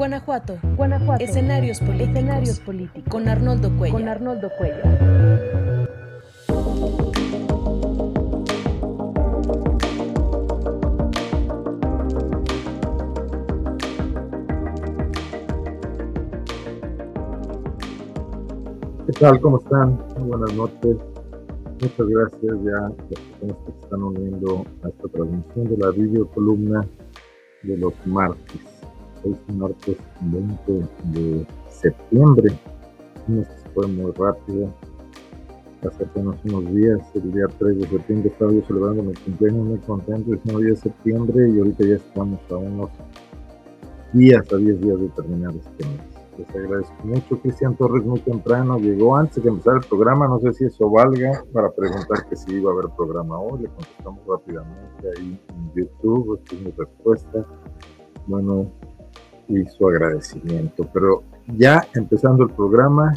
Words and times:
Guanajuato. 0.00 0.58
Guanajuato. 0.78 1.22
Escenarios 1.22 1.78
políticos. 1.78 2.08
Escenarios 2.08 2.60
políticos. 2.60 3.04
Con 3.10 3.28
Arnoldo 3.28 3.68
Cuellar. 3.76 4.00
Con 4.00 4.08
Arnoldo 4.08 4.50
Cuellar. 4.56 4.98
¿Qué 19.04 19.12
tal? 19.20 19.38
¿Cómo 19.42 19.58
están? 19.58 19.98
Muy 20.16 20.28
buenas 20.30 20.54
noches. 20.54 20.96
Muchas 21.82 22.06
gracias 22.08 22.56
ya 22.64 22.78
a 22.78 22.88
las 22.88 23.20
personas 23.20 23.56
que 23.66 23.72
se 23.72 23.78
están 23.82 24.02
uniendo 24.02 24.64
a 24.82 24.88
esta 24.88 25.08
transmisión 25.08 25.68
de 25.68 25.76
la 25.76 25.90
videocolumna 25.90 26.88
de 27.64 27.76
los 27.76 27.92
martes. 28.06 28.69
Hoy 29.22 29.32
es 29.32 29.54
martes 29.54 29.96
20 30.20 30.72
de 31.12 31.46
septiembre. 31.68 32.52
Un 33.28 33.44
se 33.44 33.68
fue 33.74 33.86
muy 33.86 34.12
rápido. 34.12 34.72
Hace 35.86 36.04
apenas 36.04 36.36
unos 36.44 36.74
días, 36.74 37.00
el 37.14 37.32
día 37.32 37.46
3 37.58 37.78
de 37.78 37.88
septiembre, 37.88 38.30
estaba 38.30 38.52
yo 38.52 38.62
celebrando 38.66 39.02
mi 39.02 39.14
cumpleaños 39.14 39.66
muy 39.66 39.78
contento, 39.78 40.32
el 40.32 40.40
día 40.42 40.70
de 40.70 40.76
septiembre, 40.76 41.48
y 41.48 41.58
ahorita 41.58 41.84
ya 41.84 41.94
estamos 41.96 42.40
a 42.50 42.56
unos 42.56 42.90
días, 44.12 44.52
a 44.52 44.56
10 44.56 44.80
días 44.80 45.00
de 45.00 45.08
terminar 45.08 45.54
este 45.54 45.86
mes. 45.86 46.20
Les 46.38 46.56
agradezco 46.56 46.94
mucho. 47.04 47.40
Cristian 47.40 47.76
Torres 47.76 48.04
muy 48.04 48.20
temprano 48.20 48.78
llegó 48.78 49.16
antes 49.16 49.36
de 49.36 49.42
que 49.42 49.48
empezara 49.48 49.78
el 49.78 49.86
programa. 49.86 50.28
No 50.28 50.38
sé 50.40 50.52
si 50.54 50.64
eso 50.64 50.88
valga 50.90 51.44
para 51.52 51.70
preguntar 51.70 52.26
que 52.28 52.36
si 52.36 52.54
iba 52.54 52.70
a 52.70 52.74
haber 52.74 52.86
programa 52.96 53.38
hoy. 53.38 53.62
Le 53.62 53.68
contestamos 53.68 54.20
rápidamente 54.26 55.08
ahí 55.18 55.38
en 55.48 55.72
YouTube. 55.74 56.38
Esta 56.38 56.56
es 56.56 56.62
mi 56.62 56.70
respuesta. 56.70 57.46
Bueno, 58.26 58.70
y 59.50 59.66
su 59.66 59.88
agradecimiento. 59.88 60.88
Pero 60.92 61.24
ya 61.56 61.86
empezando 61.94 62.44
el 62.44 62.50
programa, 62.50 63.12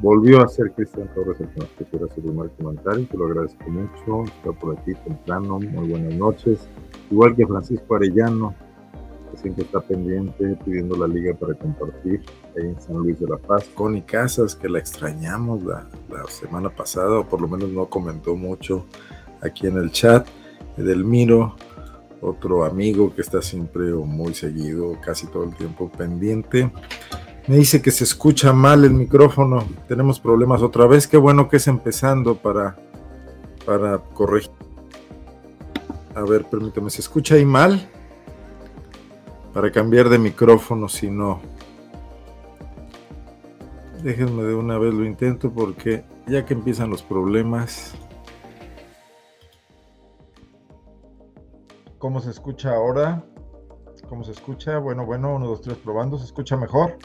volvió 0.00 0.42
a 0.42 0.48
ser 0.48 0.72
Cristian 0.72 1.08
Torres 1.14 1.40
el 1.40 1.48
que 1.48 1.60
nos 1.60 1.68
quisiera 1.70 2.06
hacer 2.06 2.24
un 2.24 2.36
mal 2.36 2.50
comentario. 2.58 3.06
Te 3.06 3.16
lo 3.16 3.26
agradezco 3.26 3.70
mucho. 3.70 4.24
Está 4.24 4.52
por 4.52 4.78
aquí 4.78 4.94
temprano. 4.94 5.60
Muy 5.60 5.88
buenas 5.88 6.14
noches. 6.14 6.68
Igual 7.10 7.36
que 7.36 7.46
Francisco 7.46 7.94
Arellano, 7.94 8.54
siempre 9.36 9.64
está 9.64 9.80
pendiente 9.80 10.56
pidiendo 10.64 10.96
la 10.96 11.06
liga 11.06 11.34
para 11.34 11.54
compartir 11.54 12.22
ahí 12.56 12.66
en 12.66 12.80
San 12.80 12.96
Luis 12.96 13.20
de 13.20 13.28
la 13.28 13.36
Paz. 13.36 13.68
Connie 13.74 14.02
Casas, 14.02 14.54
que 14.54 14.68
la 14.68 14.78
extrañamos 14.78 15.62
la, 15.62 15.86
la, 16.10 16.24
semana 16.28 16.70
pasada, 16.70 17.20
o 17.20 17.28
por 17.28 17.40
lo 17.40 17.48
menos 17.48 17.70
no 17.70 17.86
comentó 17.86 18.34
mucho 18.34 18.86
aquí 19.42 19.66
en 19.66 19.76
el 19.76 19.90
chat. 19.90 20.26
Edelmiro, 20.76 21.56
otro 22.20 22.64
amigo 22.64 23.14
que 23.14 23.20
está 23.20 23.42
siempre 23.42 23.92
o 23.92 24.04
muy 24.04 24.34
seguido, 24.34 24.98
casi 25.00 25.26
todo 25.26 25.44
el 25.44 25.54
tiempo 25.54 25.90
pendiente. 25.90 26.70
Me 27.46 27.56
dice 27.56 27.80
que 27.80 27.90
se 27.90 28.04
escucha 28.04 28.52
mal 28.52 28.84
el 28.84 28.92
micrófono, 28.92 29.66
tenemos 29.86 30.20
problemas 30.20 30.62
otra 30.62 30.86
vez. 30.86 31.06
Qué 31.06 31.16
bueno 31.16 31.48
que 31.48 31.56
es 31.56 31.66
empezando 31.66 32.34
para, 32.34 32.76
para 33.64 33.98
corregir. 33.98 34.52
A 36.14 36.22
ver, 36.22 36.44
permítame, 36.44 36.90
¿se 36.90 37.00
escucha 37.00 37.36
ahí 37.36 37.44
mal? 37.44 37.88
para 39.58 39.72
cambiar 39.72 40.08
de 40.08 40.20
micrófono 40.20 40.88
si 40.88 41.10
no. 41.10 41.40
Déjenme 44.04 44.44
de 44.44 44.54
una 44.54 44.78
vez 44.78 44.94
lo 44.94 45.04
intento 45.04 45.50
porque 45.50 46.04
ya 46.28 46.46
que 46.46 46.54
empiezan 46.54 46.90
los 46.90 47.02
problemas. 47.02 47.94
¿Cómo 51.98 52.20
se 52.20 52.30
escucha 52.30 52.74
ahora? 52.74 53.24
¿Cómo 54.08 54.22
se 54.22 54.30
escucha? 54.30 54.78
Bueno, 54.78 55.04
bueno, 55.04 55.34
uno, 55.34 55.46
dos, 55.48 55.62
tres, 55.62 55.76
probando. 55.78 56.16
¿Se 56.16 56.26
escucha 56.26 56.56
mejor? 56.56 56.96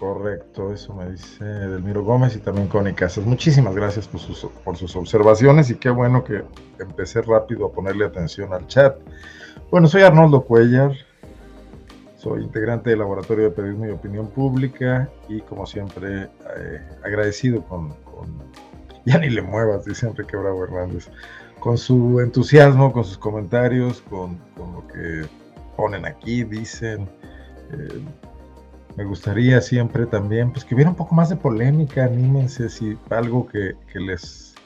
Correcto, 0.00 0.72
eso 0.72 0.94
me 0.94 1.10
dice 1.10 1.44
Delmiro 1.44 2.04
Gómez 2.04 2.36
y 2.36 2.40
también 2.40 2.68
Connie 2.68 2.94
Casas. 2.94 3.24
Muchísimas 3.24 3.74
gracias 3.74 4.06
por 4.06 4.20
sus, 4.20 4.46
por 4.64 4.76
sus 4.76 4.94
observaciones 4.96 5.70
y 5.70 5.76
qué 5.76 5.90
bueno 5.90 6.22
que 6.22 6.44
empecé 6.78 7.22
rápido 7.22 7.66
a 7.66 7.72
ponerle 7.72 8.04
atención 8.04 8.52
al 8.52 8.66
chat. 8.68 8.96
Bueno, 9.70 9.88
soy 9.88 10.02
Arnoldo 10.02 10.42
Cuellar, 10.42 10.92
soy 12.16 12.44
integrante 12.44 12.90
del 12.90 13.00
Laboratorio 13.00 13.44
de 13.44 13.50
Periodismo 13.50 13.86
y 13.86 13.90
Opinión 13.90 14.28
Pública 14.28 15.08
y 15.28 15.40
como 15.40 15.66
siempre 15.66 16.30
eh, 16.56 16.80
agradecido 17.04 17.64
con, 17.64 17.90
con, 18.04 18.42
ya 19.04 19.18
ni 19.18 19.30
le 19.30 19.42
muevas, 19.42 19.84
dice 19.84 20.06
Enrique 20.06 20.36
Bravo 20.36 20.62
Hernández, 20.62 21.10
con 21.60 21.78
su 21.78 22.20
entusiasmo, 22.20 22.92
con 22.92 23.04
sus 23.04 23.18
comentarios, 23.18 24.02
con, 24.02 24.38
con 24.56 24.72
lo 24.72 24.86
que 24.88 25.28
ponen 25.76 26.04
aquí, 26.04 26.44
dicen. 26.44 27.08
Eh, 27.72 28.02
me 28.96 29.04
gustaría 29.04 29.60
siempre 29.60 30.06
también 30.06 30.50
pues 30.50 30.64
que 30.64 30.74
hubiera 30.74 30.90
un 30.90 30.96
poco 30.96 31.14
más 31.14 31.28
de 31.28 31.36
polémica, 31.36 32.04
anímense 32.04 32.68
si 32.68 32.98
algo 33.10 33.46
que, 33.46 33.76
que 33.92 34.00
les 34.00 34.56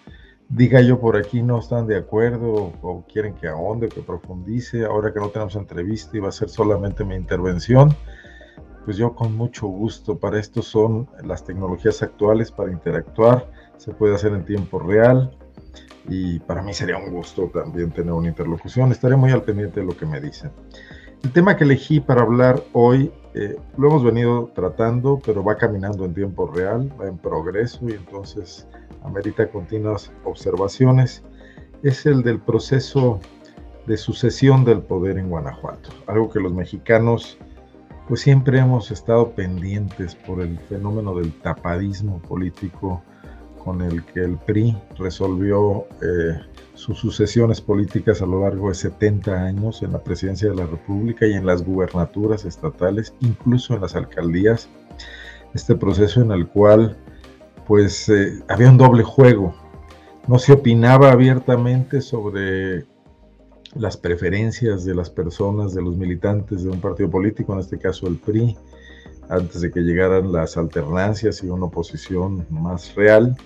diga 0.49 0.81
yo 0.81 0.99
por 0.99 1.19
aquí 1.19 1.43
no 1.43 1.59
están 1.59 1.87
de 1.87 1.97
acuerdo 1.97 2.73
o 2.81 3.05
quieren 3.13 3.35
que 3.35 3.49
ahonde, 3.49 3.91
que 3.91 4.01
profundice, 4.01 4.87
ahora 4.87 5.13
que 5.13 5.21
no 5.21 5.29
tenemos 5.29 5.55
entrevista 5.57 6.17
y 6.17 6.21
va 6.21 6.31
a 6.31 6.33
ser 6.33 6.49
solamente 6.49 7.05
mi 7.05 7.15
intervención, 7.15 7.95
pues 8.87 8.97
yo 8.97 9.15
con 9.15 9.37
mucho 9.37 9.67
gusto, 9.67 10.19
para 10.19 10.41
esto 10.41 10.63
son 10.63 11.11
las 11.25 11.45
tecnologías 11.45 12.03
actuales 12.03 12.51
para 12.51 12.73
interactuar, 12.73 13.51
se 13.77 13.93
puede 13.93 14.15
hacer 14.15 14.33
en 14.33 14.47
tiempo 14.47 14.79
real 14.79 15.37
y 16.09 16.41
para 16.41 16.63
mí 16.63 16.75
sería 16.75 16.97
un 16.97 17.11
gusto 17.11 17.51
también 17.53 17.91
tener 17.91 18.13
una 18.13 18.29
interlocución, 18.29 18.91
estaré 18.93 19.17
muy 19.17 19.31
al 19.31 19.43
pendiente 19.43 19.81
de 19.81 19.87
lo 19.87 19.97
que 19.97 20.07
me 20.07 20.21
dicen. 20.21 20.51
El 21.23 21.33
tema 21.33 21.57
que 21.57 21.65
elegí 21.65 22.01
para 22.01 22.23
hablar 22.23 22.63
hoy 22.73 23.13
eh, 23.35 23.57
lo 23.79 23.89
hemos 23.89 24.05
venido 24.05 24.51
tratando, 24.55 25.21
pero 25.25 25.45
va 25.45 25.57
caminando 25.57 26.05
en 26.05 26.15
tiempo 26.15 26.49
real, 26.49 26.91
va 27.01 27.07
en 27.07 27.17
progreso 27.17 27.89
y 27.89 27.93
entonces 27.93 28.67
amerita 29.05 29.49
continuas 29.49 30.13
observaciones. 30.25 31.23
Es 31.83 32.07
el 32.07 32.23
del 32.23 32.41
proceso 32.41 33.21
de 33.87 33.97
sucesión 33.97 34.65
del 34.65 34.83
poder 34.83 35.19
en 35.19 35.29
Guanajuato, 35.29 35.91
algo 36.07 36.31
que 36.31 36.41
los 36.41 36.53
mexicanos 36.53 37.39
pues 38.09 38.21
siempre 38.21 38.59
hemos 38.59 38.91
estado 38.91 39.31
pendientes 39.31 40.15
por 40.15 40.41
el 40.41 40.59
fenómeno 40.59 41.15
del 41.15 41.33
tapadismo 41.41 42.21
político 42.21 43.03
con 43.65 43.83
el 43.83 44.05
que 44.05 44.21
el 44.21 44.37
PRI 44.39 44.77
resolvió 44.99 45.87
eh, 46.03 46.39
sus 46.75 46.99
sucesiones 46.99 47.61
políticas 47.61 48.23
a 48.23 48.27
lo 48.27 48.43
largo 48.43 48.69
de 48.69 48.75
70 48.75 49.33
años 49.33 49.83
en 49.83 49.93
la 49.93 50.03
presidencia 50.03 50.49
de 50.49 50.57
la 50.57 50.67
República 50.67 51.27
y 51.27 51.35
en 51.35 51.47
las 51.47 51.65
gubernaturas 51.65 52.45
estatales, 52.45 53.15
incluso 53.21 53.75
en 53.75 53.83
las 53.83 53.95
alcaldías. 53.95 54.69
Este 55.55 55.77
proceso 55.77 56.23
en 56.23 56.33
el 56.33 56.49
cual 56.49 56.97
pues 57.67 58.09
eh, 58.09 58.43
había 58.49 58.71
un 58.71 58.79
doble 58.79 59.03
juego. 59.03 59.55
No 60.27 60.39
se 60.39 60.53
opinaba 60.53 61.13
abiertamente 61.13 62.01
sobre 62.01 62.87
las 63.75 63.97
preferencias 63.97 64.85
de 64.85 64.95
las 64.95 65.11
personas, 65.11 65.75
de 65.75 65.83
los 65.83 65.97
militantes 65.97 66.63
de 66.65 66.71
un 66.71 66.81
partido 66.81 67.11
político, 67.11 67.53
en 67.53 67.61
este 67.61 67.79
caso 67.79 68.07
el 68.07 68.17
PRI, 68.17 68.57
antes 69.29 69.61
de 69.61 69.71
que 69.71 69.81
llegaran 69.81 70.33
las 70.33 70.57
alternancias 70.57 71.43
y 71.43 71.49
una 71.49 71.67
oposición 71.67 72.47
más 72.51 72.95
real. 72.95 73.37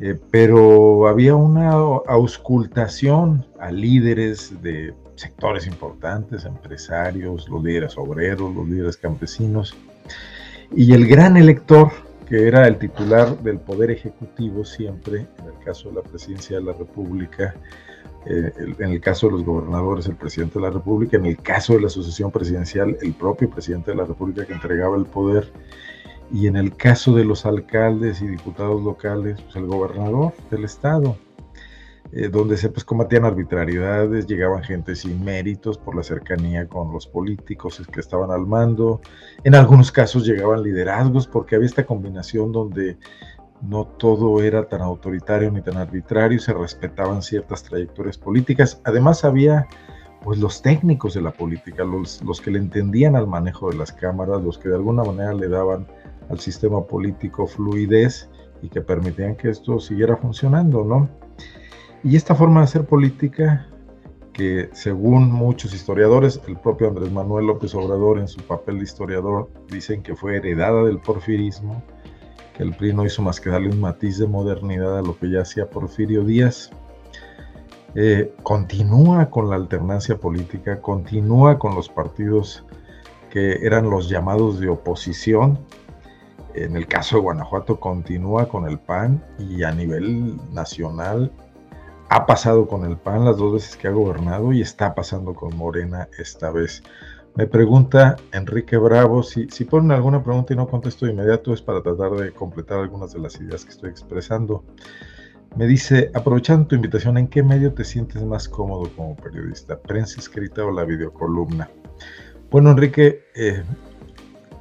Eh, 0.00 0.16
pero 0.30 1.08
había 1.08 1.34
una 1.34 1.72
auscultación 1.72 3.44
a 3.58 3.72
líderes 3.72 4.62
de 4.62 4.94
sectores 5.16 5.66
importantes, 5.66 6.44
empresarios, 6.44 7.48
los 7.48 7.64
líderes 7.64 7.98
obreros, 7.98 8.54
los 8.54 8.68
líderes 8.68 8.96
campesinos, 8.96 9.74
y 10.74 10.92
el 10.92 11.08
gran 11.08 11.36
elector, 11.36 11.90
que 12.28 12.46
era 12.46 12.68
el 12.68 12.78
titular 12.78 13.36
del 13.38 13.58
Poder 13.58 13.90
Ejecutivo 13.90 14.64
siempre, 14.64 15.26
en 15.38 15.46
el 15.46 15.64
caso 15.64 15.88
de 15.88 15.96
la 15.96 16.02
Presidencia 16.02 16.58
de 16.58 16.64
la 16.64 16.74
República, 16.74 17.56
eh, 18.26 18.52
en 18.78 18.90
el 18.90 19.00
caso 19.00 19.26
de 19.26 19.32
los 19.32 19.44
gobernadores, 19.44 20.06
el 20.06 20.16
presidente 20.16 20.60
de 20.60 20.66
la 20.66 20.70
República, 20.70 21.16
en 21.16 21.26
el 21.26 21.38
caso 21.38 21.74
de 21.74 21.80
la 21.80 21.88
sucesión 21.88 22.30
presidencial, 22.30 22.96
el 23.00 23.14
propio 23.14 23.50
presidente 23.50 23.90
de 23.90 23.96
la 23.96 24.04
República 24.04 24.44
que 24.44 24.52
entregaba 24.52 24.96
el 24.96 25.06
poder, 25.06 25.50
y 26.30 26.46
en 26.46 26.56
el 26.56 26.76
caso 26.76 27.14
de 27.14 27.24
los 27.24 27.46
alcaldes 27.46 28.20
y 28.20 28.26
diputados 28.26 28.82
locales, 28.82 29.40
pues 29.40 29.56
el 29.56 29.66
gobernador 29.66 30.32
del 30.50 30.64
estado, 30.64 31.16
eh, 32.12 32.28
donde 32.28 32.56
se 32.56 32.68
pues, 32.68 32.84
combatían 32.84 33.24
arbitrariedades, 33.24 34.26
llegaban 34.26 34.62
gente 34.62 34.94
sin 34.94 35.24
méritos 35.24 35.78
por 35.78 35.96
la 35.96 36.02
cercanía 36.02 36.66
con 36.68 36.92
los 36.92 37.06
políticos 37.06 37.82
que 37.90 38.00
estaban 38.00 38.30
al 38.30 38.46
mando, 38.46 39.00
en 39.44 39.54
algunos 39.54 39.92
casos 39.92 40.26
llegaban 40.26 40.62
liderazgos 40.62 41.26
porque 41.26 41.56
había 41.56 41.66
esta 41.66 41.86
combinación 41.86 42.52
donde 42.52 42.98
no 43.62 43.86
todo 43.86 44.42
era 44.42 44.68
tan 44.68 44.82
autoritario 44.82 45.50
ni 45.50 45.62
tan 45.62 45.76
arbitrario, 45.76 46.38
se 46.38 46.52
respetaban 46.52 47.22
ciertas 47.22 47.62
trayectorias 47.64 48.16
políticas, 48.16 48.80
además 48.84 49.24
había 49.24 49.66
pues 50.22 50.38
los 50.38 50.62
técnicos 50.62 51.14
de 51.14 51.22
la 51.22 51.30
política, 51.30 51.84
los, 51.84 52.22
los 52.22 52.40
que 52.40 52.50
le 52.50 52.58
entendían 52.58 53.16
al 53.16 53.26
manejo 53.26 53.70
de 53.70 53.76
las 53.76 53.92
cámaras, 53.92 54.42
los 54.42 54.58
que 54.58 54.68
de 54.68 54.74
alguna 54.74 55.04
manera 55.04 55.32
le 55.32 55.48
daban 55.48 55.86
al 56.28 56.38
sistema 56.40 56.84
político 56.84 57.46
fluidez 57.46 58.28
y 58.62 58.68
que 58.68 58.80
permitían 58.80 59.36
que 59.36 59.50
esto 59.50 59.78
siguiera 59.80 60.16
funcionando, 60.16 60.84
¿no? 60.84 61.08
Y 62.02 62.16
esta 62.16 62.34
forma 62.34 62.60
de 62.60 62.64
hacer 62.64 62.86
política 62.86 63.66
que 64.32 64.70
según 64.72 65.32
muchos 65.32 65.74
historiadores, 65.74 66.40
el 66.46 66.56
propio 66.56 66.88
Andrés 66.88 67.10
Manuel 67.10 67.46
López 67.46 67.74
Obrador 67.74 68.20
en 68.20 68.28
su 68.28 68.40
papel 68.40 68.78
de 68.78 68.84
historiador 68.84 69.50
dicen 69.68 70.00
que 70.00 70.14
fue 70.14 70.36
heredada 70.36 70.84
del 70.84 71.00
porfirismo, 71.00 71.82
que 72.56 72.62
el 72.62 72.72
PRI 72.72 72.92
no 72.92 73.04
hizo 73.04 73.20
más 73.20 73.40
que 73.40 73.50
darle 73.50 73.70
un 73.70 73.80
matiz 73.80 74.16
de 74.18 74.28
modernidad 74.28 74.96
a 74.96 75.02
lo 75.02 75.18
que 75.18 75.28
ya 75.28 75.40
hacía 75.40 75.68
Porfirio 75.68 76.22
Díaz. 76.22 76.70
Eh, 77.96 78.32
continúa 78.44 79.28
con 79.28 79.50
la 79.50 79.56
alternancia 79.56 80.18
política, 80.18 80.80
continúa 80.80 81.58
con 81.58 81.74
los 81.74 81.88
partidos 81.88 82.64
que 83.30 83.66
eran 83.66 83.90
los 83.90 84.08
llamados 84.08 84.60
de 84.60 84.68
oposición. 84.68 85.58
En 86.54 86.76
el 86.76 86.86
caso 86.86 87.16
de 87.16 87.22
Guanajuato 87.22 87.78
continúa 87.78 88.48
con 88.48 88.66
el 88.66 88.78
PAN 88.78 89.22
y 89.38 89.62
a 89.62 89.72
nivel 89.72 90.36
nacional 90.52 91.30
ha 92.08 92.26
pasado 92.26 92.66
con 92.66 92.84
el 92.84 92.96
PAN 92.96 93.24
las 93.24 93.36
dos 93.36 93.54
veces 93.54 93.76
que 93.76 93.88
ha 93.88 93.92
gobernado 93.92 94.52
y 94.52 94.62
está 94.62 94.94
pasando 94.94 95.34
con 95.34 95.56
Morena 95.56 96.08
esta 96.18 96.50
vez. 96.50 96.82
Me 97.34 97.46
pregunta 97.46 98.16
Enrique 98.32 98.76
Bravo, 98.78 99.22
si, 99.22 99.48
si 99.50 99.64
ponen 99.64 99.92
alguna 99.92 100.22
pregunta 100.24 100.54
y 100.54 100.56
no 100.56 100.66
contesto 100.66 101.06
de 101.06 101.12
inmediato 101.12 101.52
es 101.52 101.62
para 101.62 101.82
tratar 101.82 102.12
de 102.12 102.32
completar 102.32 102.80
algunas 102.80 103.12
de 103.12 103.20
las 103.20 103.38
ideas 103.40 103.64
que 103.64 103.70
estoy 103.70 103.90
expresando. 103.90 104.64
Me 105.56 105.66
dice, 105.66 106.10
aprovechando 106.14 106.66
tu 106.66 106.74
invitación, 106.74 107.18
¿en 107.18 107.28
qué 107.28 107.42
medio 107.42 107.72
te 107.72 107.84
sientes 107.84 108.22
más 108.22 108.48
cómodo 108.48 108.90
como 108.96 109.16
periodista? 109.16 109.78
¿Prensa 109.78 110.20
escrita 110.20 110.64
o 110.64 110.72
la 110.72 110.84
videocolumna? 110.84 111.70
Bueno, 112.50 112.70
Enrique, 112.70 113.24
eh, 113.34 113.62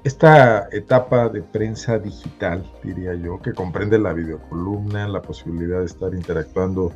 esta 0.07 0.69
etapa 0.71 1.27
de 1.27 1.41
prensa 1.41 1.99
digital, 1.99 2.63
diría 2.81 3.13
yo, 3.13 3.41
que 3.41 3.53
comprende 3.53 3.99
la 3.99 4.13
videocolumna, 4.13 5.07
la 5.07 5.21
posibilidad 5.21 5.79
de 5.79 5.85
estar 5.85 6.13
interactuando 6.13 6.93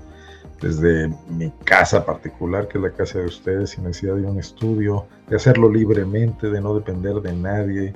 desde 0.61 1.09
mi 1.27 1.51
casa 1.65 2.05
particular, 2.05 2.69
que 2.69 2.77
es 2.77 2.83
la 2.83 2.91
casa 2.91 3.19
de 3.19 3.25
ustedes, 3.25 3.71
sin 3.71 3.83
necesidad 3.83 4.15
de 4.15 4.25
un 4.25 4.39
estudio, 4.39 5.07
de 5.27 5.35
hacerlo 5.35 5.69
libremente, 5.69 6.49
de 6.49 6.61
no 6.61 6.73
depender 6.73 7.15
de 7.15 7.33
nadie, 7.33 7.93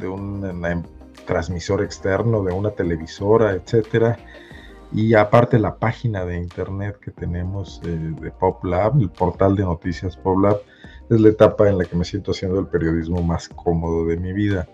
de 0.00 0.08
un, 0.08 0.84
transmisor 1.26 1.82
externo, 1.82 2.42
de 2.42 2.52
una 2.52 2.70
televisora, 2.70 3.52
etcétera. 3.52 4.18
Y 4.92 5.14
aparte 5.14 5.58
la 5.60 5.76
página 5.76 6.24
de 6.24 6.38
internet 6.38 6.98
que 7.00 7.12
tenemos 7.12 7.80
de, 7.82 7.96
de 7.96 8.30
PopLab, 8.32 9.00
el 9.00 9.10
portal 9.10 9.54
de 9.54 9.62
noticias 9.62 10.16
PopLab, 10.16 10.60
es 11.10 11.20
la 11.20 11.28
etapa 11.28 11.68
en 11.68 11.78
la 11.78 11.84
que 11.84 11.96
me 11.96 12.04
siento 12.04 12.30
haciendo 12.30 12.58
el 12.60 12.66
periodismo 12.66 13.22
más 13.22 13.48
cómodo 13.48 14.06
de 14.06 14.16
mi 14.16 14.32
vida, 14.32 14.68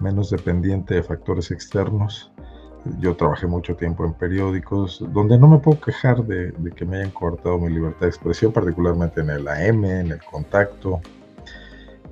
menos 0.00 0.30
dependiente 0.30 0.94
de 0.94 1.02
factores 1.02 1.50
externos 1.50 2.32
yo 3.00 3.16
trabajé 3.16 3.46
mucho 3.46 3.76
tiempo 3.76 4.04
en 4.04 4.14
periódicos 4.14 5.04
donde 5.12 5.38
no 5.38 5.48
me 5.48 5.58
puedo 5.58 5.80
quejar 5.80 6.24
de, 6.24 6.52
que 6.74 6.84
me 6.84 6.98
hayan 6.98 7.10
cortado 7.10 7.58
mi 7.58 7.68
libertad 7.68 8.02
de 8.02 8.08
expresión, 8.08 8.52
particularmente 8.52 9.20
en 9.20 9.30
el 9.30 9.48
AM, 9.48 9.84
en 9.84 10.12
el 10.12 10.22
Contacto. 10.22 11.00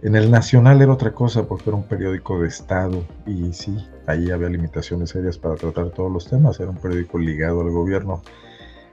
En 0.03 0.15
el 0.15 0.31
Nacional 0.31 0.83
era 0.83 0.93
otra 0.93 1.13
cosa 1.13 1.47
porque 1.47 1.71
era 1.71 1.77
un 1.77 1.85
periódico 1.85 2.41
de 2.41 2.49
Estado 2.49 3.03
y 3.25 3.53
sí, 3.53 3.77
ahí 4.07 4.31
había 4.31 4.49
limitaciones 4.49 5.11
serias 5.11 5.39
para 5.39 5.55
tratar 5.55 5.91
todos 5.91 6.13
los 6.13 6.29
temas, 6.29 6.61
era 6.61 6.71
un 6.71 6.77
periódico 6.77 7.19
ligado 7.19 7.63
al 7.63 7.71
gobierno. 7.71 8.23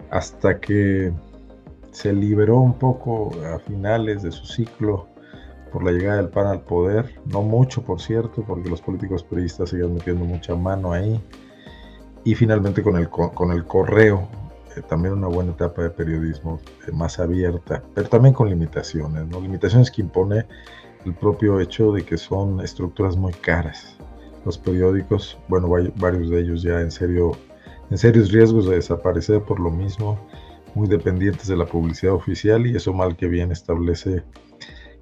Hasta 0.09 0.59
que 0.59 1.11
se 1.93 2.11
liberó 2.11 2.57
un 2.57 2.73
poco 2.73 3.31
a 3.45 3.59
finales 3.59 4.23
de 4.23 4.31
su 4.31 4.45
ciclo 4.45 5.07
por 5.71 5.83
la 5.83 5.91
llegada 5.91 6.17
del 6.17 6.29
PAN 6.29 6.47
al 6.47 6.61
poder, 6.61 7.19
no 7.25 7.41
mucho 7.43 7.83
por 7.83 8.01
cierto, 8.01 8.43
porque 8.43 8.69
los 8.69 8.81
políticos 8.81 9.23
periodistas 9.23 9.69
siguen 9.69 9.93
metiendo 9.93 10.25
mucha 10.25 10.55
mano 10.55 10.91
ahí 10.91 11.21
y 12.23 12.35
finalmente 12.35 12.81
con 12.81 12.97
el, 12.97 13.09
con 13.09 13.51
el 13.51 13.65
correo, 13.65 14.27
eh, 14.75 14.81
también 14.87 15.13
una 15.13 15.27
buena 15.27 15.51
etapa 15.51 15.83
de 15.83 15.89
periodismo 15.91 16.59
eh, 16.87 16.91
más 16.91 17.19
abierta, 17.19 17.83
pero 17.93 18.09
también 18.09 18.33
con 18.33 18.49
limitaciones, 18.49 19.27
¿no? 19.27 19.39
limitaciones 19.39 19.91
que 19.91 20.01
impone 20.01 20.45
el 21.05 21.13
propio 21.13 21.59
hecho 21.59 21.91
de 21.91 22.03
que 22.03 22.17
son 22.17 22.59
estructuras 22.61 23.15
muy 23.17 23.33
caras. 23.33 23.97
Los 24.45 24.57
periódicos, 24.57 25.37
bueno, 25.47 25.69
varios 25.95 26.29
de 26.29 26.41
ellos 26.41 26.63
ya 26.63 26.81
en 26.81 26.91
serio, 26.91 27.33
en 27.89 27.97
serios 27.97 28.31
riesgos 28.31 28.67
de 28.67 28.75
desaparecer 28.75 29.41
por 29.41 29.59
lo 29.59 29.69
mismo, 29.69 30.19
muy 30.75 30.87
dependientes 30.87 31.47
de 31.47 31.57
la 31.57 31.65
publicidad 31.65 32.13
oficial 32.13 32.65
y 32.67 32.75
eso 32.75 32.93
mal 32.93 33.15
que 33.15 33.27
bien 33.27 33.51
establece 33.51 34.23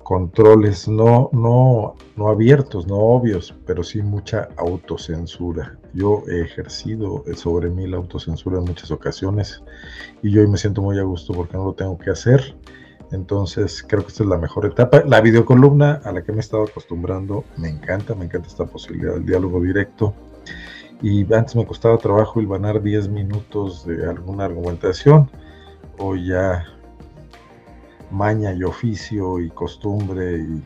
controles 0.04 0.88
no, 0.88 1.30
no, 1.32 1.96
no 2.18 2.28
abiertos, 2.28 2.88
no 2.88 2.98
obvios, 2.98 3.56
pero 3.66 3.84
sí 3.84 4.02
mucha 4.02 4.50
autocensura. 4.58 5.78
Yo 5.94 6.24
he 6.28 6.42
ejercido 6.42 7.24
sobre 7.36 7.70
mí 7.70 7.88
la 7.88 7.98
autocensura 7.98 8.58
en 8.58 8.66
muchas 8.66 8.92
ocasiones 8.92 9.64
y 10.22 10.32
yo 10.32 10.42
hoy 10.42 10.48
me 10.48 10.58
siento 10.58 10.82
muy 10.82 11.00
a 11.00 11.04
gusto 11.04 11.34
porque 11.34 11.56
no 11.56 11.66
lo 11.66 11.74
tengo 11.74 11.98
que 11.98 12.10
hacer. 12.10 12.56
Entonces 13.12 13.86
creo 13.88 14.02
que 14.02 14.10
esta 14.10 14.24
es 14.24 14.30
la 14.30 14.38
mejor 14.38 14.66
etapa. 14.66 15.04
La 15.06 15.22
videocolumna 15.22 16.02
a 16.04 16.12
la 16.12 16.24
que 16.24 16.32
me 16.32 16.40
he 16.40 16.42
estado 16.42 16.64
acostumbrando 16.64 17.44
me 17.58 17.70
encanta, 17.70 18.16
me 18.16 18.26
encanta 18.26 18.48
esta 18.48 18.66
posibilidad 18.66 19.14
del 19.14 19.26
diálogo 19.26 19.62
directo. 19.62 20.14
Y 21.02 21.22
antes 21.34 21.56
me 21.56 21.66
costaba 21.66 21.98
trabajo 21.98 22.40
hilvanar 22.40 22.82
10 22.82 23.10
minutos 23.10 23.86
de 23.86 24.10
alguna 24.10 24.46
argumentación. 24.46 25.30
Hoy 26.04 26.30
ya 26.30 26.66
maña 28.10 28.54
y 28.54 28.64
oficio 28.64 29.40
y 29.40 29.52
costumbre 29.52 30.40
y 30.40 30.64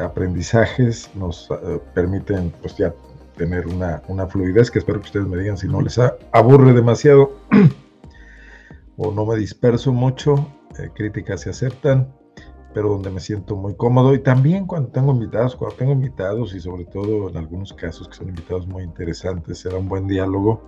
aprendizajes 0.00 1.10
nos 1.16 1.48
eh, 1.50 1.80
permiten 1.92 2.52
pues 2.60 2.76
ya 2.76 2.94
tener 3.36 3.66
una, 3.66 4.00
fluidez 4.28 4.70
que 4.70 4.78
espero 4.78 5.00
que 5.00 5.06
ustedes 5.06 5.26
me 5.26 5.38
digan 5.38 5.56
si 5.56 5.66
no 5.66 5.80
les 5.80 5.98
aburre 6.30 6.72
demasiado 6.72 7.32
o 8.96 9.10
no 9.10 9.26
me 9.26 9.34
disperso 9.34 9.92
mucho, 9.92 10.34
eh, 10.78 10.88
críticas 10.94 11.40
se 11.40 11.50
aceptan, 11.50 12.14
pero 12.72 12.90
donde 12.90 13.10
me 13.10 13.18
siento 13.18 13.56
muy 13.56 13.74
cómodo. 13.74 14.14
Y 14.14 14.20
también 14.20 14.66
cuando 14.68 14.90
tengo 14.90 15.10
invitados, 15.10 15.56
cuando 15.56 15.76
tengo 15.76 15.90
invitados 15.90 16.54
y 16.54 16.60
sobre 16.60 16.84
todo 16.84 17.28
en 17.28 17.36
algunos 17.38 17.72
casos 17.72 18.06
que 18.06 18.14
son 18.14 18.28
invitados 18.28 18.68
muy 18.68 18.84
interesantes, 18.84 19.58
será 19.58 19.78
un 19.78 19.88
buen 19.88 20.06
diálogo, 20.06 20.62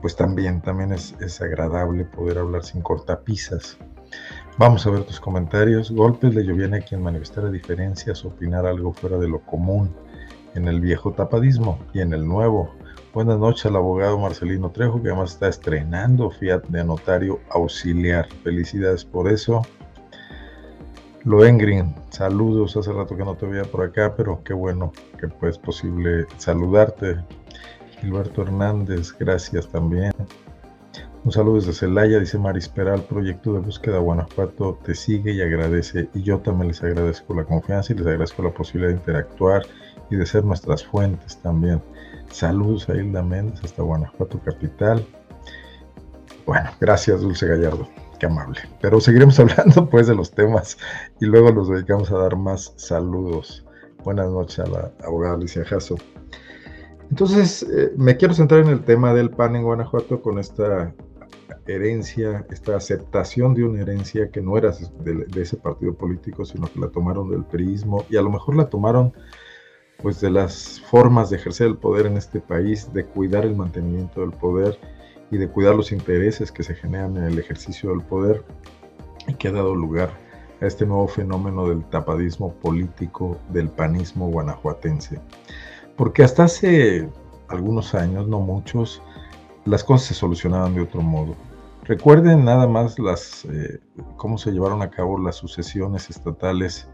pues 0.00 0.16
también, 0.16 0.60
también 0.60 0.92
es, 0.92 1.14
es 1.20 1.40
agradable 1.40 2.04
poder 2.04 2.38
hablar 2.38 2.64
sin 2.64 2.82
cortapisas. 2.82 3.78
Vamos 4.58 4.86
a 4.86 4.90
ver 4.90 5.04
tus 5.04 5.20
comentarios. 5.20 5.90
Golpes 5.90 6.34
le 6.34 6.44
llovían 6.44 6.74
a 6.74 6.80
quien 6.80 7.02
manifestara 7.02 7.50
diferencias, 7.50 8.24
opinar 8.24 8.66
algo 8.66 8.92
fuera 8.92 9.18
de 9.18 9.28
lo 9.28 9.40
común 9.40 9.94
en 10.54 10.66
el 10.66 10.80
viejo 10.80 11.12
tapadismo 11.12 11.78
y 11.92 12.00
en 12.00 12.12
el 12.12 12.26
nuevo. 12.26 12.74
Buenas 13.14 13.38
noches 13.38 13.66
al 13.66 13.76
abogado 13.76 14.18
Marcelino 14.18 14.70
Trejo, 14.70 15.00
que 15.02 15.08
además 15.08 15.32
está 15.32 15.48
estrenando 15.48 16.30
Fiat 16.30 16.64
de 16.68 16.84
notario 16.84 17.40
auxiliar. 17.50 18.28
Felicidades 18.42 19.04
por 19.04 19.28
eso. 19.30 19.62
Loengrin, 21.24 21.94
saludos. 22.10 22.76
Hace 22.76 22.92
rato 22.92 23.16
que 23.16 23.24
no 23.24 23.36
te 23.36 23.46
veía 23.46 23.64
por 23.64 23.82
acá, 23.82 24.14
pero 24.16 24.42
qué 24.44 24.52
bueno 24.54 24.92
que 25.18 25.28
pues 25.28 25.58
posible 25.58 26.26
saludarte. 26.36 27.16
Gilberto 28.00 28.42
Hernández, 28.42 29.14
gracias 29.18 29.68
también. 29.68 30.12
Un 31.24 31.32
saludo 31.32 31.56
desde 31.56 31.72
Celaya, 31.72 32.20
dice 32.20 32.38
Maris 32.38 32.68
Peral, 32.68 33.02
proyecto 33.02 33.52
de 33.52 33.58
búsqueda 33.58 33.98
Guanajuato 33.98 34.78
te 34.84 34.94
sigue 34.94 35.32
y 35.32 35.42
agradece. 35.42 36.08
Y 36.14 36.22
yo 36.22 36.38
también 36.38 36.68
les 36.68 36.82
agradezco 36.82 37.34
la 37.34 37.44
confianza 37.44 37.92
y 37.92 37.96
les 37.96 38.06
agradezco 38.06 38.42
la 38.42 38.54
posibilidad 38.54 38.92
de 38.92 38.98
interactuar 38.98 39.66
y 40.10 40.16
de 40.16 40.24
ser 40.24 40.44
nuestras 40.44 40.84
fuentes 40.84 41.36
también. 41.42 41.82
Saludos 42.30 42.88
a 42.88 42.94
Hilda 42.94 43.22
Méndez 43.22 43.62
hasta 43.64 43.82
Guanajuato 43.82 44.38
Capital. 44.40 45.04
Bueno, 46.46 46.70
gracias 46.80 47.20
Dulce 47.20 47.46
Gallardo, 47.46 47.88
qué 48.18 48.26
amable. 48.26 48.60
Pero 48.80 49.00
seguiremos 49.00 49.38
hablando 49.40 49.88
pues 49.90 50.06
de 50.06 50.14
los 50.14 50.30
temas 50.30 50.78
y 51.20 51.26
luego 51.26 51.52
nos 51.52 51.68
dedicamos 51.68 52.10
a 52.10 52.18
dar 52.18 52.36
más 52.36 52.72
saludos. 52.76 53.66
Buenas 54.04 54.30
noches 54.30 54.60
a 54.60 54.66
la 54.66 54.92
abogada 55.04 55.34
Alicia 55.34 55.64
Jasso. 55.64 55.96
Entonces, 57.10 57.62
eh, 57.62 57.92
me 57.96 58.16
quiero 58.16 58.34
centrar 58.34 58.60
en 58.60 58.68
el 58.68 58.84
tema 58.84 59.14
del 59.14 59.30
PAN 59.30 59.56
en 59.56 59.62
Guanajuato 59.62 60.20
con 60.20 60.38
esta 60.38 60.94
herencia, 61.66 62.46
esta 62.50 62.76
aceptación 62.76 63.54
de 63.54 63.64
una 63.64 63.82
herencia 63.82 64.30
que 64.30 64.40
no 64.40 64.56
era 64.56 64.72
de, 64.72 65.40
ese 65.40 65.56
partido 65.56 65.94
político, 65.94 66.44
sino 66.44 66.70
que 66.72 66.80
la 66.80 66.88
tomaron 66.88 67.30
del 67.30 67.44
priismo 67.44 68.06
y 68.08 68.16
a 68.16 68.22
lo 68.22 68.30
mejor 68.30 68.56
la 68.56 68.68
tomaron 68.68 69.12
pues 70.02 70.20
de 70.20 70.30
las 70.30 70.80
formas 70.80 71.28
de 71.30 71.36
ejercer 71.36 71.66
el 71.66 71.76
poder 71.76 72.06
en 72.06 72.16
este 72.16 72.40
país, 72.40 72.92
de 72.92 73.04
cuidar 73.04 73.44
el 73.44 73.56
mantenimiento 73.56 74.20
del 74.20 74.30
poder 74.30 74.78
y 75.30 75.38
de 75.38 75.48
cuidar 75.48 75.74
los 75.74 75.92
intereses 75.92 76.52
que 76.52 76.62
se 76.62 76.74
generan 76.74 77.16
en 77.16 77.24
el 77.24 77.38
ejercicio 77.38 77.90
del 77.90 78.02
poder 78.02 78.44
y 79.26 79.34
que 79.34 79.48
ha 79.48 79.52
dado 79.52 79.74
lugar 79.74 80.10
a 80.60 80.66
este 80.66 80.86
nuevo 80.86 81.08
fenómeno 81.08 81.68
del 81.68 81.84
tapadismo 81.84 82.54
político 82.54 83.38
del 83.50 83.68
panismo 83.68 84.28
guanajuatense. 84.28 85.20
Porque 85.98 86.22
hasta 86.22 86.44
hace 86.44 87.10
algunos 87.48 87.94
años, 87.94 88.28
no 88.28 88.40
muchos, 88.40 89.02
las 89.66 89.84
cosas 89.84 90.08
se 90.08 90.14
solucionaban 90.14 90.74
de 90.74 90.82
otro 90.82 91.02
modo. 91.02 91.34
Recuerden 91.82 92.44
nada 92.44 92.68
más 92.68 92.98
las 92.98 93.44
eh, 93.46 93.80
cómo 94.16 94.38
se 94.38 94.52
llevaron 94.52 94.80
a 94.80 94.90
cabo 94.90 95.18
las 95.18 95.36
sucesiones 95.36 96.08
estatales, 96.08 96.88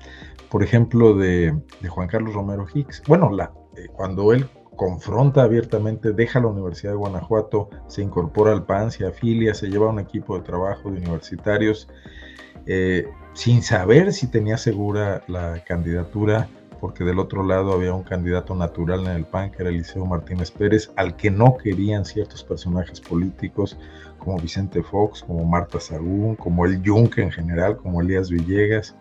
por 0.49 0.63
ejemplo, 0.63 1.15
de, 1.15 1.55
Juan 1.87 2.09
Carlos 2.09 2.35
Romero 2.35 2.67
Hicks. 2.73 3.03
Bueno, 3.07 3.31
la, 3.31 3.53
eh, 3.77 3.89
cuando 3.93 4.33
él 4.33 4.49
confronta 4.77 5.43
abiertamente, 5.43 6.13
deja 6.13 6.41
la 6.41 6.47
Universidad 6.47 6.93
de 6.93 6.99
Guanajuato, 6.99 7.69
se 7.89 8.03
incorpora 8.03 8.53
al 8.53 8.65
PAN, 8.65 8.91
se 8.91 9.07
afilia, 9.07 9.53
se 9.53 9.69
lleva 9.69 9.89
un 9.89 10.01
equipo 10.01 10.37
de 10.37 10.45
trabajo 10.45 10.91
de 10.91 10.99
universitarios, 10.99 11.89
eh, 12.67 13.07
sin 13.35 13.63
saber 13.63 14.13
si 14.13 14.29
tenía 14.29 14.57
segura 14.57 15.23
la 15.29 15.63
candidatura, 15.65 16.49
porque 16.85 17.03
del 17.03 17.19
otro 17.19 17.43
lado 17.43 17.73
había 17.73 17.95
un 17.95 18.03
candidato 18.03 18.55
natural 18.55 19.07
en 19.07 19.13
el 19.13 19.25
PAN, 19.25 19.51
que 19.51 19.63
era 19.63 19.71
Eliseo 19.71 20.05
Martínez 20.05 20.51
Pérez, 20.51 20.93
al 20.97 21.17
que 21.17 21.31
no 21.31 21.57
querían 21.57 22.05
ciertos 22.05 22.45
personajes 22.45 23.01
políticos, 23.01 23.79
como 24.19 24.37
Vicente 24.37 24.83
Fox, 24.83 25.23
como 25.23 25.47
Marta 25.47 25.81
Sagún, 25.81 26.37
como 26.37 26.67
el 26.67 26.83
Yunque 26.83 27.23
en 27.23 27.33
general, 27.33 27.79
como 27.79 28.03
Elías 28.03 28.29
Villegas 28.29 28.95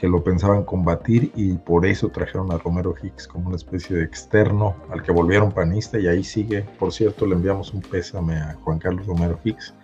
que 0.00 0.08
lo 0.08 0.24
pensaban 0.24 0.64
combatir 0.64 1.30
y 1.36 1.58
por 1.58 1.84
eso 1.84 2.08
trajeron 2.08 2.50
a 2.50 2.56
Romero 2.56 2.94
Hicks 3.00 3.28
como 3.28 3.48
una 3.48 3.56
especie 3.56 3.94
de 3.94 4.02
externo 4.02 4.74
al 4.90 5.02
que 5.02 5.12
volvieron 5.12 5.52
panista 5.52 5.98
y 5.98 6.06
ahí 6.06 6.24
sigue. 6.24 6.62
Por 6.78 6.94
cierto, 6.94 7.26
le 7.26 7.34
enviamos 7.34 7.74
un 7.74 7.82
pésame 7.82 8.38
a 8.38 8.54
Juan 8.64 8.78
Carlos 8.78 9.06
Romero 9.06 9.38
Hicks, 9.44 9.74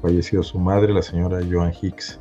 falleció 0.00 0.44
su 0.44 0.60
madre, 0.60 0.92
la 0.92 1.02
señora 1.02 1.40
Joan 1.50 1.72
Hicks. 1.82 2.20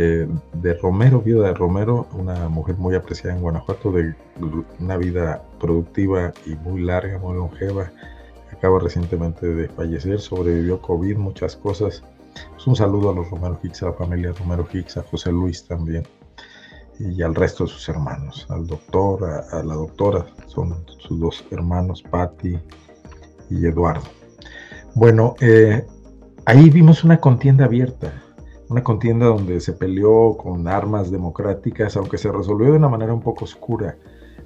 Eh, 0.00 0.28
de 0.52 0.74
Romero, 0.74 1.20
viuda 1.20 1.48
de 1.48 1.54
Romero, 1.54 2.06
una 2.12 2.48
mujer 2.48 2.76
muy 2.76 2.94
apreciada 2.94 3.34
en 3.34 3.42
Guanajuato, 3.42 3.90
de 3.90 4.14
una 4.78 4.96
vida 4.96 5.42
productiva 5.58 6.32
y 6.46 6.54
muy 6.54 6.82
larga, 6.82 7.18
muy 7.18 7.34
longeva. 7.34 7.90
Acaba 8.52 8.78
recientemente 8.78 9.46
de 9.46 9.68
fallecer, 9.68 10.20
sobrevivió 10.20 10.80
COVID, 10.80 11.16
muchas 11.16 11.56
cosas. 11.56 12.04
Pues 12.52 12.66
un 12.68 12.76
saludo 12.76 13.10
a 13.10 13.14
los 13.14 13.28
Romero 13.28 13.58
Hicks, 13.60 13.82
a 13.82 13.86
la 13.86 13.92
familia 13.94 14.32
Romero 14.38 14.68
Hicks, 14.72 14.98
a 14.98 15.02
José 15.02 15.32
Luis 15.32 15.66
también 15.66 16.04
y 17.00 17.22
al 17.22 17.34
resto 17.34 17.64
de 17.64 17.70
sus 17.70 17.88
hermanos, 17.88 18.46
al 18.50 18.66
doctor, 18.66 19.24
a, 19.24 19.62
la 19.62 19.74
doctora, 19.74 20.26
son 20.46 20.84
sus 20.98 21.18
dos 21.20 21.44
hermanos, 21.50 22.02
Patti 22.02 22.58
y 23.50 23.66
Eduardo. 23.66 24.02
Bueno, 24.94 25.34
eh, 25.40 25.86
ahí 26.44 26.70
vimos 26.70 27.04
una 27.04 27.18
contienda 27.18 27.66
abierta, 27.66 28.12
una 28.68 28.82
contienda 28.82 29.26
donde 29.26 29.60
se 29.60 29.72
peleó 29.72 30.36
con 30.36 30.68
armas 30.68 31.10
democráticas, 31.10 31.96
aunque 31.96 32.18
se 32.18 32.30
resolvió 32.30 32.72
de 32.72 32.78
una 32.78 32.88
manera 32.88 33.14
un 33.14 33.22
poco 33.22 33.44
oscura 33.44 33.96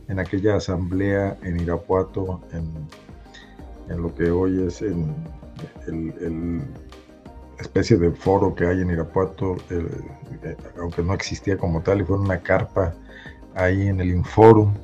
en 0.09 0.19
aquella 0.19 0.57
asamblea 0.57 1.38
en 1.43 1.61
Irapuato, 1.61 2.41
en, 2.52 2.88
lo 4.00 4.14
que 4.14 4.31
hoy 4.31 4.62
es 4.67 4.81
el 4.81 5.05
especie 7.62 7.97
de 7.97 8.11
foro 8.11 8.55
que 8.55 8.67
hay 8.67 8.81
en 8.83 8.91
Irapuato, 8.91 9.57
eh, 9.71 10.57
aunque 10.79 11.02
no 11.02 11.14
existía 11.14 11.57
como 11.57 11.81
tal, 11.81 12.02
y 12.02 12.05
fue 12.05 12.19
una 12.19 12.41
carpa 12.41 12.93
ahí 13.55 13.88
en 13.88 14.00
el 14.00 14.11
Inforum. 14.11 14.75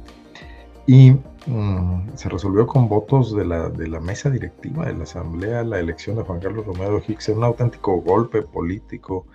Mm, 1.49 2.17
se 2.17 2.29
resolvió 2.29 2.67
con 2.67 2.89
votos 2.89 3.35
de 3.35 3.45
la, 3.45 3.69
de 3.69 3.89
la 3.89 4.01
mesa 4.01 4.31
directiva 4.31 4.87
de 4.87 4.95
la 4.95 5.05
Asamblea 5.05 5.65
la 5.65 5.79
elección 5.79 6.17
de 6.17 6.23
Juan 6.23 6.41
Carlos 6.41 6.67
Romero 6.67 7.03
Hicks, 7.07 7.29
un 7.31 7.45
auténtico 7.45 8.01
golpe 8.01 8.43
político 8.43 9.27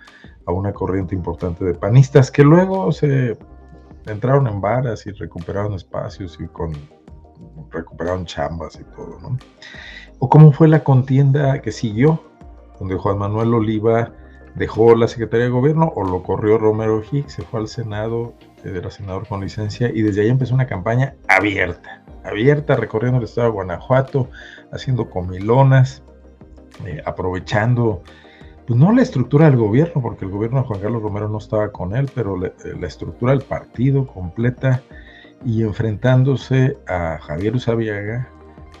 a 0.46 0.52
una 0.52 0.72
corriente 0.72 1.14
importante 1.14 1.64
de 1.64 1.74
panistas 1.74 2.30
que 2.30 2.42
luego 2.42 2.92
se 2.92 3.36
entraron 4.06 4.46
en 4.46 4.60
varas 4.60 5.06
y 5.06 5.12
recuperaron 5.12 5.74
espacios 5.74 6.38
y 6.40 6.46
con 6.48 6.72
recuperaron 7.70 8.24
chambas 8.24 8.76
y 8.76 8.84
todo, 8.94 9.18
¿no? 9.20 9.38
O 10.18 10.28
cómo 10.28 10.52
fue 10.52 10.68
la 10.68 10.84
contienda 10.84 11.60
que 11.60 11.72
siguió 11.72 12.20
donde 12.78 12.96
Juan 12.96 13.18
Manuel 13.18 13.54
Oliva 13.54 14.12
dejó 14.54 14.94
la 14.94 15.08
Secretaría 15.08 15.46
de 15.46 15.50
Gobierno 15.50 15.92
o 15.96 16.04
lo 16.04 16.22
corrió 16.22 16.58
Romero 16.58 17.02
Hicks, 17.10 17.32
se 17.32 17.42
fue 17.42 17.60
al 17.60 17.68
Senado, 17.68 18.34
era 18.64 18.90
senador 18.90 19.26
con 19.26 19.40
licencia, 19.40 19.90
y 19.92 20.02
desde 20.02 20.22
ahí 20.22 20.28
empezó 20.28 20.54
una 20.54 20.66
campaña 20.66 21.14
abierta, 21.28 22.03
abierta, 22.24 22.76
recorriendo 22.76 23.18
el 23.18 23.24
estado 23.24 23.48
de 23.48 23.52
Guanajuato, 23.52 24.30
haciendo 24.72 25.08
comilonas, 25.10 26.02
eh, 26.84 27.02
aprovechando, 27.04 28.02
pues 28.66 28.78
no 28.78 28.92
la 28.92 29.02
estructura 29.02 29.46
del 29.46 29.56
gobierno, 29.56 30.02
porque 30.02 30.24
el 30.24 30.30
gobierno 30.30 30.60
de 30.60 30.66
Juan 30.66 30.80
Carlos 30.80 31.02
Romero 31.02 31.28
no 31.28 31.38
estaba 31.38 31.70
con 31.70 31.94
él, 31.94 32.10
pero 32.14 32.36
la, 32.36 32.48
eh, 32.48 32.52
estructura 32.82 33.32
del 33.32 33.42
partido 33.42 34.06
completa 34.06 34.82
y 35.44 35.62
enfrentándose 35.62 36.76
a 36.88 37.18
Javier 37.18 37.54
Usabiaga, 37.54 38.28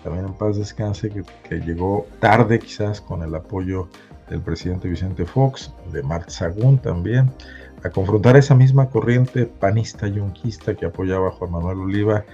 también 0.02 0.26
en 0.26 0.34
paz 0.34 0.56
descanse, 0.56 1.10
que, 1.10 1.60
llegó 1.60 2.06
tarde 2.20 2.58
quizás 2.58 3.00
con 3.00 3.22
el 3.22 3.34
apoyo 3.34 3.88
del 4.28 4.40
presidente 4.40 4.88
Vicente 4.88 5.24
Fox, 5.24 5.72
de 5.92 6.02
Mark 6.02 6.30
Sagún 6.30 6.78
también, 6.78 7.30
a 7.84 7.90
confrontar 7.90 8.36
esa 8.36 8.54
misma 8.54 8.88
corriente 8.88 9.46
panista 9.46 10.08
y 10.08 10.18
unquista 10.18 10.74
que 10.74 10.86
apoyaba 10.86 11.28
a 11.28 11.32
Juan 11.32 11.52
Manuel 11.52 11.78
Oliva 11.80 12.24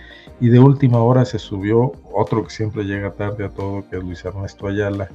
y 0.40 0.48
de 0.48 0.58
última 0.58 1.02
hora 1.02 1.24
se 1.24 1.38
subió 1.38 1.92
otro 2.12 2.44
que 2.44 2.50
siempre 2.50 2.84
llega 2.84 3.12
tarde 3.12 3.44
a 3.44 3.50
todo, 3.50 3.84
que 3.88 3.98
es 3.98 4.02
Luis 4.02 4.24
Ernesto 4.24 4.66
Ayala, 4.66 5.08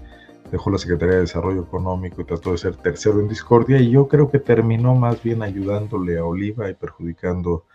dejó 0.51 0.70
la 0.70 0.77
Secretaría 0.77 1.15
de 1.15 1.22
Desarrollo 1.22 1.63
Económico 1.63 2.22
y 2.22 2.25
trató 2.25 2.51
de 2.51 2.60
ser 2.60 2.75
tercero 2.75 3.20
en 3.20 3.27
discordia 3.27 3.79
y 3.79 3.89
yo 3.89 4.08
creo 4.08 4.29
que 4.29 4.39
terminó 4.39 4.94
más 4.94 5.22
bien 5.24 5.41
ayudándole 5.41 6.20
a 6.20 6.25
Oliva 6.25 6.70
y 6.70 6.75
perjudicando 6.75 7.65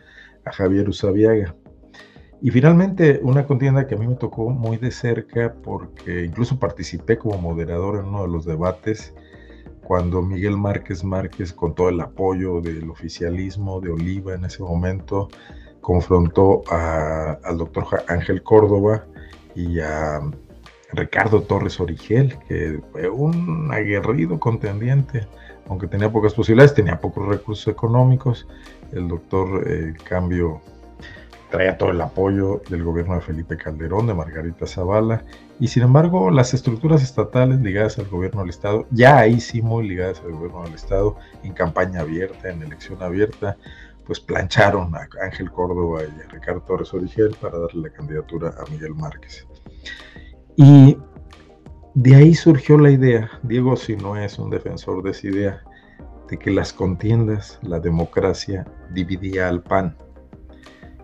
a 0.44 0.52
Javier 0.52 0.88
Usabiaga. 0.88 1.56
Y 2.40 2.50
finalmente, 2.50 3.20
una 3.22 3.44
contienda 3.44 3.86
que 3.86 3.96
a 3.96 3.98
mí 3.98 4.06
me 4.06 4.14
tocó 4.14 4.48
muy 4.48 4.78
de 4.78 4.92
cerca 4.92 5.54
porque 5.62 6.24
incluso 6.24 6.58
participé 6.58 7.18
como 7.18 7.36
moderador 7.36 7.98
en 7.98 8.06
uno 8.06 8.22
de 8.22 8.28
los 8.28 8.46
debates 8.46 9.12
cuando 9.82 10.22
Miguel 10.22 10.56
Márquez 10.56 11.02
Márquez, 11.02 11.52
con 11.52 11.74
todo 11.74 11.88
el 11.88 12.00
apoyo 12.00 12.60
del 12.60 12.88
oficialismo 12.88 13.80
de 13.80 13.90
Oliva 13.90 14.34
en 14.34 14.44
ese 14.44 14.62
momento, 14.62 15.28
confrontó 15.80 16.62
al 16.70 17.58
doctor 17.58 17.86
Ángel 18.08 18.42
Córdoba 18.42 19.04
y 19.54 19.80
a 19.80 20.20
Ricardo 20.92 21.42
Torres 21.42 21.80
Origel, 21.80 22.36
que 22.48 22.80
fue 22.92 23.08
un 23.08 23.70
aguerrido 23.72 24.38
contendiente, 24.40 25.26
aunque 25.68 25.86
tenía 25.86 26.10
pocas 26.10 26.34
posibilidades, 26.34 26.74
tenía 26.74 27.00
pocos 27.00 27.26
recursos 27.28 27.68
económicos. 27.68 28.46
El 28.92 29.08
doctor 29.08 29.64
eh, 29.68 29.94
Cambio 30.04 30.60
traía 31.50 31.76
todo 31.76 31.90
el 31.90 32.00
apoyo 32.00 32.62
del 32.70 32.84
gobierno 32.84 33.14
de 33.16 33.20
Felipe 33.20 33.56
Calderón, 33.56 34.06
de 34.06 34.14
Margarita 34.14 34.66
Zavala, 34.66 35.24
y 35.58 35.68
sin 35.68 35.82
embargo 35.82 36.30
las 36.30 36.54
estructuras 36.54 37.02
estatales 37.02 37.60
ligadas 37.60 37.98
al 37.98 38.06
gobierno 38.06 38.40
del 38.40 38.50
Estado, 38.50 38.86
ya 38.90 39.18
ahí 39.18 39.40
sí 39.40 39.60
muy 39.60 39.86
ligadas 39.86 40.20
al 40.24 40.32
gobierno 40.32 40.62
del 40.62 40.74
Estado, 40.74 41.16
en 41.42 41.52
campaña 41.52 42.00
abierta, 42.00 42.50
en 42.50 42.62
elección 42.62 43.02
abierta, 43.02 43.56
pues 44.10 44.18
plancharon 44.18 44.92
a 44.96 45.06
Ángel 45.22 45.52
Córdoba 45.52 46.00
y 46.02 46.20
a 46.20 46.28
Ricardo 46.32 46.60
Torres 46.62 46.92
Origel 46.92 47.32
para 47.40 47.56
darle 47.60 47.82
la 47.82 47.90
candidatura 47.90 48.52
a 48.58 48.68
Miguel 48.68 48.92
Márquez. 48.92 49.46
Y 50.56 50.98
de 51.94 52.16
ahí 52.16 52.34
surgió 52.34 52.76
la 52.76 52.90
idea, 52.90 53.30
Diego 53.44 53.76
si 53.76 53.94
no 53.94 54.16
es 54.16 54.36
un 54.36 54.50
defensor 54.50 55.04
de 55.04 55.12
esa 55.12 55.28
idea, 55.28 55.62
de 56.28 56.36
que 56.36 56.50
las 56.50 56.72
contiendas, 56.72 57.60
la 57.62 57.78
democracia 57.78 58.66
dividía 58.92 59.48
al 59.48 59.62
PAN 59.62 59.96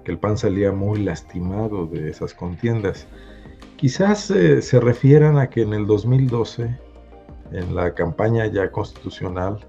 que 0.05 0.11
el 0.11 0.19
PAN 0.19 0.37
salía 0.37 0.73
muy 0.73 1.05
lastimado 1.05 1.87
de 1.87 2.11
esas 2.11 2.35
contiendas. 2.35 3.07
Quizás 3.77 4.33
eh, 4.33 4.63
se 4.63 4.81
refieran 4.81 5.39
a 5.39 5.49
que 5.49 5.63
en 5.63 5.75
el 5.75 5.87
2012, 5.87 6.77
en 7.53 7.73
la 7.73 7.95
campaña 7.95 8.47
ya 8.47 8.73
constitucional, 8.73 9.65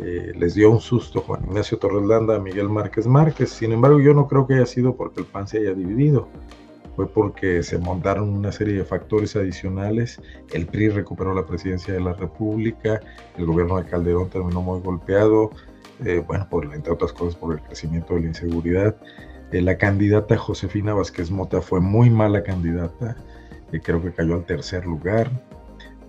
eh, 0.00 0.32
les 0.36 0.54
dio 0.54 0.70
un 0.70 0.80
susto 0.80 1.20
Juan 1.20 1.44
Ignacio 1.44 1.78
Torreslanda 1.78 2.36
a 2.36 2.38
Miguel 2.38 2.68
Márquez 2.68 3.06
Márquez. 3.06 3.50
Sin 3.50 3.72
embargo, 3.72 4.00
yo 4.00 4.14
no 4.14 4.26
creo 4.28 4.46
que 4.46 4.54
haya 4.54 4.66
sido 4.66 4.96
porque 4.96 5.20
el 5.20 5.26
PAN 5.26 5.46
se 5.46 5.58
haya 5.58 5.74
dividido. 5.74 6.28
Fue 6.96 7.08
porque 7.08 7.62
se 7.62 7.78
montaron 7.78 8.28
una 8.28 8.52
serie 8.52 8.74
de 8.74 8.84
factores 8.84 9.34
adicionales. 9.36 10.20
El 10.52 10.66
PRI 10.66 10.90
recuperó 10.90 11.34
la 11.34 11.46
presidencia 11.46 11.94
de 11.94 12.00
la 12.00 12.12
República. 12.12 13.00
El 13.38 13.46
gobierno 13.46 13.78
de 13.78 13.86
Calderón 13.86 14.28
terminó 14.28 14.60
muy 14.60 14.80
golpeado. 14.80 15.50
Eh, 16.04 16.22
bueno, 16.26 16.46
por, 16.50 16.64
entre 16.74 16.92
otras 16.92 17.12
cosas, 17.12 17.36
por 17.36 17.54
el 17.54 17.60
crecimiento 17.62 18.14
de 18.14 18.22
la 18.22 18.26
inseguridad. 18.28 18.96
Eh, 19.52 19.60
la 19.60 19.78
candidata 19.78 20.36
Josefina 20.36 20.94
Vázquez 20.94 21.30
Mota 21.30 21.60
fue 21.60 21.80
muy 21.80 22.10
mala 22.10 22.42
candidata, 22.42 23.16
eh, 23.72 23.80
creo 23.80 24.02
que 24.02 24.12
cayó 24.12 24.34
al 24.34 24.44
tercer 24.44 24.86
lugar, 24.86 25.30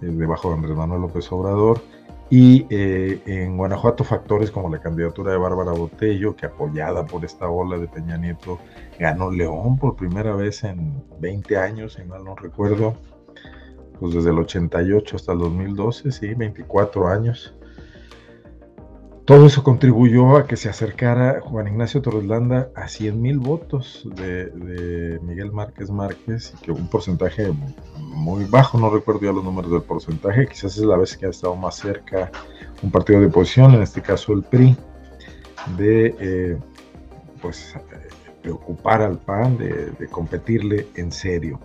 debajo 0.01 0.49
de 0.49 0.55
Andrés 0.55 0.75
Manuel 0.75 1.01
López 1.01 1.31
Obrador. 1.31 1.81
Y 2.30 2.65
en 2.70 3.58
Guanajuato 3.58 4.03
factores 4.03 4.50
como 4.50 4.70
la 4.70 4.82
candidatura 4.82 5.32
de 5.32 5.38
Bárbara 5.38 5.72
Botello, 5.72 6.36
que 6.36 6.48
apoyada 6.48 7.06
por 7.06 7.24
esta 7.24 7.48
ola 7.48 7.77
de 7.77 7.88
Peña 7.88 8.18
Nieto, 8.18 8.58
ganó 9.00 9.30
León 9.30 9.77
por 9.77 9.96
primera 9.96 10.36
vez 10.36 10.63
en 10.63 11.03
20 11.20 11.58
años, 11.58 11.94
si 11.94 12.03
mal 12.06 12.24
no 12.24 12.36
recuerdo, 12.36 12.96
pues 14.00 14.15
desde 14.15 14.32
el 14.32 14.39
88 14.39 15.15
hasta 15.15 15.34
el 15.34 15.39
2012, 15.39 16.12
sí, 16.12 16.34
24 16.34 17.08
años. 17.08 17.56
Todo 19.25 19.46
eso 19.46 19.63
contribuyó 19.63 20.36
a 20.36 20.48
que 20.48 20.58
se 20.58 20.68
acercara 20.68 21.39
Juan 21.39 21.68
Ignacio 21.68 22.01
Torreslanda 22.01 22.70
a 22.75 22.89
100 22.89 23.22
mil 23.22 23.39
votos 23.39 24.06
de, 24.15 25.20
Miguel 25.24 25.53
Márquez 25.53 25.89
Márquez, 25.89 26.53
que 26.62 26.74
un 26.74 26.89
porcentaje 26.89 27.53
muy 28.00 28.44
bajo, 28.44 28.77
no 28.77 28.89
recuerdo 28.89 29.22
ya 29.22 29.32
los 29.32 29.46
números 29.46 29.72
del 29.72 29.82
porcentaje, 29.84 30.46
quizás 30.48 30.77
es 30.77 30.84
la 30.84 30.98
vez 30.98 31.15
que 31.15 31.25
ha 31.25 31.30
estado 31.30 31.56
más 31.56 31.75
cerca 31.75 32.32
un 32.82 32.92
partido 32.92 33.22
de 33.22 33.27
oposición, 33.27 33.74
en 33.75 33.82
este 33.82 34.01
caso 34.01 34.34
el 34.34 34.44
PRI, 34.44 34.75
de 35.77 36.15
eh, 36.20 36.58
pues 37.42 37.75
preocupar 38.42 39.01
al 39.01 39.20
PAN, 39.20 39.58
de 39.58 40.08
competirle 40.12 40.88
en 40.96 41.13
serio. 41.13 41.62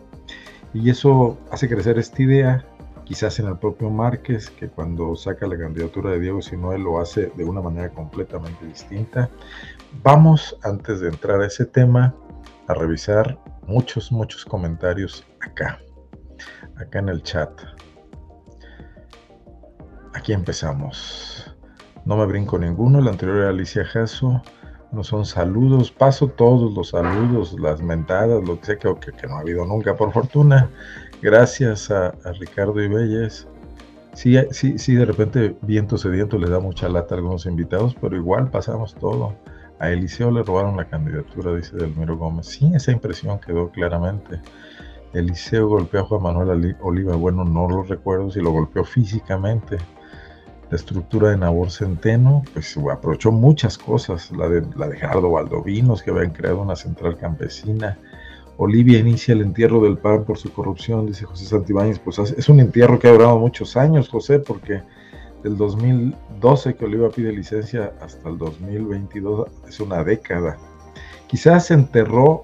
Y 0.72 0.90
eso 0.90 1.38
hace 1.50 1.68
crecer 1.68 1.98
esta 1.98 2.22
idea, 2.22 2.64
quizás 3.08 3.40
en 3.40 3.46
el 3.46 3.56
propio 3.56 3.88
Márquez, 3.88 4.50
que 4.50 4.68
cuando 4.68 5.16
saca 5.16 5.46
la 5.46 5.56
candidatura 5.56 6.10
de 6.10 6.20
Diego 6.20 6.42
Sinuel 6.42 6.82
lo 6.82 7.00
hace 7.00 7.32
de 7.36 7.44
una 7.44 7.62
manera 7.62 7.88
completamente 7.88 8.66
distinta. 8.66 9.30
Vamos, 10.02 10.54
antes 10.62 11.00
de 11.00 11.08
entrar 11.08 11.40
a 11.40 11.46
ese 11.46 11.64
tema, 11.64 12.14
a 12.66 12.74
revisar 12.74 13.38
muchos, 13.66 14.12
muchos 14.12 14.44
comentarios 14.44 15.26
acá, 15.40 15.80
acá 16.76 16.98
en 16.98 17.08
el 17.08 17.22
chat. 17.22 17.50
Aquí 20.12 20.34
empezamos. 20.34 21.56
No 22.04 22.18
me 22.18 22.26
brinco 22.26 22.58
ninguno, 22.58 22.98
el 22.98 23.08
anterior 23.08 23.38
era 23.38 23.48
Alicia 23.48 23.86
Jasso. 23.86 24.42
No 24.92 25.02
son 25.02 25.24
saludos, 25.24 25.90
paso 25.90 26.28
todos 26.28 26.74
los 26.74 26.90
saludos, 26.90 27.58
las 27.58 27.80
mentadas, 27.80 28.46
lo 28.46 28.60
que 28.60 28.66
sea 28.66 28.78
que, 28.78 29.26
no 29.26 29.36
ha 29.36 29.40
habido 29.40 29.64
nunca, 29.64 29.96
por 29.96 30.12
fortuna. 30.12 30.70
Gracias 31.20 31.90
a, 31.90 32.08
a 32.08 32.32
Ricardo 32.38 32.80
Ibelles. 32.82 33.46
Sí, 34.14 34.36
sí, 34.50 34.78
sí, 34.78 34.94
de 34.94 35.04
repente 35.04 35.56
viento 35.62 35.96
sediento 35.96 36.38
le 36.38 36.48
da 36.48 36.58
mucha 36.58 36.88
lata 36.88 37.14
a 37.14 37.18
algunos 37.18 37.46
invitados, 37.46 37.94
pero 38.00 38.16
igual 38.16 38.50
pasamos 38.50 38.94
todo. 38.94 39.34
A 39.78 39.90
Eliseo 39.90 40.30
le 40.30 40.42
robaron 40.42 40.76
la 40.76 40.86
candidatura, 40.86 41.54
dice 41.54 41.76
Delmiro 41.76 42.16
Gómez. 42.16 42.46
Sí, 42.46 42.70
esa 42.74 42.90
impresión 42.90 43.38
quedó 43.38 43.70
claramente. 43.70 44.40
Eliseo 45.12 45.68
golpeó 45.68 46.00
a 46.00 46.04
Juan 46.04 46.22
Manuel 46.22 46.76
Oliva. 46.80 47.14
Bueno, 47.16 47.44
no 47.44 47.68
lo 47.68 47.82
recuerdo 47.84 48.30
si 48.30 48.40
lo 48.40 48.50
golpeó 48.50 48.84
físicamente 48.84 49.78
la 50.70 50.76
estructura 50.76 51.30
de 51.30 51.38
Nabor 51.38 51.70
Centeno, 51.70 52.42
pues 52.52 52.76
aprovechó 52.92 53.32
muchas 53.32 53.78
cosas, 53.78 54.30
la 54.32 54.48
de, 54.48 54.66
la 54.76 54.88
de 54.88 54.98
Gerardo 54.98 55.30
Valdovinos, 55.30 56.02
que 56.02 56.10
habían 56.10 56.30
creado 56.30 56.60
una 56.60 56.76
central 56.76 57.16
campesina. 57.16 57.96
Olivia 58.58 58.98
inicia 58.98 59.34
el 59.34 59.42
entierro 59.42 59.80
del 59.80 59.98
PAN 59.98 60.24
por 60.24 60.36
su 60.36 60.52
corrupción, 60.52 61.06
dice 61.06 61.24
José 61.24 61.46
Santibáñez. 61.46 62.00
Pues 62.00 62.18
es 62.18 62.48
un 62.48 62.58
entierro 62.60 62.98
que 62.98 63.08
ha 63.08 63.12
durado 63.12 63.38
muchos 63.38 63.76
años, 63.76 64.08
José, 64.08 64.40
porque 64.40 64.82
del 65.44 65.56
2012 65.56 66.74
que 66.74 66.84
Olivia 66.84 67.08
pide 67.08 67.32
licencia 67.32 67.92
hasta 68.00 68.28
el 68.28 68.36
2022 68.36 69.48
es 69.68 69.78
una 69.78 70.02
década. 70.02 70.58
Quizás 71.28 71.66
se 71.66 71.74
enterró 71.74 72.42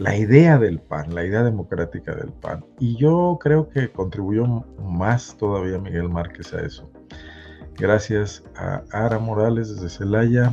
la 0.00 0.16
idea 0.16 0.58
del 0.58 0.80
PAN, 0.80 1.14
la 1.14 1.24
idea 1.24 1.44
democrática 1.44 2.14
del 2.16 2.32
PAN. 2.32 2.64
Y 2.80 2.96
yo 2.96 3.38
creo 3.40 3.68
que 3.68 3.92
contribuyó 3.92 4.64
más 4.82 5.36
todavía 5.38 5.78
Miguel 5.78 6.08
Márquez 6.08 6.52
a 6.52 6.62
eso. 6.62 6.90
Gracias 7.76 8.42
a 8.56 8.82
Ara 8.90 9.20
Morales 9.20 9.68
desde 9.68 9.88
Celaya. 9.88 10.52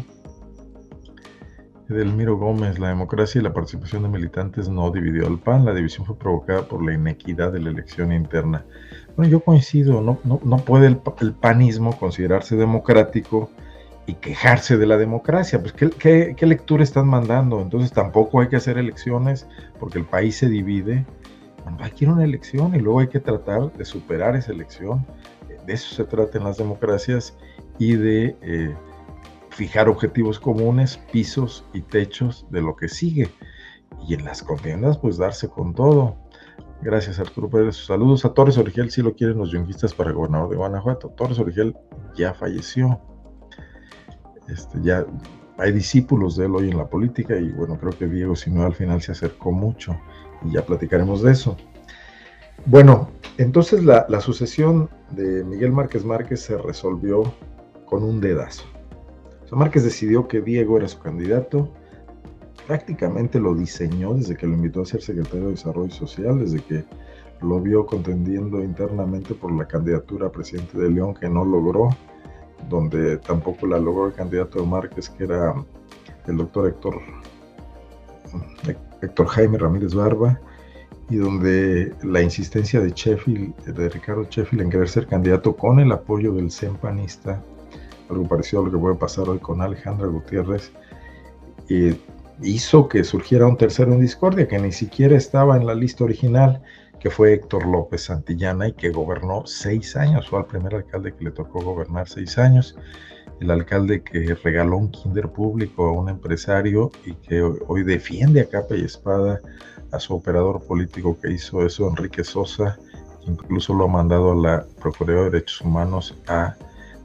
Edelmiro 1.91 2.37
Gómez, 2.37 2.79
la 2.79 2.89
democracia 2.89 3.39
y 3.39 3.43
la 3.43 3.53
participación 3.53 4.03
de 4.03 4.09
militantes 4.09 4.69
no 4.69 4.91
dividió 4.91 5.27
al 5.27 5.39
PAN, 5.39 5.65
la 5.65 5.73
división 5.73 6.05
fue 6.05 6.17
provocada 6.17 6.63
por 6.67 6.83
la 6.83 6.93
inequidad 6.93 7.51
de 7.51 7.59
la 7.59 7.69
elección 7.69 8.11
interna. 8.11 8.65
Bueno, 9.15 9.31
yo 9.31 9.39
coincido, 9.41 10.01
no, 10.01 10.19
no, 10.23 10.57
puede 10.57 10.87
el, 10.87 11.33
panismo 11.33 11.97
considerarse 11.97 12.55
democrático 12.55 13.49
y 14.07 14.15
quejarse 14.15 14.77
de 14.77 14.87
la 14.87 14.97
democracia. 14.97 15.61
Pues, 15.61 15.73
¿qué, 15.73 16.35
¿qué, 16.35 16.45
lectura 16.45 16.83
están 16.83 17.07
mandando? 17.07 17.61
Entonces 17.61 17.91
tampoco 17.91 18.41
hay 18.41 18.47
que 18.47 18.55
hacer 18.55 18.77
elecciones 18.77 19.47
porque 19.79 19.99
el 19.99 20.05
país 20.05 20.37
se 20.37 20.49
divide. 20.49 21.05
Bueno, 21.63 21.77
hay 21.81 21.91
que 21.91 22.05
ir 22.05 22.09
a 22.09 22.13
una 22.13 22.23
elección 22.23 22.73
y 22.73 22.79
luego 22.79 23.01
hay 23.01 23.07
que 23.07 23.19
tratar 23.19 23.71
de 23.73 23.85
superar 23.85 24.35
esa 24.35 24.51
elección 24.51 25.05
de 25.65 25.73
eso 25.73 25.95
se 25.95 26.03
trata 26.03 26.37
en 26.37 26.43
las 26.45 26.57
democracias 26.57 27.35
y 27.77 27.95
de 27.95 28.35
eh, 28.41 28.75
fijar 29.51 29.87
objetivos 29.87 30.39
comunes, 30.39 30.97
pisos 31.11 31.65
y 31.73 31.81
techos 31.81 32.45
de 32.49 32.61
lo 32.61 32.75
que 32.75 32.87
sigue. 32.87 33.29
Y 34.07 34.15
en 34.15 34.25
las 34.25 34.41
contiendas, 34.41 34.97
pues 34.97 35.17
darse 35.17 35.47
con 35.47 35.73
todo. 35.73 36.17
Gracias 36.81 37.19
Arturo 37.19 37.49
Pérez. 37.49 37.75
Saludos 37.75 38.25
a 38.25 38.33
Torres 38.33 38.57
Origel, 38.57 38.89
si 38.89 39.01
lo 39.01 39.13
quieren 39.13 39.37
los 39.37 39.51
yunguistas 39.51 39.93
para 39.93 40.11
gobernador 40.11 40.49
de 40.49 40.55
Guanajuato. 40.55 41.09
Torres 41.09 41.37
Origel 41.37 41.75
ya 42.15 42.33
falleció. 42.33 42.99
Este, 44.47 44.79
ya 44.81 45.05
hay 45.57 45.71
discípulos 45.71 46.35
de 46.35 46.45
él 46.45 46.55
hoy 46.55 46.69
en 46.69 46.77
la 46.77 46.89
política 46.89 47.37
y 47.37 47.51
bueno, 47.51 47.77
creo 47.77 47.91
que 47.91 48.07
Diego 48.07 48.33
no 48.47 48.63
al 48.63 48.73
final 48.73 49.01
se 49.01 49.11
acercó 49.11 49.51
mucho 49.51 49.95
y 50.43 50.53
ya 50.53 50.65
platicaremos 50.65 51.21
de 51.21 51.33
eso. 51.33 51.55
Bueno, 52.65 53.11
entonces 53.37 53.83
la, 53.83 54.21
sucesión 54.21 54.89
de 55.11 55.43
Miguel 55.43 55.71
Márquez 55.71 56.03
Márquez 56.03 56.41
se 56.41 56.57
resolvió 56.57 57.31
con 57.85 58.03
un 58.03 58.19
dedazo. 58.19 58.63
Márquez 59.57 59.83
decidió 59.83 60.27
que 60.27 60.41
Diego 60.41 60.77
era 60.77 60.87
su 60.87 60.99
candidato, 60.99 61.69
prácticamente 62.67 63.39
lo 63.39 63.53
diseñó 63.53 64.13
desde 64.13 64.35
que 64.35 64.47
lo 64.47 64.53
invitó 64.53 64.81
a 64.81 64.85
ser 64.85 65.01
secretario 65.01 65.45
de 65.45 65.51
Desarrollo 65.51 65.91
Social, 65.91 66.39
desde 66.39 66.61
que 66.61 66.85
lo 67.41 67.59
vio 67.59 67.85
contendiendo 67.85 68.63
internamente 68.63 69.33
por 69.33 69.51
la 69.51 69.67
candidatura 69.67 70.27
a 70.27 70.31
presidente 70.31 70.77
de 70.77 70.89
León 70.89 71.13
que 71.13 71.27
no 71.27 71.43
logró, 71.43 71.89
donde 72.69 73.17
tampoco 73.17 73.67
la 73.67 73.79
logró 73.79 74.07
el 74.07 74.13
candidato 74.13 74.61
de 74.61 74.67
Márquez, 74.67 75.09
que 75.09 75.23
era 75.23 75.53
el 76.27 76.37
doctor 76.37 76.67
Héctor, 76.67 77.01
Héctor 79.01 79.27
Jaime 79.27 79.57
Ramírez 79.57 79.93
Barba, 79.93 80.39
y 81.09 81.17
donde 81.17 81.93
la 82.03 82.21
insistencia 82.21 82.79
de 82.79 82.91
Sheffield, 82.91 83.53
de 83.65 83.89
Ricardo 83.89 84.23
Sheffield 84.29 84.63
en 84.63 84.69
querer 84.69 84.87
ser 84.87 85.07
candidato 85.07 85.57
con 85.57 85.79
el 85.79 85.91
apoyo 85.91 86.31
del 86.31 86.51
CEMPANista, 86.51 87.43
algo 88.11 88.27
parecido 88.27 88.61
a 88.61 88.65
lo 88.65 88.71
que 88.71 88.77
puede 88.77 88.95
pasar 88.95 89.29
hoy 89.29 89.39
con 89.39 89.61
Alejandra 89.61 90.07
Gutiérrez, 90.07 90.71
hizo 92.41 92.87
que 92.87 93.03
surgiera 93.03 93.47
un 93.47 93.57
tercero 93.57 93.93
en 93.93 94.01
discordia 94.01 94.47
que 94.47 94.59
ni 94.59 94.71
siquiera 94.71 95.15
estaba 95.15 95.57
en 95.57 95.65
la 95.65 95.75
lista 95.75 96.03
original, 96.03 96.61
que 96.99 97.09
fue 97.09 97.33
Héctor 97.33 97.65
López 97.65 98.03
Santillana 98.03 98.67
y 98.67 98.73
que 98.73 98.89
gobernó 98.89 99.43
seis 99.45 99.95
años, 99.95 100.29
fue 100.29 100.39
el 100.39 100.45
primer 100.45 100.75
alcalde 100.75 101.13
que 101.13 101.25
le 101.25 101.31
tocó 101.31 101.61
gobernar 101.61 102.07
seis 102.07 102.37
años, 102.37 102.75
el 103.39 103.49
alcalde 103.49 104.03
que 104.03 104.35
regaló 104.35 104.77
un 104.77 104.91
kinder 104.91 105.29
público 105.29 105.87
a 105.87 105.91
un 105.91 106.09
empresario 106.09 106.91
y 107.05 107.13
que 107.15 107.41
hoy 107.41 107.83
defiende 107.83 108.41
a 108.41 108.49
capa 108.49 108.75
y 108.75 108.83
espada 108.83 109.39
a 109.91 109.99
su 109.99 110.13
operador 110.13 110.63
político 110.65 111.17
que 111.19 111.31
hizo 111.31 111.65
eso, 111.65 111.89
Enrique 111.89 112.23
Sosa, 112.23 112.77
incluso 113.25 113.73
lo 113.73 113.85
ha 113.85 113.87
mandado 113.87 114.33
a 114.33 114.35
la 114.35 114.65
Procuraduría 114.79 115.23
de 115.23 115.31
Derechos 115.31 115.61
Humanos 115.61 116.15
a 116.27 116.55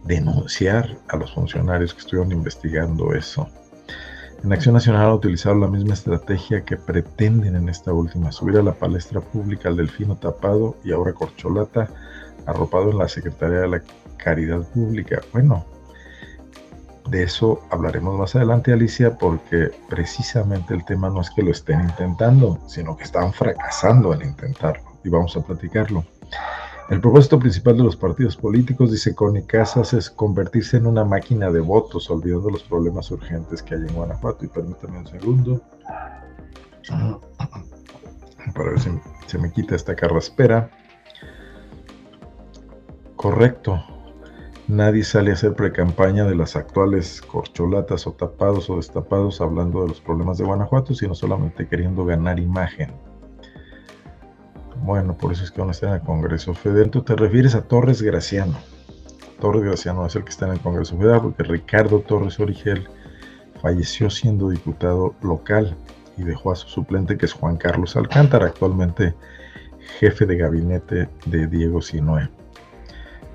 denunciar 0.07 0.97
a 1.09 1.16
los 1.16 1.33
funcionarios 1.33 1.95
que 1.95 2.01
estuvieron 2.01 2.33
investigando 2.33 3.12
eso. 3.12 3.49
En 4.45 4.53
Acción 4.53 4.75
Nacional 4.75 5.07
ha 5.07 5.14
utilizado 5.14 5.57
la 5.57 5.66
misma 5.66 5.95
estrategia 5.95 6.64
que 6.64 6.77
pretenden 6.77 7.57
en 7.57 7.69
esta 7.69 7.92
última, 7.92 8.31
subir 8.31 8.59
a 8.59 8.62
la 8.62 8.75
palestra 8.75 9.21
pública 9.21 9.69
al 9.69 9.77
delfino 9.77 10.16
tapado 10.16 10.77
y 10.85 10.92
ahora 10.92 11.12
corcholata 11.12 11.88
arropado 12.47 12.90
en 12.90 12.99
la 12.99 13.09
Secretaría 13.09 13.61
de 13.61 13.69
la 13.69 13.83
Caridad 14.19 14.62
Pública. 14.69 15.21
Bueno, 15.33 15.64
de 17.09 17.23
eso 17.23 17.62
hablaremos 17.71 18.19
más 18.19 18.35
adelante, 18.37 18.73
Alicia, 18.73 19.16
porque 19.16 19.71
precisamente 19.88 20.75
el 20.75 20.85
tema 20.85 21.09
no 21.09 21.21
es 21.21 21.31
que 21.31 21.42
lo 21.42 21.51
estén 21.51 21.81
intentando, 21.81 22.61
sino 22.69 22.97
que 22.97 23.05
están 23.05 23.33
fracasando 23.33 24.12
en 24.14 24.29
intentarlo. 24.29 24.99
Y 25.05 25.09
vamos 25.09 25.37
a 25.37 25.40
platicarlo. 25.40 26.05
El 26.88 27.01
propósito 27.01 27.40
principal 27.40 27.77
de 27.77 27.83
los 27.83 27.96
partidos 27.96 28.37
políticos, 28.37 28.92
dice 28.92 29.12
Connie 29.12 29.44
Casas, 29.44 29.92
es 29.92 30.09
convertirse 30.09 30.77
en 30.77 30.87
una 30.87 31.05
máquina 31.05 31.51
de 31.51 31.59
votos, 31.59 32.09
olvidando 32.11 32.49
los 32.49 32.62
problemas 32.62 33.11
urgentes 33.11 33.61
que 33.61 33.75
hay 33.75 33.81
en 33.81 33.94
Guanajuato. 33.94 34.44
Y 34.44 34.49
permítame 34.49 34.99
un 34.99 35.07
segundo. 35.07 35.61
Para 38.55 38.70
ver 38.70 38.79
si 38.79 38.90
se 39.27 39.38
me 39.38 39.51
quita 39.51 39.75
esta 39.75 39.96
carraspera. 39.96 40.70
Correcto. 43.16 43.83
Nadie 44.68 45.03
sale 45.03 45.31
a 45.31 45.35
hacer 45.35 45.55
precampaña 45.55 46.25
de 46.25 46.37
las 46.37 46.55
actuales 46.55 47.20
corcholatas 47.20 48.07
o 48.07 48.12
tapados 48.12 48.70
o 48.70 48.77
destapados 48.77 49.40
hablando 49.40 49.83
de 49.83 49.88
los 49.88 50.01
problemas 50.01 50.38
de 50.38 50.44
Guanajuato, 50.44 50.94
sino 50.94 51.16
solamente 51.16 51.66
queriendo 51.66 52.05
ganar 52.05 52.38
imagen. 52.38 52.92
Bueno, 54.87 55.18
por 55.18 55.33
eso 55.33 55.42
es 55.42 55.51
que 55.51 55.61
van 55.61 55.70
a 55.70 55.72
estar 55.72 55.88
en 55.88 55.96
el 55.96 56.01
Congreso 56.03 56.55
Federal. 56.55 56.92
Tú 56.92 57.03
te 57.03 57.16
refieres 57.16 57.57
a 57.57 57.62
Torres 57.62 58.03
Graciano. 58.03 58.57
Torres 59.40 59.64
Graciano 59.64 60.07
es 60.07 60.14
el 60.14 60.22
que 60.22 60.31
está 60.31 60.46
en 60.46 60.53
el 60.53 60.61
Congreso 60.61 60.96
Federal, 60.96 61.22
porque 61.22 61.42
Ricardo 61.42 61.99
Torres 62.03 62.38
Origel 62.38 62.87
falleció 63.61 64.09
siendo 64.11 64.49
diputado 64.49 65.16
local 65.22 65.77
y 66.16 66.22
dejó 66.22 66.53
a 66.53 66.55
su 66.55 66.68
suplente, 66.68 67.18
que 67.18 67.27
es 67.27 67.33
Juan 67.33 67.57
Carlos 67.57 67.96
Alcántara, 67.96 68.46
actualmente 68.46 69.16
jefe 69.99 70.25
de 70.25 70.37
gabinete 70.37 71.09
de 71.25 71.49
Diego 71.49 71.83
Sinoé. 71.83 72.31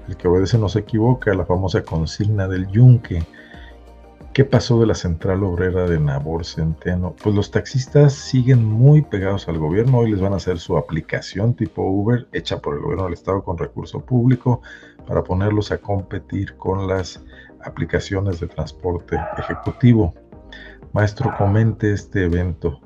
El 0.07 0.15
que 0.15 0.29
obedece 0.29 0.57
no 0.57 0.69
se 0.69 0.79
equivoca, 0.79 1.33
la 1.33 1.45
famosa 1.45 1.83
consigna 1.83 2.47
del 2.47 2.65
yunque. 2.67 3.23
¿Qué 4.34 4.46
pasó 4.46 4.80
de 4.80 4.88
la 4.88 4.96
central 4.96 5.44
obrera 5.44 5.88
de 5.88 6.00
Nabor 6.00 6.46
Centeno? 6.46 7.13
Pues 7.22 7.36
los 7.36 7.52
taxistas 7.52 8.13
siguen 8.13 8.63
muy 8.63 9.02
pegados 9.02 9.50
al 9.50 9.58
gobierno. 9.58 9.98
Hoy 9.98 10.12
les 10.12 10.22
van 10.22 10.32
a 10.32 10.38
hacer 10.38 10.58
su 10.58 10.78
aplicación 10.78 11.54
tipo 11.54 11.82
Uber, 11.84 12.30
hecha 12.32 12.62
por 12.62 12.76
el 12.76 12.82
gobierno 12.82 13.04
del 13.04 13.13
Estado 13.15 13.44
con 13.44 13.58
recurso 13.58 14.00
público, 14.00 14.62
para 15.06 15.22
ponerlos 15.22 15.74
a 15.74 15.80
competir 15.80 16.56
con 16.56 16.88
las 16.88 17.22
aplicaciones 17.65 18.39
de 18.39 18.48
transporte 18.48 19.17
ejecutivo. 19.38 20.13
maestro, 20.94 21.34
comente 21.38 21.91
este 21.91 22.24
evento. 22.24 22.80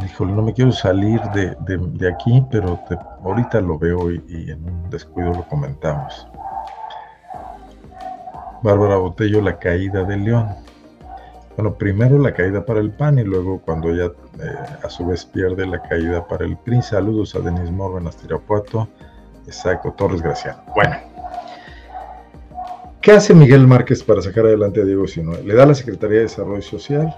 Dijo, 0.00 0.26
no 0.26 0.42
me 0.42 0.52
quiero 0.52 0.72
salir 0.72 1.20
de, 1.32 2.08
aquí, 2.08 2.44
pero 2.50 2.80
ahorita 3.22 3.60
lo 3.60 3.78
veo 3.78 4.10
y 4.10 4.50
en 4.50 4.64
un 4.64 4.90
descuido 4.90 5.32
lo 5.32 5.46
comentamos. 5.46 6.26
Bárbara 8.62 8.96
Botello, 8.96 9.40
la 9.40 9.58
caída 9.58 10.04
de 10.04 10.16
León. 10.16 10.48
Bueno, 11.56 11.74
primero 11.74 12.18
la 12.18 12.34
caída 12.34 12.64
para 12.66 12.80
el 12.80 12.90
PAN 12.90 13.18
y 13.18 13.24
luego 13.24 13.60
cuando 13.60 13.90
ella 13.90 14.12
eh, 14.42 14.54
a 14.82 14.90
su 14.90 15.06
vez 15.06 15.24
pierde 15.24 15.66
la 15.66 15.80
caída 15.82 16.26
para 16.26 16.44
el 16.44 16.56
PRI. 16.58 16.82
Saludos 16.82 17.34
a 17.34 17.40
Denis 17.40 17.70
Morben, 17.70 18.10
Tirapuato, 18.10 18.88
exacto, 19.46 19.92
Torres 19.92 20.20
Graciano. 20.20 20.62
Bueno, 20.74 20.96
¿qué 23.00 23.12
hace 23.12 23.34
Miguel 23.34 23.66
Márquez 23.66 24.02
para 24.02 24.20
sacar 24.20 24.44
adelante 24.44 24.82
a 24.82 24.84
Diego 24.84 25.06
Sinue? 25.06 25.42
Le 25.42 25.54
da 25.54 25.64
la 25.64 25.74
Secretaría 25.74 26.18
de 26.18 26.24
Desarrollo 26.24 26.60
Social, 26.60 27.16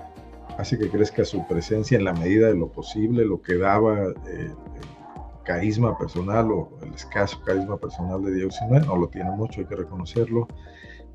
hace 0.57 0.79
que 0.79 0.89
crezca 0.89 1.25
su 1.25 1.45
presencia 1.49 1.99
en 1.99 2.05
la 2.05 2.13
medida 2.13 2.47
de 2.47 2.55
lo 2.55 2.69
posible, 2.69 3.25
lo 3.25 3.43
que 3.43 3.57
daba 3.57 4.05
eh, 4.29 4.53
el 4.53 5.43
carisma 5.45 5.99
personal 5.99 6.53
o 6.53 6.79
el 6.85 6.95
escaso 6.95 7.41
carisma 7.45 7.77
personal 7.77 8.23
de 8.23 8.35
Diego 8.35 8.53
Sinue, 8.53 8.81
no 8.81 8.97
lo 8.97 9.09
tiene 9.09 9.33
mucho, 9.33 9.63
hay 9.63 9.67
que 9.67 9.75
reconocerlo 9.75 10.47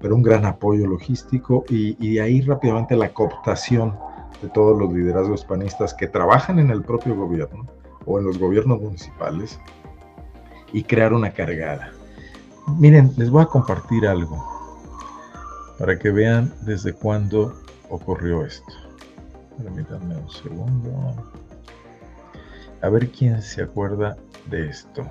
pero 0.03 0.15
un 0.15 0.21
gran 0.21 0.43
apoyo 0.43 0.85
logístico 0.85 1.63
y, 1.69 2.15
de 2.15 2.19
ahí 2.19 2.41
rápidamente 2.41 2.93
la 2.97 3.13
cooptación 3.13 3.97
de 4.41 4.49
todos 4.49 4.77
los 4.77 4.91
liderazgos 4.91 5.45
panistas 5.45 5.93
que 5.93 6.07
trabajan 6.07 6.59
en 6.59 6.71
el 6.71 6.83
propio 6.83 7.15
gobierno 7.15 7.65
o 8.05 8.19
en 8.19 8.25
los 8.25 8.37
gobiernos 8.37 8.81
municipales 8.81 9.57
y 10.73 10.83
crear 10.83 11.13
una 11.13 11.31
cargada. 11.31 11.93
Miren, 12.77 13.13
les 13.15 13.29
voy 13.29 13.43
a 13.43 13.45
compartir 13.45 14.05
algo 14.05 14.45
para 15.79 15.97
que 15.97 16.11
vean 16.11 16.53
desde 16.63 16.91
cuándo 16.91 17.53
ocurrió 17.89 18.45
esto. 18.45 18.73
Permítanme 19.57 20.17
un 20.17 20.29
segundo. 20.29 21.15
A 22.81 22.89
ver 22.89 23.07
quién 23.07 23.41
se 23.41 23.63
acuerda 23.63 24.17
de 24.47 24.67
esto. 24.67 25.07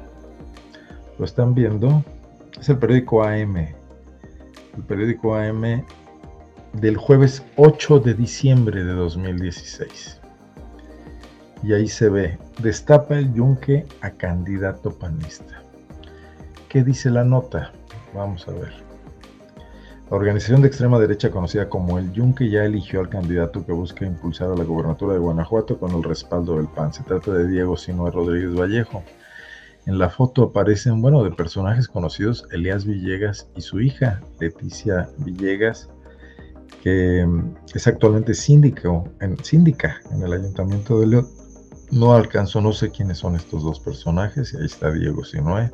Lo 1.19 1.25
están 1.25 1.55
viendo. 1.55 2.05
Es 2.61 2.69
el 2.69 2.77
periódico 2.77 3.25
AM 3.25 3.81
el 4.77 4.83
periódico 4.85 5.35
AM 5.35 5.85
del 6.75 6.97
jueves 6.97 7.43
8 7.57 8.01
de 8.01 8.15
diciembre 8.15 8.85
de 8.85 8.93
2016. 8.93 10.21
Y 11.63 11.75
ahí 11.75 11.87
se 11.87 12.09
ve, 12.09 12.39
destapa 12.61 13.19
el 13.19 13.33
yunque 13.35 13.87
a 14.01 14.11
candidato 14.11 14.91
panista. 14.91 15.63
¿Qué 16.69 16.83
dice 16.83 17.11
la 17.11 17.25
nota? 17.25 17.73
Vamos 18.15 18.49
a 18.49 18.53
ver. 18.53 18.93
La 20.13 20.19
organización 20.19 20.61
de 20.61 20.69
extrema 20.69 20.99
derecha 20.99 21.31
conocida 21.31 21.71
como 21.71 21.99
el 21.99 22.13
Yunque 22.13 22.51
ya 22.51 22.65
eligió 22.65 23.01
al 23.01 23.09
candidato 23.09 23.65
que 23.65 23.73
busca 23.73 24.05
impulsar 24.05 24.51
a 24.51 24.55
la 24.55 24.65
gobernatura 24.65 25.15
de 25.15 25.19
Guanajuato 25.19 25.79
con 25.79 25.93
el 25.93 26.03
respaldo 26.03 26.59
del 26.59 26.67
PAN. 26.67 26.93
Se 26.93 27.03
trata 27.03 27.33
de 27.33 27.49
Diego 27.49 27.79
Sinoe 27.79 28.11
Rodríguez 28.11 28.55
Vallejo. 28.55 29.03
En 29.87 29.99
la 29.99 30.09
foto 30.09 30.45
aparecen, 30.45 31.03
bueno, 31.03 31.25
de 31.25 31.33
personajes 31.33 31.89
conocidos, 31.89 32.47
Elías 32.53 32.85
Villegas 32.85 33.49
y 33.57 33.63
su 33.63 33.81
hija, 33.81 34.21
Leticia 34.39 35.09
Villegas, 35.19 35.89
que 36.83 37.27
mm, 37.27 37.55
es 37.75 37.87
actualmente 37.87 38.35
síndico, 38.35 39.05
síndica 39.43 40.01
en 40.13 40.23
el 40.23 40.33
Ayuntamiento 40.35 41.01
de 41.01 41.07
León. 41.09 41.29
No 41.91 42.15
alcanzó, 42.15 42.61
no 42.61 42.73
sé 42.73 42.91
quiénes 42.91 43.19
son 43.19 43.35
estos 43.35 43.65
dos 43.65 43.81
personajes, 43.81 44.55
y 44.55 44.59
ahí 44.59 44.67
está 44.67 44.93
Diego 44.93 45.25
Sinoé. 45.25 45.71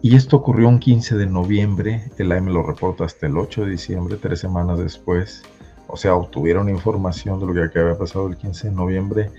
Y 0.00 0.14
esto 0.14 0.36
ocurrió 0.36 0.68
un 0.68 0.78
15 0.78 1.16
de 1.16 1.26
noviembre, 1.26 2.10
el 2.18 2.30
AM 2.30 2.48
lo 2.48 2.62
reporta 2.62 3.04
hasta 3.04 3.26
el 3.26 3.36
8 3.36 3.64
de 3.64 3.70
diciembre, 3.72 4.16
tres 4.20 4.38
semanas 4.38 4.78
después. 4.78 5.42
O 5.88 5.96
sea, 5.96 6.14
obtuvieron 6.14 6.68
información 6.68 7.40
de 7.40 7.46
lo 7.46 7.70
que 7.70 7.78
había 7.78 7.98
pasado 7.98 8.28
el 8.28 8.36
15 8.36 8.68
de 8.68 8.74
noviembre 8.74 9.30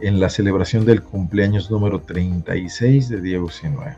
en 0.00 0.20
la 0.20 0.28
celebración 0.28 0.84
del 0.84 1.02
cumpleaños 1.02 1.70
número 1.70 2.00
36 2.00 3.08
de 3.08 3.20
Diego 3.20 3.50
Sinue 3.50 3.96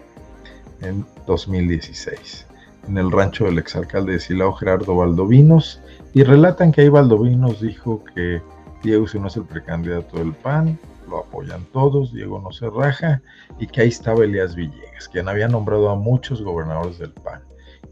en 0.80 1.04
2016, 1.26 2.46
en 2.88 2.96
el 2.96 3.10
rancho 3.10 3.44
del 3.44 3.58
exalcalde 3.58 4.12
de 4.14 4.20
Silao, 4.20 4.54
Gerardo 4.54 4.96
Valdovinos, 4.96 5.82
y 6.14 6.22
relatan 6.22 6.72
que 6.72 6.82
ahí 6.82 6.88
Valdovinos 6.88 7.60
dijo 7.60 8.02
que 8.14 8.40
Diego 8.82 9.06
Sinue 9.06 9.28
es 9.28 9.36
el 9.36 9.44
precandidato 9.44 10.18
del 10.18 10.32
PAN, 10.32 10.78
lo 11.08 11.18
apoyan 11.18 11.64
todos, 11.72 12.14
Diego 12.14 12.40
no 12.40 12.50
se 12.50 12.70
raja, 12.70 13.20
y 13.58 13.66
que 13.66 13.82
ahí 13.82 13.88
estaba 13.88 14.24
Elías 14.24 14.54
Villegas, 14.54 15.08
quien 15.08 15.28
había 15.28 15.48
nombrado 15.48 15.90
a 15.90 15.96
muchos 15.96 16.42
gobernadores 16.42 16.98
del 16.98 17.12
PAN. 17.12 17.42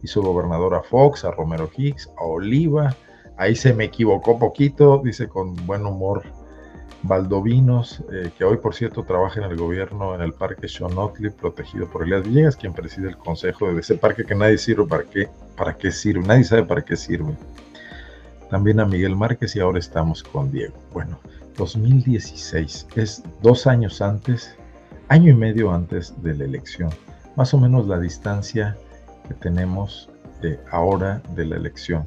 Hizo 0.02 0.22
gobernador 0.22 0.74
a 0.74 0.82
Fox, 0.82 1.24
a 1.24 1.30
Romero 1.32 1.68
Hicks, 1.76 2.08
a 2.16 2.24
Oliva, 2.24 2.96
ahí 3.36 3.54
se 3.54 3.74
me 3.74 3.84
equivocó 3.84 4.38
poquito, 4.38 5.02
dice 5.04 5.28
con 5.28 5.54
buen 5.66 5.84
humor 5.84 6.22
Valdovinos, 7.02 8.02
eh, 8.12 8.30
que 8.36 8.44
hoy 8.44 8.56
por 8.56 8.74
cierto 8.74 9.04
trabaja 9.04 9.40
en 9.40 9.50
el 9.50 9.56
gobierno 9.56 10.14
en 10.14 10.20
el 10.20 10.32
parque 10.32 10.66
Shonotli, 10.66 11.30
protegido 11.30 11.88
por 11.88 12.02
Elías 12.02 12.24
Villegas, 12.24 12.56
quien 12.56 12.72
preside 12.72 13.08
el 13.08 13.16
consejo 13.16 13.72
de 13.72 13.80
ese 13.80 13.94
parque 13.94 14.24
que 14.24 14.34
nadie 14.34 14.58
sirve 14.58 14.84
para 14.86 15.04
qué, 15.04 15.28
para 15.56 15.76
qué 15.76 15.92
sirve, 15.92 16.26
nadie 16.26 16.44
sabe 16.44 16.64
para 16.64 16.82
qué 16.82 16.96
sirve. 16.96 17.34
También 18.50 18.80
a 18.80 18.86
Miguel 18.86 19.14
Márquez 19.14 19.54
y 19.54 19.60
ahora 19.60 19.78
estamos 19.78 20.22
con 20.22 20.50
Diego. 20.50 20.74
Bueno, 20.92 21.20
2016 21.56 22.88
es 22.96 23.22
dos 23.42 23.66
años 23.66 24.02
antes, 24.02 24.56
año 25.08 25.30
y 25.30 25.34
medio 25.34 25.72
antes 25.72 26.20
de 26.22 26.34
la 26.34 26.44
elección, 26.44 26.90
más 27.36 27.54
o 27.54 27.58
menos 27.58 27.86
la 27.86 28.00
distancia 28.00 28.76
que 29.28 29.34
tenemos 29.34 30.10
de 30.40 30.58
ahora 30.70 31.22
de 31.34 31.44
la 31.44 31.56
elección, 31.56 32.06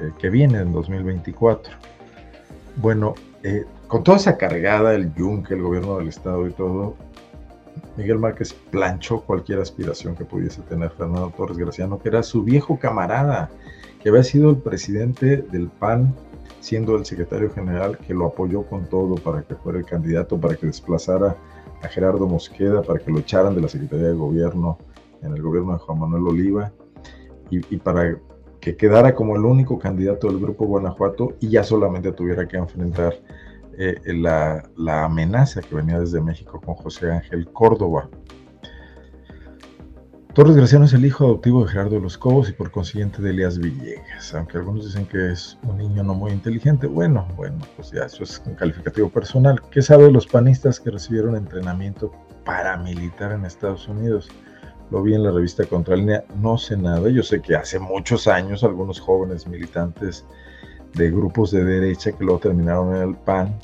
eh, 0.00 0.12
que 0.18 0.30
viene 0.30 0.58
en 0.58 0.72
2024. 0.72 1.72
Bueno, 2.76 3.14
eh, 3.42 3.64
con 3.90 4.04
toda 4.04 4.18
esa 4.18 4.38
cargada, 4.38 4.94
el 4.94 5.12
yunque, 5.14 5.54
el 5.54 5.62
gobierno 5.62 5.98
del 5.98 6.06
Estado 6.06 6.46
y 6.46 6.52
todo, 6.52 6.94
Miguel 7.96 8.20
Márquez 8.20 8.54
planchó 8.70 9.22
cualquier 9.22 9.58
aspiración 9.58 10.14
que 10.14 10.24
pudiese 10.24 10.62
tener 10.62 10.90
Fernando 10.90 11.32
Torres 11.36 11.58
Graciano, 11.58 11.98
que 11.98 12.08
era 12.08 12.22
su 12.22 12.44
viejo 12.44 12.78
camarada, 12.78 13.50
que 14.00 14.10
había 14.10 14.22
sido 14.22 14.48
el 14.50 14.58
presidente 14.58 15.38
del 15.38 15.66
PAN, 15.70 16.14
siendo 16.60 16.94
el 16.94 17.04
secretario 17.04 17.50
general, 17.50 17.98
que 17.98 18.14
lo 18.14 18.26
apoyó 18.26 18.62
con 18.62 18.88
todo 18.88 19.16
para 19.16 19.42
que 19.42 19.56
fuera 19.56 19.80
el 19.80 19.84
candidato, 19.84 20.38
para 20.38 20.54
que 20.54 20.66
desplazara 20.66 21.36
a 21.82 21.88
Gerardo 21.88 22.28
Mosqueda, 22.28 22.82
para 22.82 23.00
que 23.00 23.10
lo 23.10 23.18
echaran 23.18 23.56
de 23.56 23.62
la 23.62 23.68
Secretaría 23.68 24.06
de 24.06 24.14
Gobierno 24.14 24.78
en 25.20 25.32
el 25.34 25.42
gobierno 25.42 25.72
de 25.72 25.78
Juan 25.80 25.98
Manuel 25.98 26.28
Oliva, 26.28 26.72
y, 27.50 27.58
y 27.74 27.78
para 27.78 28.16
que 28.60 28.76
quedara 28.76 29.16
como 29.16 29.34
el 29.34 29.44
único 29.44 29.80
candidato 29.80 30.28
del 30.28 30.38
Grupo 30.38 30.64
Guanajuato 30.66 31.34
y 31.40 31.48
ya 31.48 31.64
solamente 31.64 32.12
tuviera 32.12 32.46
que 32.46 32.56
enfrentar 32.56 33.14
eh, 33.78 34.00
la, 34.06 34.62
la, 34.76 35.04
amenaza 35.04 35.60
que 35.60 35.74
venía 35.74 35.98
desde 35.98 36.20
México 36.20 36.60
con 36.60 36.74
José 36.74 37.10
Ángel 37.10 37.48
Córdoba. 37.52 38.08
Torres 40.34 40.54
Graciano 40.54 40.84
es 40.84 40.92
el 40.92 41.04
hijo 41.04 41.24
adoptivo 41.24 41.64
de 41.64 41.70
Gerardo 41.72 41.96
de 41.96 42.02
los 42.02 42.16
Cobos 42.16 42.48
y 42.48 42.52
por 42.52 42.70
consiguiente 42.70 43.20
de 43.20 43.30
Elías 43.30 43.58
Villegas, 43.58 44.32
aunque 44.32 44.58
algunos 44.58 44.86
dicen 44.86 45.04
que 45.06 45.32
es 45.32 45.58
un 45.64 45.78
niño 45.78 46.04
no 46.04 46.14
muy 46.14 46.30
inteligente. 46.30 46.86
Bueno, 46.86 47.26
bueno, 47.36 47.58
pues 47.74 47.90
ya 47.90 48.04
eso 48.04 48.22
es 48.22 48.40
un 48.46 48.54
calificativo 48.54 49.08
personal. 49.08 49.60
¿Qué 49.70 49.82
sabe 49.82 50.10
los 50.10 50.26
panistas 50.26 50.78
que 50.78 50.90
recibieron 50.90 51.34
entrenamiento 51.34 52.12
paramilitar 52.44 53.32
en 53.32 53.44
Estados 53.44 53.88
Unidos? 53.88 54.30
lo 54.90 55.02
vi 55.02 55.14
en 55.14 55.22
la 55.22 55.30
revista 55.30 55.64
Contralínea, 55.64 56.24
no 56.36 56.58
sé 56.58 56.76
nada, 56.76 57.08
yo 57.08 57.22
sé 57.22 57.40
que 57.40 57.54
hace 57.54 57.78
muchos 57.78 58.26
años 58.26 58.64
algunos 58.64 59.00
jóvenes 59.00 59.46
militantes 59.46 60.26
de 60.94 61.10
grupos 61.10 61.50
de 61.50 61.64
derecha 61.64 62.12
que 62.12 62.24
luego 62.24 62.40
terminaron 62.40 62.96
en 62.96 63.02
el 63.10 63.16
PAN, 63.16 63.58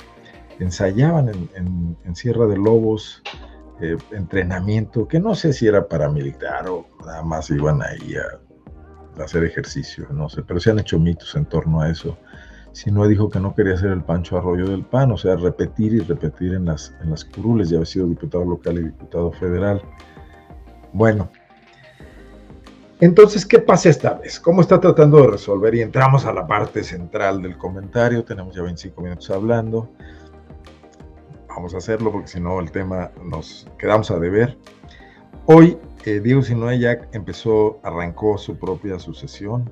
ensayaban 0.59 1.29
en, 1.29 2.15
Sierra 2.15 2.47
de 2.47 2.57
Lobos 2.57 3.21
eh, 3.79 3.97
entrenamiento, 4.11 5.07
que 5.07 5.19
no 5.19 5.35
sé 5.35 5.53
si 5.53 5.67
era 5.67 5.87
paramilitar 5.87 6.67
o 6.67 6.87
nada 7.05 7.21
más 7.23 7.49
iban 7.51 7.81
ahí 7.83 8.15
a, 8.15 9.23
hacer 9.23 9.43
ejercicio, 9.43 10.07
no 10.11 10.29
sé, 10.29 10.43
pero 10.43 10.59
se 10.59 10.69
han 10.69 10.79
hecho 10.79 10.99
mitos 10.99 11.35
en 11.35 11.45
torno 11.45 11.81
a 11.81 11.89
eso. 11.89 12.17
Si 12.71 12.91
no 12.91 13.07
dijo 13.07 13.29
que 13.29 13.39
no 13.39 13.55
quería 13.55 13.75
ser 13.75 13.89
el 13.89 14.03
Pancho 14.03 14.37
Arroyo 14.37 14.67
del 14.67 14.83
PAN, 14.83 15.11
o 15.11 15.17
sea, 15.17 15.35
repetir 15.35 15.93
y 15.93 15.99
repetir 16.01 16.53
en 16.53 16.65
las, 16.65 16.93
en 17.01 17.09
las 17.09 17.25
curules, 17.25 17.69
ya 17.69 17.77
había 17.77 17.87
sido 17.87 18.07
diputado 18.07 18.45
local 18.45 18.77
y 18.77 18.83
diputado 18.83 19.31
federal. 19.31 19.81
Bueno, 20.93 21.31
entonces, 22.99 23.45
¿qué 23.45 23.59
pasa 23.59 23.89
esta 23.89 24.15
vez? 24.15 24.39
¿Cómo 24.39 24.61
está 24.61 24.79
tratando 24.79 25.21
de 25.21 25.27
resolver? 25.27 25.75
Y 25.75 25.81
entramos 25.81 26.25
a 26.25 26.33
la 26.33 26.47
parte 26.47 26.83
central 26.83 27.43
del 27.43 27.57
comentario. 27.57 28.23
Tenemos 28.23 28.55
ya 28.55 28.63
25 28.63 29.01
minutos 29.01 29.29
hablando. 29.29 29.89
Vamos 31.47 31.75
a 31.75 31.77
hacerlo 31.77 32.11
porque 32.11 32.27
si 32.27 32.39
no 32.39 32.59
el 32.59 32.71
tema 32.71 33.11
nos 33.23 33.67
quedamos 33.77 34.09
a 34.09 34.17
deber. 34.17 34.57
Hoy 35.45 35.77
eh, 36.05 36.19
Diego 36.21 36.41
Sinoé 36.41 36.79
ya 36.79 36.97
empezó, 37.11 37.79
arrancó 37.83 38.37
su 38.39 38.57
propia 38.57 38.97
sucesión. 38.97 39.69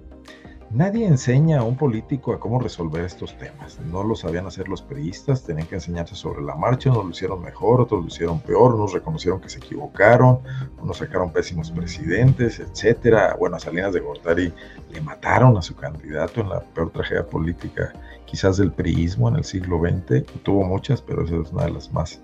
Nadie 0.75 1.07
enseña 1.07 1.59
a 1.59 1.63
un 1.63 1.77
político 1.77 2.33
a 2.33 2.39
cómo 2.41 2.59
resolver 2.59 3.05
estos 3.05 3.37
temas. 3.37 3.79
No 3.89 4.03
lo 4.03 4.13
sabían 4.13 4.45
hacer 4.45 4.67
los 4.67 4.81
periodistas, 4.81 5.45
tenían 5.45 5.67
que 5.67 5.75
enseñarse 5.75 6.15
sobre 6.15 6.43
la 6.43 6.53
marcha, 6.53 6.91
unos 6.91 7.05
lo 7.05 7.11
hicieron 7.11 7.41
mejor, 7.41 7.79
otros 7.79 8.01
lo 8.01 8.07
hicieron 8.07 8.41
peor, 8.41 8.75
unos 8.75 8.91
reconocieron 8.91 9.39
que 9.39 9.47
se 9.47 9.59
equivocaron, 9.59 10.39
unos 10.81 10.97
sacaron 10.97 11.31
pésimos 11.31 11.71
presidentes, 11.71 12.59
etcétera. 12.59 13.37
Bueno, 13.39 13.55
a 13.55 13.59
Salinas 13.61 13.93
de 13.93 14.01
Gortari 14.01 14.51
le 14.91 14.99
mataron 14.99 15.55
a 15.55 15.61
su 15.61 15.77
candidato 15.77 16.41
en 16.41 16.49
la 16.49 16.59
peor 16.59 16.91
tragedia 16.91 17.25
política, 17.25 17.93
quizás 18.25 18.57
del 18.57 18.73
priismo 18.73 19.29
en 19.29 19.37
el 19.37 19.45
siglo 19.45 19.79
XX. 19.79 20.25
Tuvo 20.43 20.65
muchas, 20.65 21.01
pero 21.01 21.23
esa 21.23 21.37
es 21.37 21.53
una 21.53 21.67
de 21.67 21.71
las 21.71 21.89
más 21.93 22.21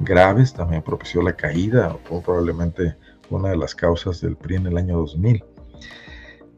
graves. 0.00 0.52
También 0.52 0.82
propició 0.82 1.22
la 1.22 1.36
caída, 1.36 1.96
fue 2.02 2.20
probablemente 2.20 2.96
una 3.30 3.50
de 3.50 3.58
las 3.58 3.76
causas 3.76 4.20
del 4.20 4.34
PRI 4.34 4.56
en 4.56 4.66
el 4.66 4.76
año 4.76 4.96
2000. 4.98 5.44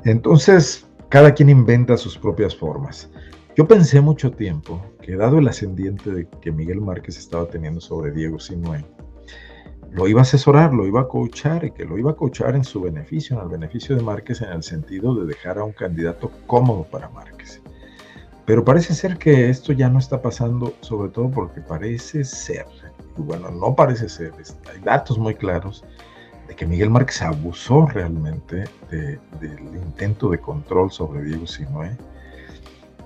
Entonces, 0.07 0.87
cada 1.08 1.34
quien 1.34 1.48
inventa 1.48 1.96
sus 1.96 2.18
propias 2.18 2.56
formas. 2.56 3.10
Yo 3.56 3.68
pensé 3.68 4.00
mucho 4.00 4.32
tiempo 4.32 4.82
que 5.00 5.16
dado 5.16 5.38
el 5.38 5.46
ascendiente 5.46 6.10
de 6.10 6.28
que 6.40 6.50
Miguel 6.50 6.80
Márquez 6.80 7.18
estaba 7.18 7.46
teniendo 7.46 7.80
sobre 7.80 8.10
Diego 8.10 8.40
Sinue, 8.40 8.84
lo 9.94 10.08
iba 10.08 10.20
a 10.20 10.22
asesorar, 10.22 10.74
lo 10.74 10.86
iba 10.86 11.02
a 11.02 11.08
coachar 11.08 11.64
y 11.64 11.70
que 11.70 11.84
lo 11.84 11.96
iba 11.96 12.10
a 12.10 12.16
coachar 12.16 12.56
en 12.56 12.64
su 12.64 12.80
beneficio, 12.80 13.36
en 13.36 13.44
el 13.44 13.48
beneficio 13.48 13.94
de 13.94 14.02
Márquez 14.02 14.42
en 14.42 14.50
el 14.50 14.62
sentido 14.64 15.14
de 15.14 15.26
dejar 15.26 15.58
a 15.58 15.64
un 15.64 15.72
candidato 15.72 16.32
cómodo 16.46 16.82
para 16.82 17.08
Márquez. 17.10 17.62
Pero 18.44 18.64
parece 18.64 18.92
ser 18.92 19.18
que 19.18 19.48
esto 19.48 19.72
ya 19.72 19.88
no 19.88 20.00
está 20.00 20.20
pasando, 20.20 20.74
sobre 20.80 21.10
todo 21.10 21.30
porque 21.30 21.60
parece 21.60 22.24
ser, 22.24 22.66
bueno, 23.16 23.52
no 23.52 23.76
parece 23.76 24.08
ser, 24.08 24.32
hay 24.68 24.80
datos 24.80 25.16
muy 25.16 25.36
claros 25.36 25.84
que 26.54 26.66
Miguel 26.66 26.90
Márquez 26.90 27.22
abusó 27.22 27.86
realmente 27.86 28.64
del 28.90 29.60
intento 29.74 30.28
de 30.30 30.38
control 30.38 30.90
sobre 30.90 31.22
Diego 31.22 31.46
Sinue, 31.46 31.96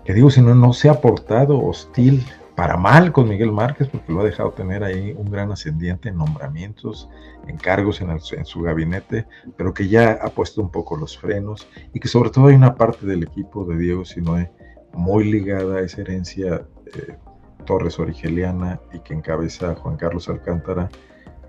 que 0.05 0.15
Diego 0.15 0.31
Sinue 0.31 0.55
no 0.55 0.73
se 0.73 0.89
ha 0.89 1.01
portado 1.01 1.63
hostil 1.63 2.25
para 2.59 2.77
mal 2.77 3.13
con 3.13 3.29
Miguel 3.29 3.53
Márquez 3.53 3.87
porque 3.87 4.13
lo 4.13 4.21
ha 4.21 4.25
dejado 4.25 4.51
tener 4.51 4.83
ahí 4.83 5.15
un 5.17 5.31
gran 5.31 5.53
ascendiente 5.53 6.09
en 6.09 6.17
nombramientos, 6.17 7.09
en 7.47 7.57
cargos 7.57 8.01
en, 8.01 8.19
su 8.19 8.63
gabinete, 8.63 9.29
pero 9.57 9.73
que 9.73 9.87
ya 9.87 10.19
ha 10.21 10.29
puesto 10.31 10.61
un 10.61 10.71
poco 10.71 10.97
los 10.97 11.17
frenos 11.17 11.69
y 11.95 12.01
que 12.01 12.09
sobre 12.09 12.31
todo 12.31 12.49
hay 12.49 12.57
una 12.57 12.75
parte 12.75 13.07
del 13.07 13.23
equipo 13.23 13.65
de 13.65 13.79
Diego 13.79 14.05
Sinue 14.05 14.51
muy 14.93 15.31
ligada 15.31 15.77
a 15.77 15.81
esa 15.83 16.01
herencia 16.01 16.67
eh, 16.87 17.17
Torres 17.65 18.01
Origeliana 18.01 18.81
y 18.93 18.99
que 19.01 19.15
encabeza 19.15 19.77
Juan 19.77 19.97
Carlos 19.97 20.29
Alcántara, 20.29 20.89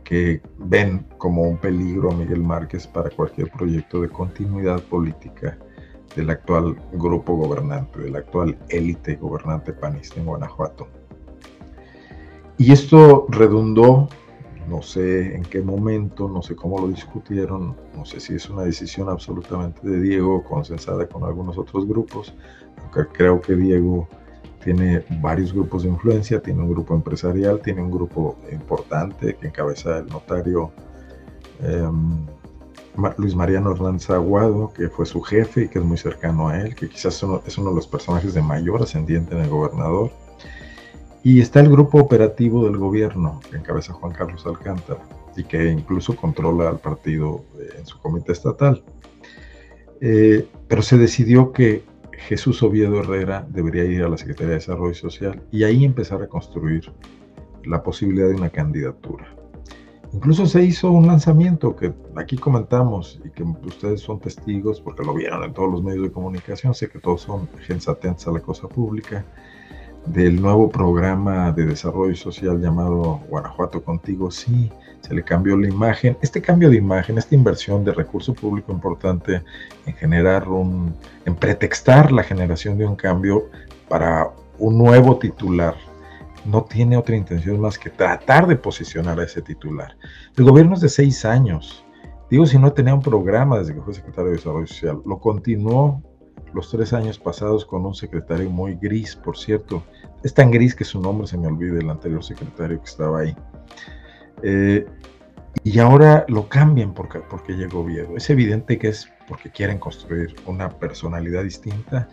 que 0.10 0.42
ven 0.58 1.06
como 1.20 1.44
un 1.44 1.58
peligro 1.58 2.10
a 2.10 2.16
Miguel 2.16 2.42
Márquez 2.42 2.88
para 2.88 3.12
cualquier 3.12 3.52
proyecto 3.52 4.02
de 4.02 4.10
continuidad 4.10 4.82
política 4.82 5.56
del 6.16 6.32
actual 6.32 6.82
grupo 6.94 7.36
gobernante, 7.36 8.00
de 8.00 8.10
la 8.10 8.18
actual 8.18 8.58
élite 8.70 9.18
gobernante 9.18 9.72
panista 9.72 10.20
en 10.20 10.26
Guanajuato. 10.26 10.88
Y 12.58 12.72
esto 12.72 13.28
redundó, 13.30 14.10
no 14.68 14.82
sé 14.82 15.36
en 15.36 15.44
qué 15.44 15.62
momento, 15.62 16.28
no 16.28 16.42
sé 16.42 16.56
cómo 16.56 16.80
lo 16.80 16.88
discutieron, 16.88 17.78
no 17.96 18.04
sé 18.04 18.20
si 18.20 18.34
es 18.34 18.50
una 18.50 18.64
decisión 18.64 19.10
absolutamente 19.10 19.88
de 19.88 20.02
Diego, 20.02 20.44
consensada 20.44 21.08
con 21.08 21.24
algunos 21.24 21.56
otros 21.60 21.88
grupos, 21.88 22.34
aunque 22.82 23.06
creo 23.16 23.40
que 23.42 23.56
Diego 23.56 24.10
tiene 24.64 25.04
varios 25.22 25.54
grupos 25.54 25.84
de 25.84 25.90
influencia, 25.90 26.42
tiene 26.42 26.62
un 26.62 26.70
grupo 26.70 26.94
empresarial, 26.94 27.62
tiene 27.62 27.82
un 27.82 27.92
grupo 27.92 28.38
importante 28.52 29.36
que 29.36 29.48
encabeza 29.48 30.00
el 30.00 30.08
notario 30.08 30.72
em, 31.62 32.26
Luis 33.18 33.36
Mariano 33.36 33.72
Hernández 33.72 34.10
Aguado, 34.10 34.74
que 34.74 34.90
fue 34.90 35.06
su 35.06 35.22
jefe 35.22 35.64
y 35.64 35.68
que 35.70 35.80
es 35.80 35.86
muy 35.86 35.98
cercano 35.98 36.50
a 36.50 36.60
él, 36.60 36.76
que 36.76 36.90
quizás 36.90 37.24
es 37.46 37.58
uno 37.58 37.70
de 37.70 37.76
los 37.76 37.88
personajes 37.88 38.34
de 38.34 38.42
mayor 38.42 38.82
ascendiente 38.82 39.36
en 39.36 39.42
el 39.42 39.50
gobernador. 39.50 40.12
Y 41.24 41.42
está 41.42 41.60
el 41.60 41.70
grupo 41.70 42.00
operativo 42.00 42.66
del 42.66 42.78
gobierno, 42.78 43.42
que 43.50 43.58
encabeza 43.58 43.94
Juan 43.94 44.14
Carlos 44.14 44.46
Alcántara, 44.46 45.02
y 45.36 45.44
que 45.44 45.70
incluso 45.70 46.16
controla 46.16 46.70
al 46.70 46.80
partido 46.80 47.44
eh, 47.58 47.76
en 47.78 47.86
su 47.86 48.00
comité 48.00 48.32
estatal. 48.32 48.84
Eh, 50.02 50.48
pero 50.68 50.82
se 50.82 50.98
decidió 50.98 51.52
que 51.52 51.84
Jesús 52.28 52.62
Oviedo 52.62 53.00
Herrera 53.00 53.48
debería 53.50 53.86
ir 53.86 54.04
a 54.04 54.10
la 54.10 54.18
Secretaría 54.18 54.50
de 54.50 54.56
Desarrollo 54.56 54.94
Social 54.94 55.42
y 55.52 55.64
ahí 55.64 55.84
empezar 55.86 56.22
a 56.22 56.28
construir 56.28 56.92
la 57.66 57.82
posibilidad 57.82 58.28
de 58.28 58.36
una 58.36 58.50
candidatura. 58.50 59.28
Incluso 60.12 60.46
se 60.48 60.64
hizo 60.64 60.92
un 60.92 61.06
lanzamiento 61.06 61.76
que 61.76 61.94
aquí 62.16 62.36
comentamos 62.36 63.22
y 63.24 63.30
que 63.30 63.44
ustedes 63.44 64.02
son 64.02 64.20
testigos 64.20 64.82
porque 64.82 65.04
lo 65.04 65.14
vieron 65.14 65.44
en 65.44 65.54
todos 65.54 65.72
los 65.72 65.84
medios 65.84 66.04
de 66.04 66.12
comunicación, 66.12 66.74
sé 66.74 66.90
que 66.90 67.00
todos 67.00 67.22
son 67.22 67.48
gente 67.60 67.90
atentos 67.92 68.28
a 68.28 68.32
la 68.32 68.40
cosa 68.40 68.68
pública, 68.68 69.24
del 70.08 70.42
nuevo 70.42 70.70
programa 70.70 71.52
de 71.52 71.66
desarrollo 71.66 72.16
social 72.16 72.60
llamado 72.60 73.22
Guanajuato 73.30 73.84
Contigo, 73.84 74.32
sí, 74.32 74.72
se 75.02 75.14
le 75.14 75.24
cambió 75.24 75.58
la 75.58 75.68
imagen. 75.68 76.18
Este 76.22 76.42
cambio 76.42 76.70
de 76.70 76.78
imagen, 76.78 77.18
esta 77.18 77.36
inversión 77.36 77.84
de 77.84 77.94
recurso 77.94 78.34
público 78.34 78.72
importante 78.72 79.44
en 79.86 79.94
generar 79.96 80.48
un, 80.48 80.96
en 81.26 81.36
pretextar 81.36 82.12
la 82.12 82.24
generación 82.24 82.78
de 82.78 82.86
un 82.86 82.96
cambio 82.96 83.50
para 83.88 84.30
un 84.58 84.78
nuevo 84.78 85.18
titular, 85.18 85.76
no 86.46 86.64
tiene 86.64 86.98
otra 86.98 87.16
intención 87.16 87.60
más 87.60 87.78
que 87.78 87.90
tratar 87.90 88.48
de 88.48 88.56
posicionar 88.56 89.20
a 89.20 89.24
ese 89.24 89.42
titular. 89.42 89.96
El 90.38 90.46
gobierno 90.46 90.76
es 90.76 90.82
de 90.82 90.90
seis 90.90 91.26
años. 91.26 91.86
Digo, 92.30 92.46
si 92.46 92.58
no 92.58 92.72
tenía 92.74 92.94
un 92.94 93.02
programa 93.02 93.60
desde 93.60 93.74
que 93.74 93.82
fue 93.82 93.94
secretario 93.94 94.32
de 94.32 94.38
Desarrollo 94.38 94.68
Social, 94.68 95.02
lo 95.06 95.20
continuó 95.20 96.02
los 96.54 96.70
tres 96.70 96.94
años 96.94 97.20
pasados 97.20 97.66
con 97.66 97.86
un 97.86 97.94
secretario 97.94 98.50
muy 98.50 98.76
gris, 98.76 99.16
por 99.16 99.38
cierto. 99.38 99.84
Es 100.24 100.34
tan 100.34 100.52
gris 100.52 100.76
que 100.76 100.84
su 100.84 101.00
nombre 101.00 101.28
se 101.28 101.38
me 101.38 101.48
olvida, 101.48 101.80
el 101.80 101.90
anterior 101.90 102.24
secretario 102.24 102.80
que 102.80 102.90
estaba 102.90 103.20
ahí. 103.20 103.36
Eh, 104.44 104.86
y 105.64 105.80
ahora 105.80 106.26
lo 106.28 106.48
cambian 106.48 106.94
porque, 106.94 107.20
porque 107.20 107.54
llegó 107.54 107.82
Oviedo. 107.82 108.16
Es 108.16 108.30
evidente 108.30 108.78
que 108.78 108.90
es 108.90 109.10
porque 109.28 109.52
quieren 109.52 109.78
construir 109.78 110.36
una 110.46 110.70
personalidad 110.70 111.44
distinta 111.44 112.08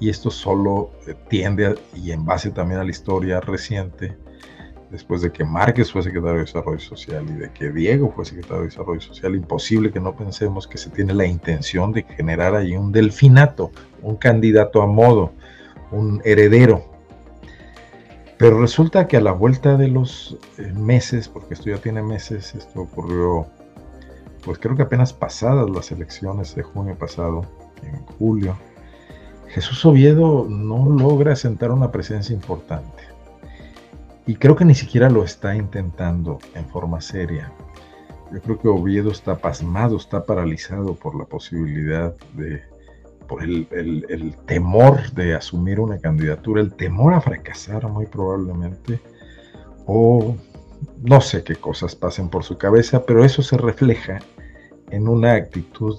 y 0.00 0.10
esto 0.10 0.30
solo 0.30 0.90
eh, 1.06 1.14
tiende, 1.28 1.74
y 1.94 2.12
en 2.12 2.24
base 2.24 2.50
también 2.50 2.80
a 2.80 2.84
la 2.84 2.90
historia 2.90 3.40
reciente, 3.40 4.16
después 4.90 5.22
de 5.22 5.30
que 5.32 5.44
Márquez 5.44 5.92
fue 5.92 6.02
secretario 6.02 6.36
de 6.36 6.44
Desarrollo 6.44 6.80
Social 6.80 7.24
y 7.28 7.32
de 7.32 7.50
que 7.52 7.70
Diego 7.70 8.12
fue 8.14 8.24
secretario 8.24 8.62
de 8.62 8.68
Desarrollo 8.68 9.00
Social, 9.00 9.34
imposible 9.34 9.90
que 9.90 10.00
no 10.00 10.16
pensemos 10.16 10.66
que 10.66 10.78
se 10.78 10.90
tiene 10.90 11.14
la 11.14 11.26
intención 11.26 11.92
de 11.92 12.02
generar 12.02 12.54
ahí 12.54 12.76
un 12.76 12.92
delfinato, 12.92 13.70
un 14.02 14.16
candidato 14.16 14.82
a 14.82 14.86
modo, 14.86 15.32
un 15.90 16.20
heredero. 16.24 16.97
Pero 18.38 18.60
resulta 18.60 19.08
que 19.08 19.16
a 19.16 19.20
la 19.20 19.32
vuelta 19.32 19.76
de 19.76 19.88
los 19.88 20.38
eh, 20.58 20.72
meses, 20.72 21.28
porque 21.28 21.54
esto 21.54 21.70
ya 21.70 21.78
tiene 21.78 22.02
meses, 22.02 22.54
esto 22.54 22.82
ocurrió, 22.82 23.46
pues 24.44 24.58
creo 24.58 24.76
que 24.76 24.82
apenas 24.82 25.12
pasadas 25.12 25.68
las 25.68 25.90
elecciones 25.90 26.54
de 26.54 26.62
junio 26.62 26.96
pasado, 26.96 27.44
en 27.82 27.96
julio, 28.18 28.56
Jesús 29.48 29.84
Oviedo 29.84 30.46
no 30.48 30.88
logra 30.88 31.34
sentar 31.34 31.72
una 31.72 31.90
presencia 31.90 32.34
importante 32.34 33.02
y 34.28 34.36
creo 34.36 34.54
que 34.54 34.66
ni 34.66 34.74
siquiera 34.74 35.08
lo 35.08 35.24
está 35.24 35.56
intentando 35.56 36.38
en 36.54 36.66
forma 36.66 37.00
seria. 37.00 37.50
Yo 38.30 38.42
creo 38.42 38.58
que 38.60 38.68
Oviedo 38.68 39.10
está 39.10 39.38
pasmado, 39.38 39.96
está 39.96 40.26
paralizado 40.26 40.94
por 40.94 41.16
la 41.18 41.24
posibilidad 41.24 42.14
de, 42.34 42.62
por 43.28 43.44
el, 43.44 43.68
el, 43.70 44.34
temor 44.46 45.12
de 45.12 45.34
asumir 45.34 45.78
una 45.78 45.98
candidatura, 45.98 46.62
el 46.62 46.74
temor 46.74 47.14
a 47.14 47.20
fracasar 47.20 47.86
muy 47.88 48.06
probablemente, 48.06 49.00
o 49.86 50.34
no 51.02 51.20
sé 51.20 51.44
qué 51.44 51.54
cosas 51.54 51.94
pasen 51.94 52.30
por 52.30 52.42
su 52.42 52.56
cabeza, 52.56 53.04
pero 53.04 53.24
eso 53.24 53.42
se 53.42 53.56
refleja 53.58 54.18
en 54.90 55.06
una 55.06 55.34
actitud 55.34 55.96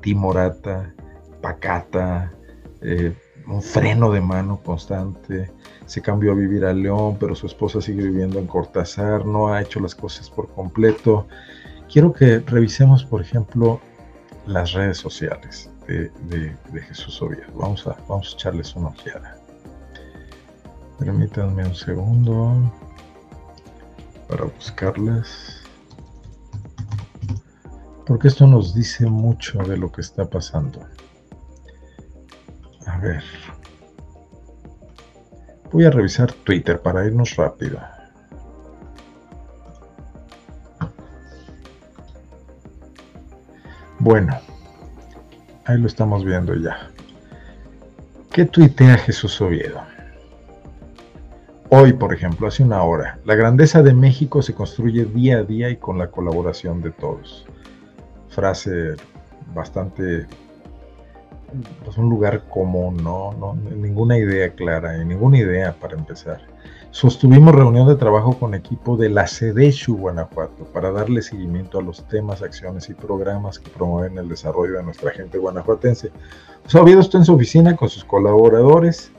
timorata, 0.00 0.94
pacata, 1.42 2.32
eh, 2.80 3.12
un 3.46 3.60
freno 3.60 4.10
de 4.10 4.20
mano 4.20 4.60
constante, 4.64 5.50
se 5.84 6.00
cambió 6.00 6.32
a 6.32 6.36
vivir 6.36 6.64
a 6.64 6.72
León, 6.72 7.18
pero 7.20 7.34
su 7.34 7.46
esposa 7.46 7.80
sigue 7.80 8.02
viviendo 8.02 8.38
en 8.38 8.46
Cortázar, 8.46 9.26
no 9.26 9.52
ha 9.52 9.60
hecho 9.60 9.78
las 9.80 9.94
cosas 9.94 10.30
por 10.30 10.48
completo. 10.54 11.26
Quiero 11.92 12.12
que 12.12 12.38
revisemos, 12.38 13.04
por 13.04 13.20
ejemplo, 13.20 13.80
las 14.46 14.72
redes 14.72 14.96
sociales 14.96 15.71
de, 15.86 16.82
Jesús 16.88 17.20
Oviedo. 17.22 17.52
Vamos 17.54 17.86
a, 17.86 17.96
vamos 18.08 18.32
a 18.32 18.36
echarles 18.36 18.74
una 18.76 18.88
ojeada. 18.88 19.38
Permítanme 20.98 21.66
un 21.66 21.74
segundo 21.74 22.72
para 24.28 24.44
buscarlas. 24.44 25.60
Porque 28.06 28.28
esto 28.28 28.46
nos 28.46 28.74
dice 28.74 29.06
mucho 29.06 29.58
de 29.62 29.76
lo 29.76 29.90
que 29.90 30.00
está 30.00 30.24
pasando. 30.28 30.80
A 32.86 32.98
ver. 32.98 33.22
Voy 35.72 35.84
a 35.84 35.90
revisar 35.90 36.32
Twitter 36.32 36.80
para 36.80 37.04
irnos 37.06 37.36
rápido. 37.36 37.80
Bueno, 43.98 44.36
ahí 45.64 45.78
lo 45.78 45.86
estamos 45.86 46.24
viendo 46.24 46.54
ya. 46.54 46.90
¿Qué 48.32 48.44
tuitea 48.44 48.96
Jesús 48.98 49.40
Oviedo? 49.40 49.80
Hoy, 51.68 51.94
por 51.94 52.12
ejemplo, 52.12 52.46
hace 52.46 52.62
una 52.62 52.82
hora, 52.82 53.18
la 53.24 53.34
grandeza 53.34 53.82
de 53.82 53.94
México 53.94 54.42
se 54.42 54.54
construye 54.54 55.06
día 55.06 55.38
a 55.38 55.42
día 55.42 55.70
y 55.70 55.76
con 55.76 55.98
la 55.98 56.08
colaboración 56.08 56.82
de 56.82 56.90
todos. 56.90 57.46
Frase 58.28 58.96
bastante, 59.54 60.26
pues 61.84 61.96
un 61.96 62.10
lugar 62.10 62.44
común, 62.48 63.02
¿no? 63.02 63.32
no 63.32 63.54
ninguna 63.54 64.18
idea 64.18 64.50
clara 64.50 64.98
y 64.98 65.04
ninguna 65.04 65.38
idea 65.38 65.72
para 65.72 65.96
empezar. 65.96 66.51
Sostuvimos 66.92 67.54
reunión 67.54 67.88
de 67.88 67.96
trabajo 67.96 68.38
con 68.38 68.54
equipo 68.54 68.98
de 68.98 69.08
la 69.08 69.26
CEDESHU 69.26 69.96
Guanajuato 69.96 70.64
para 70.74 70.92
darle 70.92 71.22
seguimiento 71.22 71.78
a 71.78 71.82
los 71.82 72.06
temas, 72.06 72.42
acciones 72.42 72.90
y 72.90 72.94
programas 72.94 73.58
que 73.58 73.70
promueven 73.70 74.18
el 74.18 74.28
desarrollo 74.28 74.74
de 74.76 74.82
nuestra 74.82 75.10
gente 75.10 75.38
guanajuatense. 75.38 76.12
Pues 76.62 76.74
Oviedo 76.74 77.00
está 77.00 77.16
en 77.16 77.24
su 77.24 77.34
oficina 77.34 77.74
con 77.76 77.88
sus 77.88 78.04
colaboradores, 78.04 79.10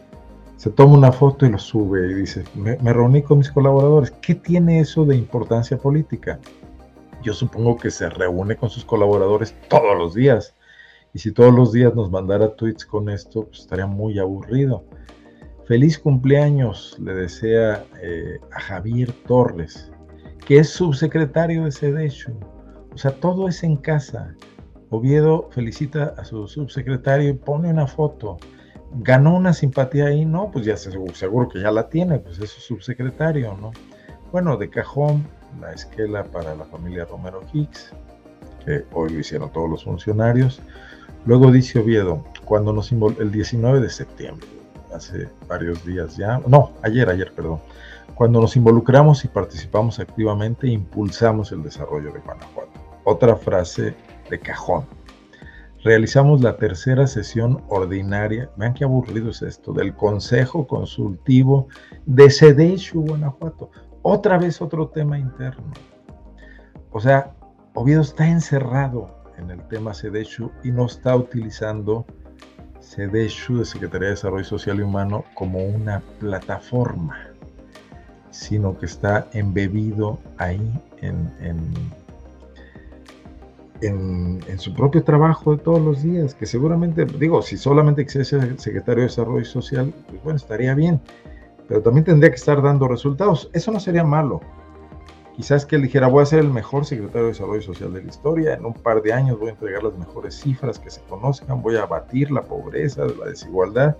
se 0.56 0.70
toma 0.70 0.94
una 0.94 1.12
foto 1.12 1.48
y 1.48 1.50
lo 1.50 1.58
sube 1.58 2.12
y 2.12 2.14
dice, 2.14 2.44
me, 2.54 2.78
me 2.78 2.94
reuní 2.94 3.24
con 3.24 3.40
mis 3.40 3.50
colaboradores. 3.50 4.12
¿Qué 4.22 4.36
tiene 4.36 4.80
eso 4.80 5.04
de 5.04 5.18
importancia 5.18 5.76
política? 5.76 6.40
Yo 7.24 7.34
supongo 7.34 7.78
que 7.78 7.90
se 7.90 8.08
reúne 8.08 8.56
con 8.56 8.70
sus 8.70 8.86
colaboradores 8.86 9.56
todos 9.68 9.98
los 9.98 10.14
días. 10.14 10.54
Y 11.12 11.20
si 11.20 11.32
todos 11.32 11.52
los 11.52 11.72
días 11.72 11.96
nos 11.96 12.12
mandara 12.12 12.56
tweets 12.56 12.86
con 12.86 13.10
esto, 13.10 13.46
pues 13.46 13.62
estaría 13.62 13.88
muy 13.88 14.20
aburrido. 14.20 14.84
Feliz 15.74 15.98
cumpleaños, 15.98 16.96
le 17.00 17.16
desea 17.16 17.84
eh, 18.00 18.40
a 18.52 18.60
Javier 18.60 19.12
Torres, 19.26 19.92
que 20.46 20.60
es 20.60 20.70
subsecretario 20.70 21.64
de 21.64 21.72
SEDESHU. 21.72 22.32
O 22.94 22.98
sea, 23.00 23.10
todo 23.10 23.48
es 23.48 23.64
en 23.64 23.78
casa. 23.78 24.36
Oviedo 24.92 25.50
felicita 25.50 26.14
a 26.16 26.26
su 26.26 26.48
subsecretario 26.48 27.30
y 27.30 27.34
pone 27.34 27.72
una 27.72 27.88
foto. 27.88 28.38
¿Ganó 29.00 29.36
una 29.36 29.52
simpatía 29.52 30.06
ahí? 30.06 30.26
No, 30.26 30.52
pues 30.52 30.64
ya 30.64 30.78
seguro, 30.78 31.16
seguro 31.16 31.50
que 31.50 31.62
ya 31.62 31.72
la 31.72 31.90
tiene, 31.90 32.20
pues 32.20 32.38
es 32.38 32.52
su 32.52 32.62
subsecretario, 32.62 33.58
¿no? 33.60 33.72
Bueno, 34.32 34.58
de 34.58 34.70
cajón, 34.70 35.26
la 35.60 35.74
esquela 35.74 36.24
para 36.24 36.54
la 36.54 36.66
familia 36.66 37.06
Romero 37.06 37.42
Hicks, 37.52 37.96
que 38.64 38.86
hoy 38.94 39.10
lo 39.10 39.20
hicieron 39.20 39.52
todos 39.52 39.72
los 39.72 39.86
funcionarios. 39.86 40.62
Luego 41.26 41.52
dice 41.52 41.80
Oviedo, 41.80 42.24
cuando 42.46 42.74
nos 42.74 42.92
el 42.92 43.32
19 43.32 43.82
de 43.82 43.90
septiembre, 43.90 44.48
hace 44.94 45.30
varios 45.48 45.86
días 45.86 46.18
ya, 46.18 46.40
no, 46.48 46.72
ayer, 46.84 47.10
ayer, 47.10 47.34
perdón, 47.34 47.60
cuando 48.16 48.40
nos 48.40 48.56
involucramos 48.56 49.26
y 49.26 49.28
participamos 49.28 50.00
activamente, 50.00 50.68
impulsamos 50.68 51.52
el 51.52 51.64
desarrollo 51.64 52.12
de 52.12 52.20
Guanajuato. 52.20 52.80
Otra 53.06 53.36
frase 53.36 53.96
de 54.30 54.40
cajón. 54.40 54.86
Realizamos 55.84 56.42
la 56.42 56.56
tercera 56.56 57.08
sesión 57.08 57.62
ordinaria, 57.68 58.50
vean 58.56 58.74
qué 58.74 58.84
aburrido 58.86 59.32
es 59.32 59.42
esto, 59.42 59.74
del 59.74 59.96
Consejo 59.96 60.66
Consultivo 60.68 61.68
de 62.06 62.30
Sedeshu, 62.30 63.02
Guanajuato. 63.02 63.72
Otra 64.02 64.38
vez 64.38 64.62
otro 64.62 64.88
tema 64.90 65.18
interno. 65.18 65.74
O 66.92 67.00
sea, 67.00 67.36
Oviedo 67.74 68.02
está 68.02 68.28
encerrado 68.30 69.24
en 69.38 69.50
el 69.50 69.68
tema 69.68 69.94
Sedeshu 69.94 70.52
y 70.64 70.72
no 70.72 70.86
está 70.86 71.16
utilizando 71.16 72.06
SEDESHU 72.96 73.60
de 73.60 73.66
Secretaría 73.66 74.08
de 74.10 74.14
Desarrollo 74.14 74.44
Social 74.44 74.80
y 74.80 74.84
Humano 74.84 75.26
como 75.34 75.60
una 75.66 76.02
plataforma, 76.20 77.18
sino 78.30 78.78
que 78.78 78.86
está 78.86 79.28
embebido 79.34 80.20
ahí 80.38 80.62
en, 81.02 81.32
en, 83.82 84.60
su 84.60 84.74
propio 84.74 85.04
trabajo 85.04 85.56
de 85.56 85.64
todos 85.64 85.82
los 85.82 86.04
días, 86.04 86.36
que 86.36 86.46
seguramente, 86.46 87.06
digo, 87.06 87.42
si 87.42 87.58
solamente 87.58 88.02
existe 88.02 88.58
secretario 88.58 89.02
de 89.02 89.10
Desarrollo 89.10 89.44
Social, 89.44 89.94
pues 90.08 90.24
bueno, 90.24 90.38
estaría 90.38 90.74
bien, 90.74 91.02
pero 91.68 91.82
también 91.82 92.06
tendría 92.06 92.30
que 92.30 92.38
estar 92.38 92.62
dando 92.62 92.88
resultados. 92.88 93.50
Eso 93.54 93.72
no 93.72 93.80
sería 93.80 94.04
malo. 94.04 94.42
Quizás 95.36 95.65
que 95.65 95.78
él 95.78 95.82
dijera, 95.82 96.08
voy 96.08 96.22
a 96.22 96.26
ser 96.28 96.39
el 96.39 96.52
mejor 96.52 96.86
secretario 96.86 97.24
de 97.24 97.28
Desarrollo 97.30 97.62
Social 97.62 97.91
de 97.91 98.04
la 98.04 98.10
historia, 98.10 98.54
en 98.54 98.65
un 98.65 98.74
par 98.74 99.02
de 99.02 99.13
años 99.13 99.39
voy 99.39 99.50
a 99.50 99.54
entregar 99.54 99.84
las 99.84 99.98
mejores 99.98 100.36
cifras 100.36 100.78
que 100.78 100.91
se 100.91 101.02
conozcan, 101.04 101.62
voy 101.62 101.76
a 101.76 101.84
abatir 101.84 102.30
la 102.30 102.43
pobreza, 102.43 103.06
la 103.06 103.26
desigualdad. 103.26 103.98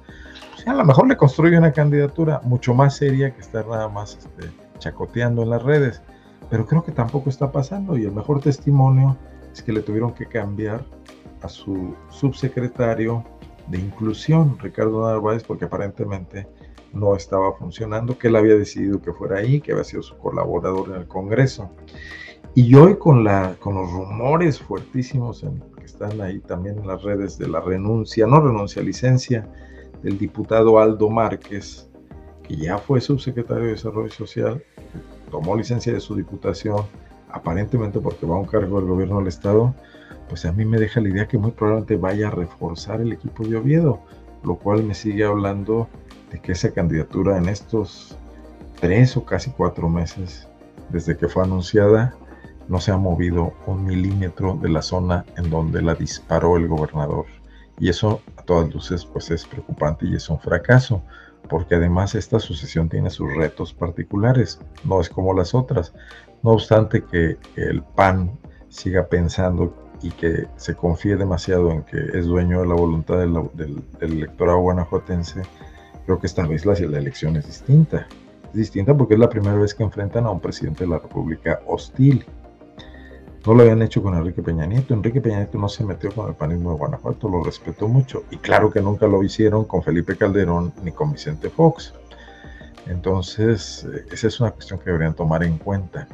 O 0.68 0.70
a 0.70 0.74
lo 0.76 0.86
mejor 0.86 1.08
le 1.08 1.18
construye 1.18 1.58
una 1.58 1.72
candidatura 1.72 2.40
mucho 2.44 2.76
más 2.76 2.98
seria 2.98 3.34
que 3.34 3.42
estar 3.42 3.68
nada 3.68 3.90
más 3.90 4.16
este, 4.16 4.52
chacoteando 4.78 5.42
en 5.42 5.50
las 5.50 5.64
redes. 5.64 6.04
Pero 6.52 6.68
creo 6.68 6.84
que 6.84 6.92
tampoco 6.92 7.32
está 7.32 7.52
pasando 7.52 7.98
y 7.98 8.04
el 8.04 8.12
mejor 8.12 8.40
testimonio 8.40 9.18
es 9.52 9.64
que 9.64 9.74
le 9.74 9.82
tuvieron 9.82 10.14
que 10.14 10.28
cambiar 10.28 10.86
a 11.42 11.50
su 11.50 11.96
subsecretario 12.10 13.24
de 13.68 13.80
inclusión, 13.80 14.60
Ricardo 14.60 15.08
Narváez, 15.08 15.44
porque 15.44 15.66
aparentemente 15.66 16.48
no 16.94 17.16
estaba 17.16 17.54
funcionando, 17.54 18.18
que 18.18 18.28
él 18.28 18.36
había 18.36 18.56
decidido 18.56 19.02
que 19.02 19.12
fuera 19.12 19.40
ahí, 19.40 19.60
que 19.60 19.72
había 19.72 19.84
sido 19.84 20.04
su 20.04 20.16
colaborador 20.18 20.90
en 20.90 20.96
el 20.96 21.08
Congreso. 21.08 21.72
Y 22.56 22.76
hoy 22.76 22.98
con, 22.98 23.24
la, 23.24 23.56
con 23.60 23.76
los 23.76 23.92
rumores 23.92 24.60
fuertísimos 24.60 25.44
que 25.78 25.86
están 25.86 26.22
ahí 26.22 26.40
también 26.40 26.78
en 26.78 26.88
las 26.88 27.02
redes 27.02 27.38
de 27.40 27.48
la 27.48 27.60
renuncia, 27.62 28.28
no 28.28 28.40
renuncia, 28.40 28.84
licencia 28.84 29.50
del 30.04 30.20
diputado 30.20 30.78
Aldo 30.78 31.10
Márquez, 31.10 31.90
que 32.44 32.56
ya 32.56 32.78
fue 32.78 33.02
subsecretario 33.02 33.64
de 33.64 33.72
Desarrollo 33.72 34.12
Social, 34.12 34.64
tomó 35.32 35.56
licencia 35.56 35.92
de 35.92 36.00
su 36.00 36.16
diputación, 36.16 36.86
aparentemente 37.32 38.00
porque 38.00 38.28
va 38.28 38.36
a 38.36 38.40
un 38.40 38.46
cargo 38.46 38.80
del 38.80 38.90
gobierno 38.90 39.18
del 39.18 39.28
Estado, 39.28 39.74
pues 40.30 40.46
a 40.46 40.52
mí 40.52 40.64
me 40.64 40.78
deja 40.78 41.02
la 41.02 41.10
idea 41.10 41.28
que 41.28 41.40
muy 41.40 41.52
probablemente 41.52 41.96
vaya 41.96 42.28
a 42.28 42.32
reforzar 42.32 43.02
el 43.02 43.14
equipo 43.14 43.44
de 43.48 43.58
Oviedo, 43.58 44.00
lo 44.44 44.56
cual 44.56 44.84
me 44.84 44.94
sigue 44.94 45.24
hablando 45.24 45.88
que 46.40 46.54
esa 46.54 46.72
candidatura 46.72 47.38
en 47.38 47.50
estos 47.50 48.18
tres 48.80 49.16
o 49.18 49.26
casi 49.26 49.52
cuatro 49.52 49.90
meses 49.90 50.48
desde 50.90 51.18
que 51.18 51.28
fue 51.28 51.44
anunciada 51.44 52.14
no 52.68 52.80
se 52.80 52.92
ha 52.92 52.98
movido 52.98 53.54
un 53.66 53.86
milímetro 53.86 54.58
de 54.62 54.70
la 54.70 54.82
zona 54.82 55.26
en 55.38 55.50
donde 55.50 55.82
la 55.82 55.96
disparó 55.96 56.58
el 56.58 56.68
gobernador. 56.68 57.26
Y 57.80 57.90
eso 57.90 58.22
a 58.38 58.44
todas 58.44 58.74
luces 58.74 59.06
pues 59.06 59.32
es 59.32 59.46
preocupante 59.46 60.06
y 60.06 60.16
es 60.16 60.30
un 60.30 60.40
fracaso, 60.40 61.02
porque 61.50 61.76
además 61.76 62.16
esta 62.16 62.40
sucesión 62.40 62.90
tiene 62.90 63.10
sus 63.10 63.34
retos 63.34 63.74
particulares, 63.74 64.60
no 64.84 65.02
es 65.02 65.10
como 65.10 65.34
las 65.34 65.54
otras. 65.54 65.94
No 66.42 66.52
obstante 66.52 67.04
que 67.04 67.38
el 67.56 67.84
PAN 67.84 68.32
siga 68.70 69.08
pensando 69.08 69.76
y 70.02 70.12
que 70.12 70.48
se 70.58 70.76
confíe 70.76 71.16
demasiado 71.16 71.72
en 71.72 71.84
que 71.84 71.98
es 72.14 72.26
dueño 72.26 72.62
de 72.62 72.68
la 72.68 72.76
voluntad 72.76 73.18
del 73.18 73.84
electorado 74.02 74.60
guanajuatense, 74.60 75.44
Creo 76.06 76.20
que 76.20 76.28
esta 76.28 76.46
vez 76.46 76.66
la, 76.66 76.74
la 76.74 76.98
elección 76.98 77.36
es 77.36 77.46
distinta. 77.46 78.08
Es 78.48 78.54
distinta 78.54 78.96
porque 78.96 79.16
es 79.16 79.20
la 79.20 79.30
primera 79.30 79.56
vez 79.56 79.74
que 79.74 79.84
enfrentan 79.84 80.26
a 80.26 80.32
un 80.32 80.40
presidente 80.40 80.84
de 80.84 80.90
la 80.90 81.00
República 81.00 81.62
hostil. 81.66 82.26
No 83.46 83.54
lo 83.54 83.64
habían 83.64 83.82
hecho 83.82 84.02
con 84.02 84.16
Enrique 84.16 84.42
Peña 84.42 84.66
Nieto. 84.66 84.94
Enrique 84.94 85.20
Peña 85.20 85.38
Nieto 85.38 85.58
no 85.58 85.68
se 85.68 85.84
metió 85.84 86.12
con 86.12 86.30
el 86.30 86.36
panismo 86.36 86.72
de 86.72 86.78
Guanajuato, 86.78 87.28
lo 87.28 87.44
respetó 87.44 87.88
mucho. 87.88 88.24
Y 88.32 88.38
claro 88.38 88.72
que 88.72 88.82
nunca 88.82 89.06
lo 89.08 89.22
hicieron 89.22 89.66
con 89.66 89.84
Felipe 89.84 90.16
Calderón 90.16 90.74
ni 90.84 90.92
con 90.92 91.12
Vicente 91.12 91.50
Fox. 91.50 91.94
Entonces, 92.88 93.86
eh, 93.94 94.06
esa 94.12 94.28
es 94.28 94.40
una 94.40 94.52
cuestión 94.52 94.80
que 94.80 94.86
deberían 94.86 95.14
tomar 95.14 95.44
en 95.44 95.58
cuenta. 95.58 96.08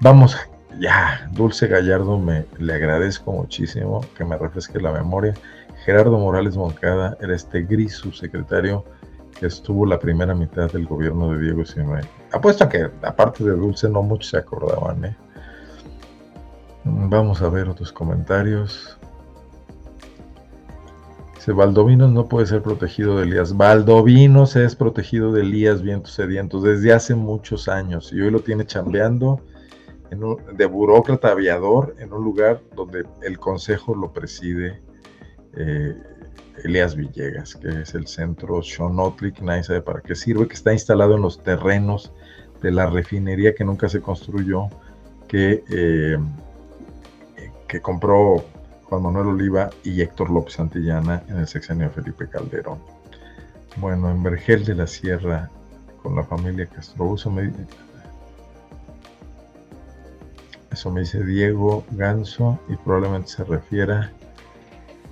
Vamos, 0.00 0.36
ya, 0.78 1.28
Dulce 1.32 1.66
Gallardo, 1.66 2.18
me 2.18 2.46
le 2.58 2.74
agradezco 2.74 3.32
muchísimo 3.32 4.00
que 4.16 4.24
me 4.24 4.36
refresque 4.36 4.80
la 4.80 4.92
memoria. 4.92 5.34
Gerardo 5.84 6.18
Morales 6.18 6.56
Moncada 6.56 7.16
era 7.20 7.34
este 7.34 7.62
gris 7.62 7.94
subsecretario 7.94 8.84
que 9.38 9.46
estuvo 9.46 9.86
la 9.86 9.98
primera 9.98 10.34
mitad 10.34 10.70
del 10.70 10.86
gobierno 10.86 11.32
de 11.32 11.40
Diego 11.40 11.64
Sinué. 11.64 12.00
Apuesto 12.32 12.64
a 12.64 12.68
que, 12.68 12.90
aparte 13.02 13.44
de 13.44 13.52
Dulce, 13.52 13.88
no 13.88 14.02
muchos 14.02 14.30
se 14.30 14.38
acordaban. 14.38 15.04
¿eh? 15.04 15.16
Vamos 16.84 17.42
a 17.42 17.48
ver 17.48 17.68
otros 17.68 17.92
comentarios. 17.92 18.98
Dice, 21.36 21.52
Valdovinos 21.52 22.10
no 22.10 22.26
puede 22.28 22.46
ser 22.46 22.62
protegido 22.62 23.18
de 23.18 23.24
Elías. 23.24 23.56
Valdovinos 23.56 24.56
es 24.56 24.74
protegido 24.74 25.32
de 25.32 25.42
Elías 25.42 25.82
Vientos 25.82 26.14
Sedientos 26.14 26.62
desde 26.62 26.92
hace 26.92 27.14
muchos 27.14 27.68
años 27.68 28.12
y 28.12 28.20
hoy 28.20 28.30
lo 28.30 28.40
tiene 28.40 28.66
chambeando 28.66 29.40
en 30.10 30.56
de 30.56 30.66
burócrata 30.66 31.32
aviador 31.32 31.94
en 31.98 32.12
un 32.12 32.24
lugar 32.24 32.62
donde 32.74 33.04
el 33.22 33.38
consejo 33.38 33.94
lo 33.94 34.12
preside 34.12 34.82
eh, 35.56 35.94
Elías 36.64 36.96
Villegas, 36.96 37.54
que 37.56 37.82
es 37.82 37.94
el 37.94 38.06
centro 38.06 38.60
Shonotlik, 38.62 39.40
nadie 39.40 39.62
sabe 39.62 39.80
para 39.80 40.00
qué 40.00 40.14
sirve, 40.14 40.48
que 40.48 40.54
está 40.54 40.72
instalado 40.72 41.16
en 41.16 41.22
los 41.22 41.42
terrenos 41.42 42.12
de 42.62 42.72
la 42.72 42.86
refinería 42.86 43.54
que 43.54 43.64
nunca 43.64 43.88
se 43.88 44.00
construyó, 44.00 44.68
que, 45.26 45.64
eh, 45.70 46.18
que 47.66 47.80
compró 47.80 48.44
Juan 48.84 49.02
Manuel 49.02 49.28
Oliva 49.28 49.70
y 49.84 50.00
Héctor 50.00 50.30
López 50.30 50.54
Santillana 50.54 51.22
en 51.28 51.36
el 51.36 51.46
sexenio 51.46 51.88
de 51.88 51.94
Felipe 51.94 52.28
Calderón. 52.28 52.78
Bueno, 53.76 54.10
en 54.10 54.22
Vergel 54.22 54.64
de 54.64 54.74
la 54.74 54.86
Sierra, 54.86 55.50
con 56.02 56.16
la 56.16 56.24
familia 56.24 56.66
Castro 56.66 57.14
me, 57.30 57.52
eso 60.70 60.90
me 60.90 61.00
dice 61.00 61.22
Diego 61.24 61.84
Ganso 61.90 62.58
y 62.68 62.76
probablemente 62.76 63.28
se 63.28 63.44
refiera 63.44 64.10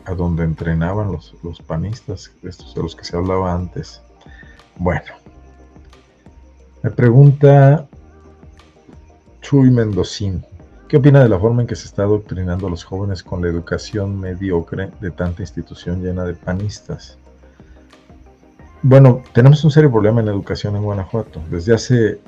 a 0.06 0.14
donde 0.14 0.44
entrenaban 0.44 1.12
los, 1.12 1.34
los 1.42 1.60
panistas, 1.60 2.32
estos 2.42 2.74
de 2.74 2.82
los 2.82 2.96
que 2.96 3.04
se 3.04 3.16
hablaba 3.16 3.52
antes. 3.52 4.00
Bueno, 4.76 5.12
me 6.82 6.90
pregunta 6.90 7.86
Chuy 9.40 9.70
Mendocín, 9.70 10.44
¿qué 10.88 10.96
opina 10.96 11.22
de 11.22 11.28
la 11.28 11.38
forma 11.38 11.62
en 11.62 11.68
que 11.68 11.76
se 11.76 11.86
está 11.86 12.02
adoctrinando 12.02 12.66
a 12.66 12.70
los 12.70 12.84
jóvenes 12.84 13.22
con 13.22 13.42
la 13.42 13.48
educación 13.48 14.18
mediocre 14.18 14.90
de 15.00 15.10
tanta 15.10 15.42
institución 15.42 16.02
llena 16.02 16.24
de 16.24 16.34
panistas? 16.34 17.18
Bueno, 18.82 19.22
tenemos 19.32 19.64
un 19.64 19.70
serio 19.70 19.90
problema 19.90 20.20
en 20.20 20.26
la 20.26 20.32
educación 20.32 20.76
en 20.76 20.82
Guanajuato. 20.82 21.40
Desde 21.50 21.74
hace 21.74 22.20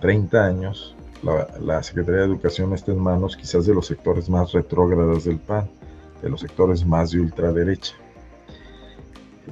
30 0.00 0.44
años, 0.44 0.94
la, 1.60 1.82
Secretaría 1.82 2.20
de 2.20 2.26
Educación 2.26 2.74
está 2.74 2.92
en 2.92 2.98
manos 2.98 3.36
quizás 3.36 3.66
de 3.66 3.74
los 3.74 3.86
sectores 3.86 4.28
más 4.28 4.52
retrógradas 4.52 5.24
del 5.24 5.38
PAN, 5.38 5.68
de 6.22 6.30
los 6.30 6.40
sectores 6.40 6.86
más 6.86 7.10
de 7.10 7.20
ultraderecha. 7.20 7.94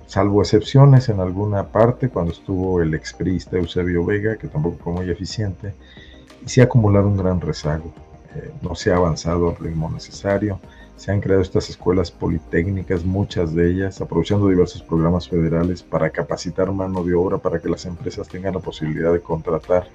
Salvo 0.07 0.41
excepciones 0.41 1.09
en 1.09 1.21
alguna 1.21 1.69
parte, 1.69 2.09
cuando 2.09 2.33
estuvo 2.33 2.81
el 2.81 2.95
exprista 2.95 3.57
Eusebio 3.59 4.05
Vega, 4.05 4.37
que 4.37 4.49
tampoco 4.49 4.79
fue 4.83 4.93
muy 4.93 5.11
eficiente, 5.11 5.75
y 6.45 6.49
se 6.49 6.61
ha 6.61 6.65
acumulado 6.65 7.09
un 7.09 7.17
gran 7.17 7.41
rezago. 7.41 7.93
Eh, 8.37 8.53
no 8.63 8.75
se 8.75 8.93
ha 8.93 8.97
avanzado 8.97 9.51
al 9.51 9.57
ritmo 9.57 9.91
necesario 9.91 10.61
se 11.01 11.11
han 11.11 11.23
creado 11.23 11.41
estas 11.41 11.71
escuelas 11.71 12.11
politécnicas, 12.11 13.07
muchas 13.07 13.55
de 13.55 13.71
ellas, 13.71 14.03
aprovechando 14.03 14.49
diversos 14.49 14.83
programas 14.83 15.27
federales 15.27 15.83
para 15.83 16.11
capacitar 16.11 16.71
mano 16.73 17.03
de 17.03 17.15
obra 17.15 17.39
para 17.39 17.59
que 17.59 17.71
las 17.71 17.87
empresas 17.87 18.29
tengan 18.29 18.53
la 18.53 18.61
posibilidad 18.61 19.11
de 19.11 19.23
contratar 19.23 19.89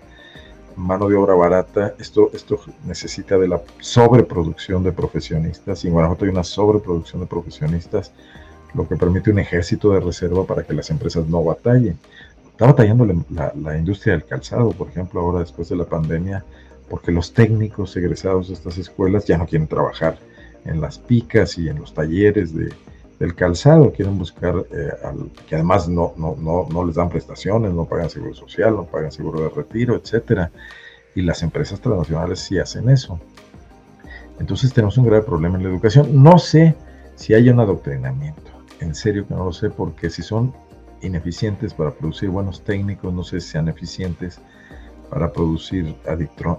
mano 0.76 1.07
de 1.07 1.15
obra 1.15 1.34
barata. 1.34 1.95
Esto, 1.99 2.30
esto 2.34 2.59
necesita 2.86 3.38
de 3.38 3.47
la 3.47 3.61
sobreproducción 3.80 4.84
de 4.84 4.91
profesionistas. 4.91 5.84
Y 5.84 5.88
en 5.88 5.93
Guanajuato 5.93 6.26
hay 6.26 6.32
una 6.32 6.43
sobreproducción 6.43 7.21
de 7.21 7.28
profesionistas, 7.28 8.11
lo 8.73 8.88
que 8.88 8.95
permite 8.95 9.32
un 9.32 9.39
ejército 9.39 9.91
de 9.91 9.99
reserva 9.99 10.45
para 10.45 10.63
que 10.63 10.73
las 10.73 10.89
empresas 10.89 11.28
no 11.28 11.43
batallen. 11.43 11.97
Está 12.51 12.67
batallando 12.67 13.05
la, 13.30 13.53
la 13.55 13.78
industria 13.78 14.13
del 14.13 14.26
calzado, 14.26 14.71
por 14.71 14.88
ejemplo, 14.89 15.19
ahora 15.21 15.39
después 15.39 15.69
de 15.69 15.76
la 15.76 15.86
pandemia, 15.86 16.43
porque 16.89 17.11
los 17.11 17.34
técnicos 17.34 17.95
egresados 17.97 18.47
de 18.47 18.53
estas 18.53 18.78
escuelas 18.78 19.26
ya 19.26 19.38
no 19.38 19.45
quieren 19.45 19.67
trabajar 19.67 20.17
en 20.65 20.82
las 20.82 20.97
picas 20.97 21.57
y 21.57 21.69
en 21.69 21.80
los 21.80 21.93
talleres 21.93 22.55
de, 22.55 22.71
del 23.20 23.36
calzado, 23.36 23.91
quieren 23.91 24.18
buscar, 24.18 24.55
eh, 24.72 24.91
que 25.47 25.55
además 25.55 25.88
no, 25.88 26.13
no, 26.18 26.36
no, 26.38 26.68
no, 26.70 26.86
les 26.86 26.95
dan 26.95 27.09
prestaciones, 27.09 27.74
no 27.74 27.86
pagan 27.86 28.09
seguro 28.09 28.34
social, 28.34 28.76
no 28.76 28.86
pagan 28.86 29.11
seguro 29.11 29.41
de 29.41 29.49
retiro, 29.49 29.95
etcétera. 29.95 30.51
Y 31.16 31.22
las 31.22 31.41
empresas 31.43 31.80
transnacionales 31.80 32.39
sí 32.39 32.59
hacen 32.59 32.89
eso. 32.89 33.20
Entonces 34.39 34.74
tenemos 34.74 34.97
un 34.97 35.05
grave 35.05 35.24
problema 35.24 35.57
en 35.57 35.63
la 35.63 35.70
educación. 35.70 36.22
No 36.22 36.38
sé 36.38 36.76
si 37.16 37.34
hay 37.34 37.49
un 37.49 37.59
adoctrinamiento, 37.59 38.51
en 38.82 38.93
serio 38.93 39.26
que 39.26 39.34
no 39.34 39.45
lo 39.45 39.53
sé, 39.53 39.70
porque 39.70 40.09
si 40.09 40.22
son 40.22 40.53
ineficientes 41.01 41.74
para 41.74 41.91
producir 41.91 42.30
buenos 42.30 42.63
técnicos, 42.63 43.13
no 43.13 43.24
sé 43.24 43.39
si 43.39 43.51
sean 43.51 43.70
eficientes 43.70 44.41
para 45.10 45.32
producir 45.32 45.95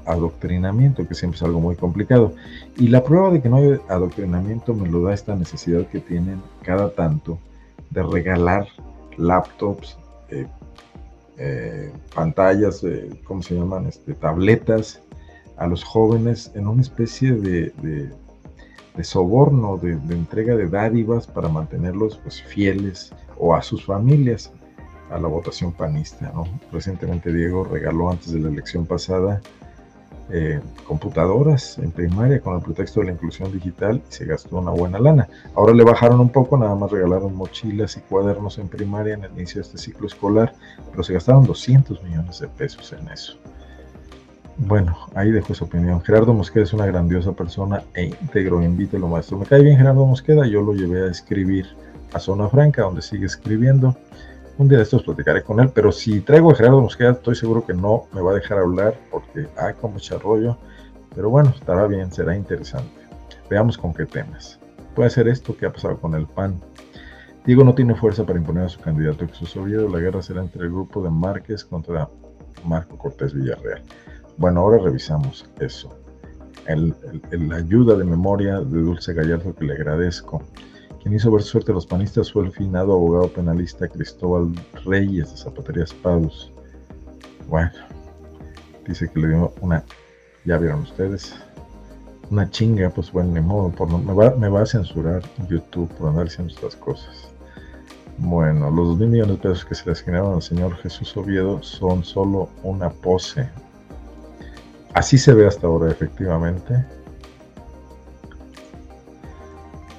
adoctrinamiento, 0.07 1.07
que 1.07 1.15
siempre 1.15 1.37
es 1.37 1.43
algo 1.43 1.61
muy 1.61 1.77
complicado. 1.77 2.33
Y 2.77 2.89
la 2.89 3.03
prueba 3.03 3.31
de 3.31 3.41
que 3.41 3.49
no 3.49 3.57
hay 3.57 3.79
adoctrinamiento 3.89 4.75
me 4.75 4.89
lo 4.89 5.03
da 5.03 5.15
esta 5.15 5.35
necesidad 5.35 5.87
que 5.89 6.01
tienen 6.01 6.41
cada 6.63 6.91
tanto 6.91 7.39
de 7.91 8.03
regalar 8.03 8.67
laptops, 9.17 9.99
eh, 10.31 10.47
eh, 11.39 11.93
pantallas, 12.15 12.83
eh, 12.85 13.11
¿cómo 13.25 13.43
se 13.43 13.55
llaman? 13.55 13.87
Este, 13.87 14.15
tabletas 14.15 15.01
a 15.57 15.67
los 15.67 15.85
jóvenes 15.85 16.51
en 16.55 16.67
una 16.67 16.83
especie 16.83 17.33
de, 17.33 17.73
soborno, 19.03 19.77
de, 19.77 19.97
de, 19.97 20.15
entrega 20.15 20.57
de 20.57 20.69
dádivas 20.69 21.27
para 21.27 21.49
mantenerlos 21.49 22.17
pues, 22.19 22.43
fieles 22.43 23.13
o 23.39 23.55
a 23.55 23.63
sus 23.63 23.85
familias 23.85 24.51
a 25.11 25.19
la 25.19 25.29
votación 25.29 25.73
panista. 25.73 26.31
¿no? 26.33 26.45
Recientemente 26.73 27.33
Diego 27.33 27.65
regaló 27.65 28.11
antes 28.11 28.33
de 28.33 28.41
la 28.41 28.49
elección 28.49 28.87
pasada 28.87 29.41
eh, 30.29 30.61
computadoras 30.85 31.79
en 31.79 31.93
primaria 31.93 32.41
con 32.41 32.57
el 32.57 32.63
pretexto 32.63 32.99
de 32.99 33.07
la 33.07 33.13
inclusión 33.13 33.53
digital 33.53 34.03
y 34.11 34.13
se 34.13 34.25
gastó 34.25 34.59
una 34.59 34.73
buena 34.73 34.99
lana. 34.99 35.29
Ahora 35.55 35.73
le 35.73 35.85
bajaron 35.85 36.19
un 36.19 36.31
poco, 36.31 36.57
nada 36.57 36.75
más 36.75 36.91
regalaron 36.91 37.37
mochilas 37.37 37.97
y 37.97 38.01
cuadernos 38.01 38.59
en 38.59 38.67
primaria 38.67 39.15
en 39.15 39.23
el 39.23 39.31
inicio 39.33 39.61
de 39.61 39.69
este 39.69 39.79
ciclo 39.79 40.09
escolar, 40.09 40.53
pero 40.91 41.05
se 41.05 41.13
gastaron 41.13 41.45
200 41.45 42.03
millones 42.03 42.41
de 42.41 42.49
pesos 42.49 42.93
en 42.93 43.07
eso. 43.09 43.39
Bueno, 44.59 44.97
ahí 45.15 45.31
dejo 45.31 45.53
esa 45.53 45.65
opinión. 45.65 46.03
Gerardo 46.03 46.33
Mosqueda 46.33 46.65
es 46.65 46.73
una 46.73 46.87
grandiosa 46.87 47.31
persona 47.33 47.85
e 47.95 48.07
íntegro, 48.07 48.63
invítelo 48.63 49.07
maestro. 49.07 49.39
Me 49.39 49.47
cae 49.47 49.63
bien 49.63 49.77
Gerardo 49.77 50.07
Mosqueda, 50.07 50.47
yo 50.47 50.61
lo 50.61 50.73
llevé 50.73 51.07
a 51.07 51.11
escribir 51.11 51.67
a 52.13 52.19
Zona 52.19 52.49
Franca, 52.49 52.83
donde 52.83 53.03
sigue 53.03 53.27
escribiendo. 53.27 53.95
Un 54.59 54.69
día 54.69 54.79
de 54.79 54.85
estos 54.85 55.03
platicaré 55.03 55.43
con 55.43 55.61
él, 55.61 55.71
pero 55.75 55.93
si 55.93 56.23
traigo 56.23 56.51
a 56.51 56.55
Gerardo 56.55 56.81
Mosqueda, 56.81 57.11
estoy 57.11 57.35
seguro 57.35 57.67
que 57.67 57.75
no 57.75 58.05
me 58.13 58.23
va 58.23 58.31
a 58.31 58.35
dejar 58.35 58.59
hablar 58.59 58.99
porque 59.11 59.49
hay 59.59 59.75
como 59.75 59.95
mucho 59.95 60.19
rollo. 60.19 60.57
Pero 61.15 61.29
bueno, 61.29 61.51
estará 61.51 61.87
bien, 61.87 62.11
será 62.11 62.35
interesante. 62.35 63.07
Veamos 63.51 63.77
con 63.77 63.93
qué 63.93 64.07
temas. 64.07 64.59
Puede 64.95 65.11
ser 65.11 65.29
esto 65.29 65.55
que 65.55 65.67
ha 65.67 65.73
pasado 65.73 65.99
con 65.99 66.15
el 66.15 66.27
PAN. 66.27 66.59
Diego 67.45 67.65
no 67.65 67.75
tiene 67.75 67.95
fuerza 67.95 68.25
para 68.25 68.39
imponer 68.39 68.65
a 68.65 68.69
su 68.71 68.81
candidato 68.81 69.29
Jesús 69.29 69.55
Oviedo. 69.59 69.91
La 69.91 69.99
guerra 69.99 70.23
será 70.23 70.41
entre 70.41 70.63
el 70.63 70.71
grupo 70.71 71.03
de 71.03 71.11
Márquez 71.11 71.63
contra 71.63 72.09
Marco 72.65 72.97
Cortés 72.97 73.35
Villarreal. 73.35 73.83
Bueno, 74.39 74.61
ahora 74.61 74.79
revisamos 74.83 75.45
eso. 75.61 75.95
la 76.67 77.57
ayuda 77.57 77.95
de 77.95 78.05
memoria 78.05 78.61
de 78.61 78.81
Dulce 78.81 79.13
Gallardo 79.13 79.55
que 79.55 79.67
le 79.67 79.75
agradezco 79.75 80.43
quien 81.07 81.15
hizo 81.15 81.31
ver 81.31 81.45
suerte 81.45 81.71
a 81.71 81.75
los 81.77 81.87
panistas 81.87 82.33
fue 82.33 82.47
el 82.47 82.51
finado 82.51 82.95
abogado 82.95 83.29
penalista 83.29 83.87
Cristóbal 83.87 84.53
Reyes 84.85 85.31
de 85.31 85.37
Zapaterías 85.37 85.95
Padus. 85.95 86.51
Bueno, 87.47 87.71
dice 88.89 89.09
que 89.09 89.21
le 89.21 89.29
dio 89.29 89.55
una, 89.61 89.85
ya 90.45 90.59
vieron 90.59 90.81
ustedes, 90.81 91.37
una 92.29 92.51
chinga, 92.51 92.91
pues 92.91 93.13
bueno, 93.13 93.35
ni 93.35 93.41
modo, 93.41 93.71
por 93.71 93.89
me, 93.89 94.13
va, 94.15 94.35
me 94.35 94.49
va 94.49 94.63
a 94.63 94.67
censurar 94.67 95.23
YouTube 95.49 95.89
por 95.95 96.09
andar 96.09 96.25
diciendo 96.25 96.53
estas 96.53 96.75
cosas. 96.75 97.29
Bueno, 98.19 98.69
los 98.69 98.89
dos 98.89 98.99
mil 98.99 99.11
millones 99.11 99.37
de 99.37 99.43
pesos 99.43 99.65
que 99.65 99.77
se 99.77 99.87
le 99.87 99.93
asignaron 99.93 100.35
al 100.35 100.43
señor 100.43 100.75
Jesús 100.79 101.17
Oviedo 101.17 101.63
son 101.63 102.03
solo 102.03 102.49
una 102.65 102.91
pose. 102.91 103.49
Así 104.93 105.19
se 105.19 105.35
ve 105.35 105.47
hasta 105.47 105.69
ahora, 105.69 105.89
efectivamente. 105.89 106.85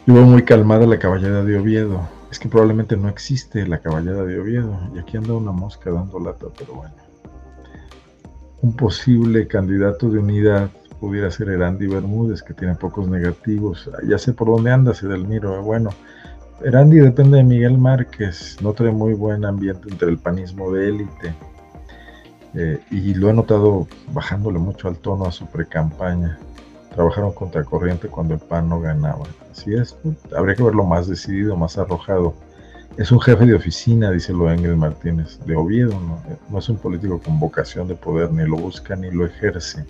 Yo 0.08 0.14
veo 0.14 0.26
muy 0.26 0.43
calmada 0.43 0.88
la 0.88 0.99
caballada 0.99 1.43
de 1.43 1.60
Oviedo. 1.60 2.08
Es 2.32 2.39
que 2.39 2.47
probablemente 2.47 2.95
no 2.95 3.10
existe 3.10 3.68
la 3.68 3.80
caballada 3.80 4.24
de 4.24 4.39
Oviedo. 4.39 4.80
Y 4.95 4.99
aquí 4.99 5.18
anda 5.18 5.34
una 5.34 5.51
mosca 5.51 5.91
dando 5.91 6.18
lata, 6.18 6.45
pero 6.58 6.76
bueno. 6.76 6.95
Un 8.62 8.74
posible 8.74 9.47
candidato 9.47 10.10
de 10.10 10.20
unidad 10.20 10.70
pudiera 11.01 11.30
ser 11.30 11.49
Erandi 11.49 11.88
Bermúdez, 11.88 12.41
que 12.41 12.53
tiene 12.53 12.76
pocos 12.76 13.10
negativos. 13.10 13.91
Ya 14.08 14.18
sé 14.18 14.32
por 14.32 14.47
dónde 14.47 14.72
anda, 14.72 14.93
Edelmiro. 14.93 15.62
Bueno, 15.62 15.89
Erandi 16.64 16.99
depende 16.99 17.39
de 17.39 17.43
Miguel 17.43 17.78
Márquez. 17.78 18.55
No 18.62 18.72
trae 18.72 18.93
muy 18.93 19.14
buen 19.14 19.43
ambiente 19.43 19.89
entre 19.91 20.08
el 20.08 20.20
panismo 20.20 20.72
de 20.72 20.88
élite. 20.88 21.36
Eh, 22.53 22.80
y 22.91 23.14
lo 23.14 23.30
he 23.30 23.34
notado 23.34 23.89
bajándole 24.14 24.58
mucho 24.58 24.88
al 24.88 24.99
tono 24.99 25.26
a 25.26 25.34
su 25.34 25.47
precampaña 25.47 26.39
trabajaron 26.98 27.32
contra 27.32 27.64
corriente 27.64 28.08
cuando 28.08 28.34
el 28.34 28.39
PAN 28.39 28.70
no 28.70 28.80
ganaba. 28.80 29.24
Así 29.52 29.72
es, 29.76 29.95
habría 30.36 30.56
que 30.56 30.64
verlo 30.64 30.84
más 30.84 31.08
decidido, 31.08 31.56
más 31.56 31.78
arrojado. 31.78 32.34
Es 32.98 33.12
un 33.12 33.22
jefe 33.22 33.45
de 33.45 33.54
oficina, 33.54 34.10
dice 34.10 34.34
lo 34.34 34.52
Engel 34.52 34.76
Martínez, 34.76 35.39
de 35.45 35.56
Oviedo, 35.56 35.91
¿no? 35.91 36.58
es 36.58 36.70
un 36.70 36.78
político 36.78 37.22
con 37.24 37.39
vocación 37.39 37.88
de 37.88 37.93
poder, 37.93 38.32
ni 38.32 38.48
lo 38.48 38.58
busca 38.58 38.95
ni 38.95 39.12
lo 39.12 39.28
ejerce. 39.28 39.86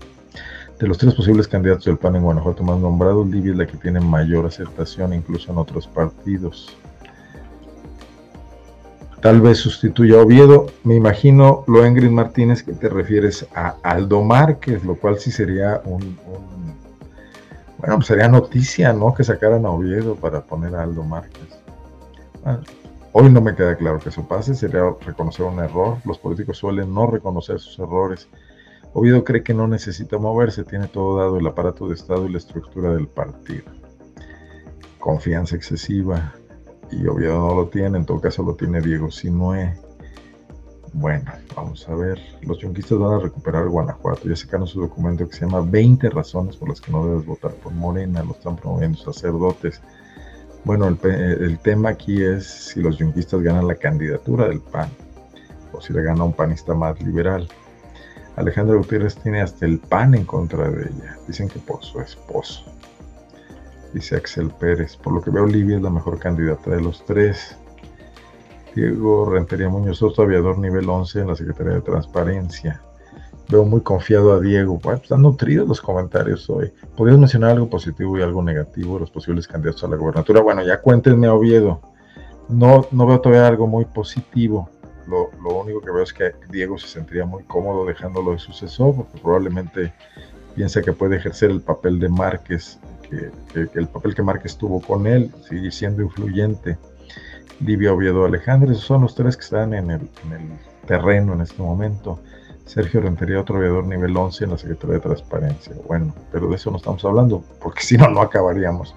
De 0.79 0.85
los 0.85 0.97
tres 0.97 1.13
posibles 1.13 1.47
candidatos 1.47 1.85
del 1.85 1.97
PAN 1.97 2.17
en 2.17 2.23
Guanajuato 2.23 2.61
más 2.63 2.77
nombrados, 2.77 3.25
Livia 3.25 3.53
es 3.53 3.57
la 3.57 3.67
que 3.67 3.77
tiene 3.77 4.01
mayor 4.01 4.45
aceptación 4.45 5.13
incluso 5.13 5.49
en 5.53 5.59
otros 5.59 5.87
partidos. 5.87 6.77
Tal 9.21 9.39
vez 9.39 9.59
sustituya 9.59 10.19
a 10.19 10.23
Oviedo. 10.23 10.67
Me 10.83 10.95
imagino, 10.95 11.63
lo 11.67 11.85
Engrid 11.85 12.11
Martínez, 12.11 12.63
que 12.63 12.73
te 12.73 12.89
refieres 12.89 13.47
a 13.55 13.77
Aldo 13.81 14.23
Márquez, 14.23 14.83
lo 14.83 14.95
cual 14.95 15.19
sí 15.19 15.31
sería 15.31 15.81
un 15.85 16.17
bueno, 17.77 17.95
pues 17.95 18.07
sería 18.07 18.27
noticia, 18.27 18.93
¿no? 18.93 19.13
Que 19.13 19.23
sacaran 19.23 19.65
a 19.65 19.69
Oviedo 19.69 20.15
para 20.15 20.41
poner 20.41 20.75
a 20.75 20.83
Aldo 20.83 21.03
Márquez. 21.03 21.59
hoy 23.11 23.29
no 23.29 23.41
me 23.41 23.55
queda 23.55 23.75
claro 23.75 23.99
que 23.99 24.09
eso 24.09 24.27
pase, 24.27 24.55
sería 24.55 24.83
reconocer 25.05 25.45
un 25.45 25.59
error. 25.59 25.97
Los 26.05 26.17
políticos 26.17 26.57
suelen 26.57 26.93
no 26.93 27.07
reconocer 27.07 27.59
sus 27.59 27.77
errores. 27.79 28.27
Oviedo 28.93 29.23
cree 29.23 29.43
que 29.43 29.53
no 29.53 29.67
necesita 29.67 30.17
moverse, 30.17 30.63
tiene 30.63 30.87
todo 30.87 31.19
dado 31.19 31.37
el 31.37 31.45
aparato 31.45 31.87
de 31.87 31.95
Estado 31.95 32.25
y 32.25 32.31
la 32.31 32.39
estructura 32.39 32.93
del 32.93 33.07
partido. 33.07 33.65
Confianza 34.97 35.55
excesiva, 35.55 36.33
y 36.91 37.05
Oviedo 37.07 37.39
no 37.39 37.55
lo 37.55 37.67
tiene, 37.67 37.97
en 37.97 38.05
todo 38.05 38.21
caso 38.21 38.43
lo 38.43 38.55
tiene 38.55 38.81
Diego 38.81 39.11
Sinué. 39.11 39.77
Bueno, 40.99 41.31
vamos 41.55 41.87
a 41.87 41.93
ver. 41.93 42.19
Los 42.41 42.57
yunquistas 42.57 42.97
van 42.97 43.13
a 43.13 43.19
recuperar 43.19 43.67
Guanajuato. 43.67 44.27
Ya 44.27 44.35
sacaron 44.35 44.65
su 44.65 44.81
documento 44.81 45.29
que 45.29 45.35
se 45.35 45.45
llama 45.45 45.61
20 45.61 46.09
razones 46.09 46.57
por 46.57 46.69
las 46.69 46.81
que 46.81 46.91
no 46.91 47.05
debes 47.05 47.23
votar 47.23 47.53
por 47.53 47.71
Morena. 47.71 48.23
Lo 48.23 48.31
están 48.31 48.55
promoviendo 48.55 48.97
sacerdotes. 48.97 49.79
Bueno, 50.63 50.87
el, 50.87 51.59
tema 51.59 51.89
aquí 51.89 52.23
es 52.23 52.47
si 52.47 52.81
los 52.81 52.97
yunguistas 52.97 53.41
ganan 53.43 53.67
la 53.67 53.75
candidatura 53.75 54.47
del 54.47 54.59
PAN 54.59 54.89
o 55.71 55.79
si 55.79 55.93
le 55.93 56.01
gana 56.01 56.23
un 56.23 56.33
panista 56.33 56.73
más 56.73 56.99
liberal. 56.99 57.47
Alejandra 58.35 58.75
Gutiérrez 58.75 59.17
tiene 59.17 59.41
hasta 59.41 59.67
el 59.67 59.77
PAN 59.77 60.15
en 60.15 60.25
contra 60.25 60.67
de 60.67 60.81
ella. 60.81 61.15
Dicen 61.27 61.47
que 61.47 61.59
por 61.59 61.83
su 61.83 62.01
esposo. 62.01 62.65
Dice 63.93 64.15
Axel 64.15 64.49
Pérez. 64.49 64.97
Por 64.97 65.13
lo 65.13 65.21
que 65.21 65.29
veo, 65.29 65.43
Olivia 65.43 65.75
es 65.75 65.83
la 65.83 65.91
mejor 65.91 66.17
candidata 66.17 66.71
de 66.71 66.81
los 66.81 67.05
tres. 67.05 67.55
Diego 68.77 69.25
Rentería 69.27 69.69
Muñoz 69.69 69.97
Soto, 69.97 70.21
aviador 70.21 70.59
nivel 70.59 70.87
11 70.87 71.21
en 71.21 71.27
la 71.27 71.35
Secretaría 71.35 71.73
de 71.73 71.81
Transparencia. 71.81 72.79
Veo 73.49 73.65
muy 73.65 73.81
confiado 73.81 74.33
a 74.33 74.39
Diego. 74.39 74.77
Bueno, 74.77 75.01
están 75.01 75.23
nutridos 75.23 75.67
los 75.67 75.81
comentarios 75.81 76.47
hoy. 76.47 76.71
¿Podrías 76.95 77.17
mencionar 77.17 77.51
algo 77.51 77.67
positivo 77.71 78.19
y 78.19 78.21
algo 78.21 78.43
negativo 78.43 78.93
de 78.93 78.99
los 78.99 79.09
posibles 79.09 79.47
candidatos 79.47 79.83
a 79.83 79.87
la 79.87 79.95
gobernatura? 79.95 80.41
Bueno, 80.41 80.61
ya 80.61 80.79
cuéntenme, 80.79 81.27
Oviedo. 81.27 81.81
No, 82.49 82.85
no 82.91 83.07
veo 83.07 83.19
todavía 83.19 83.47
algo 83.47 83.65
muy 83.65 83.85
positivo. 83.85 84.69
Lo, 85.07 85.31
único 85.59 85.81
que 85.81 85.89
veo 85.89 86.03
es 86.03 86.13
que 86.13 86.33
Diego 86.51 86.77
se 86.77 86.87
sentiría 86.87 87.25
muy 87.25 87.45
cómodo 87.45 87.83
dejándolo 87.83 88.33
de 88.33 88.37
sucesor, 88.37 88.95
porque 88.95 89.17
probablemente 89.17 89.91
piensa 90.53 90.83
que 90.83 90.93
puede 90.93 91.15
ejercer 91.15 91.49
el 91.49 91.61
papel 91.61 91.97
de 91.97 92.09
Márquez, 92.09 92.77
que, 93.09 93.31
el 93.73 93.87
papel 93.87 94.13
que 94.13 94.21
Márquez 94.21 94.55
tuvo 94.55 94.81
con 94.81 95.07
él, 95.07 95.31
sigue 95.49 95.71
siendo 95.71 96.03
influyente. 96.03 96.77
Livia 97.59 97.93
Oviedo 97.93 98.25
Alejandro, 98.25 98.71
esos 98.71 98.83
son 98.83 99.01
los 99.01 99.15
tres 99.15 99.35
que 99.35 99.43
están 99.43 99.73
en 99.73 99.91
el, 99.91 100.01
en 100.25 100.33
el 100.33 100.87
terreno 100.87 101.33
en 101.33 101.41
este 101.41 101.61
momento. 101.61 102.19
Sergio 102.65 102.99
Rentería, 102.99 103.39
otro 103.39 103.57
aviador 103.57 103.85
nivel 103.85 104.15
11 104.15 104.43
en 104.43 104.51
la 104.51 104.57
Secretaría 104.57 104.95
de 104.95 105.01
Transparencia. 105.01 105.73
Bueno, 105.87 106.13
pero 106.31 106.49
de 106.49 106.55
eso 106.55 106.69
no 106.69 106.77
estamos 106.77 107.03
hablando, 107.05 107.43
porque 107.61 107.81
si 107.83 107.97
no, 107.97 108.09
no 108.09 108.21
acabaríamos. 108.21 108.93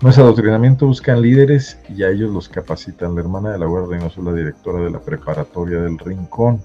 Nuestro 0.00 0.24
adoctrinamiento 0.24 0.86
buscan 0.86 1.20
líderes 1.20 1.76
y 1.88 2.04
a 2.04 2.10
ellos 2.10 2.30
los 2.30 2.48
capacitan. 2.48 3.16
La 3.16 3.20
hermana 3.20 3.50
de 3.50 3.58
la 3.58 3.66
Guardia 3.66 4.06
es 4.06 4.16
la 4.16 4.32
directora 4.32 4.84
de 4.84 4.90
la 4.90 5.00
preparatoria 5.00 5.80
del 5.80 5.98
Rincón, 5.98 6.62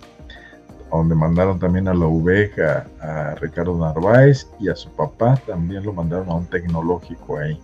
donde 0.92 1.16
mandaron 1.16 1.58
también 1.58 1.88
a 1.88 1.96
la 1.96 2.06
Uveja, 2.06 2.86
a 3.02 3.34
Ricardo 3.42 3.76
Narváez 3.76 4.48
y 4.60 4.70
a 4.70 4.76
su 4.76 4.92
papá 4.92 5.36
también 5.48 5.84
lo 5.84 5.94
mandaron 5.94 6.30
a 6.30 6.36
un 6.36 6.46
tecnológico 6.46 7.40
ahí. 7.40 7.60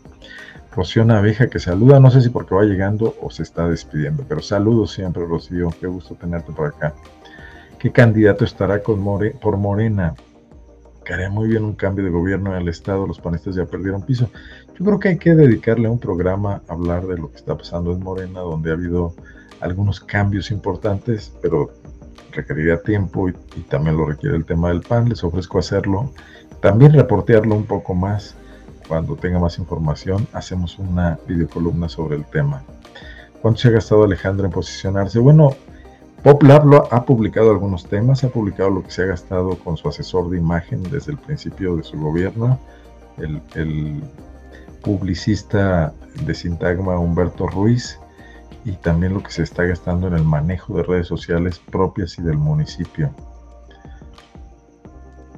Rocío 0.76 1.03
Naveja 1.03 1.47
que 1.47 1.59
saluda, 1.59 1.99
no 1.99 2.11
sé 2.11 2.22
si 2.22 2.30
porque 2.30 2.55
va 2.55 2.63
llegando 2.63 3.15
o 3.22 3.32
se 3.32 3.43
está 3.43 3.67
despidiendo, 3.67 4.24
pero 4.28 4.41
saludos 4.41 4.91
siempre, 4.91 5.26
Rocío, 5.26 5.70
qué 5.80 5.88
gusto 5.88 6.15
tenerte 6.15 6.51
por 6.51 6.67
acá. 6.67 6.93
¿Qué 7.80 7.91
candidato 7.91 8.43
estará 8.45 8.84
con 8.84 9.03
por 9.41 9.57
Morena? 9.57 10.15
Muy 11.32 11.47
bien 11.47 11.63
un 11.63 11.74
cambio 11.74 12.05
de 12.05 12.11
gobierno 12.11 12.55
en 12.55 12.61
el 12.61 12.67
Estado, 12.67 13.07
los 13.07 13.20
panistas 13.20 13.55
ya 13.55 13.65
perdieron 13.65 14.03
piso. 14.03 14.30
Yo 14.78 14.86
creo 14.86 14.99
que 14.99 15.07
hay 15.09 15.17
que 15.17 15.34
dedicarle 15.34 15.89
un 15.89 15.97
programa 15.97 16.61
a 16.67 16.74
hablar 16.74 17.07
de 17.07 17.17
lo 17.17 17.32
que 17.32 17.38
está 17.38 17.57
pasando 17.57 17.91
en 17.93 17.99
Morena, 17.99 18.41
donde 18.41 18.70
ha 18.70 18.74
habido 18.74 19.15
algunos 19.59 19.99
cambios 19.99 20.51
importantes, 20.51 21.34
pero 21.41 21.72
requeriría 22.32 22.84
tiempo 22.84 23.28
y, 23.28 23.34
y, 23.55 23.61
también 23.61 23.97
lo 23.97 24.05
requiere 24.05 24.38
el 24.38 24.45
tema 24.45 24.70
del 24.70 24.82
PAN. 24.82 25.09
Les 25.09 25.24
ofrezco 25.24 25.57
hacerlo. 25.57 26.11
También 26.61 26.93
reportearlo 26.93 27.55
un 27.55 27.65
poco 27.65 27.95
más. 27.95 28.36
Cuando 28.90 29.16
tenga 29.16 29.38
más 29.38 29.60
información, 29.60 30.28
hacemos 30.34 30.80
una 30.80 31.20
videocolumna 31.28 31.88
sobre 31.88 32.16
el 32.16 32.26
tema. 32.26 32.64
¿Cuánto 33.40 33.60
se 33.60 33.68
ha 33.68 33.72
gastado 33.72 34.04
Alejandra 34.04 34.48
en 34.48 34.52
posicionarse? 34.52 35.20
Bueno, 35.20 35.52
PopLab 36.24 36.88
ha 36.92 37.06
publicado 37.06 37.52
algunos 37.52 37.86
temas, 37.86 38.24
ha 38.24 38.30
publicado 38.30 38.72
lo 38.72 38.84
que 38.84 38.90
se 38.90 39.04
ha 39.04 39.06
gastado 39.06 39.60
con 39.60 39.78
su 39.78 39.88
asesor 39.88 40.32
de 40.32 40.40
imagen 40.40 40.82
desde 40.82 41.12
el 41.12 41.20
principio 41.20 41.76
de 41.76 41.84
su 41.84 42.00
gobierno, 42.00 42.60
el, 43.18 44.02
publicista 44.82 45.94
de 46.26 46.34
Sintagma 46.34 46.98
Humberto 46.98 47.46
Ruiz, 47.46 48.00
y 48.66 48.72
también 48.72 49.14
lo 49.14 49.22
que 49.22 49.30
se 49.30 49.44
está 49.44 49.66
gastando 49.66 50.08
en 50.08 50.16
el 50.16 50.24
manejo 50.24 50.76
de 50.76 50.84
redes 50.84 51.06
sociales 51.06 51.60
propias 51.60 52.18
y 52.18 52.24
del 52.24 52.38
municipio. 52.38 53.12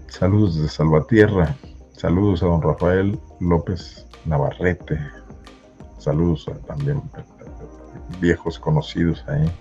Saludos 0.08 0.56
desde 0.56 0.70
Salvatierra, 0.70 1.56
saludos 1.98 2.44
a 2.44 2.46
don 2.46 2.62
Rafael 2.62 3.20
López 3.42 4.06
Navarrete, 4.26 5.00
saludos 5.98 6.46
también 6.68 7.02
viejos 8.20 8.60
conocidos 8.60 9.26
ahí. 9.28 9.52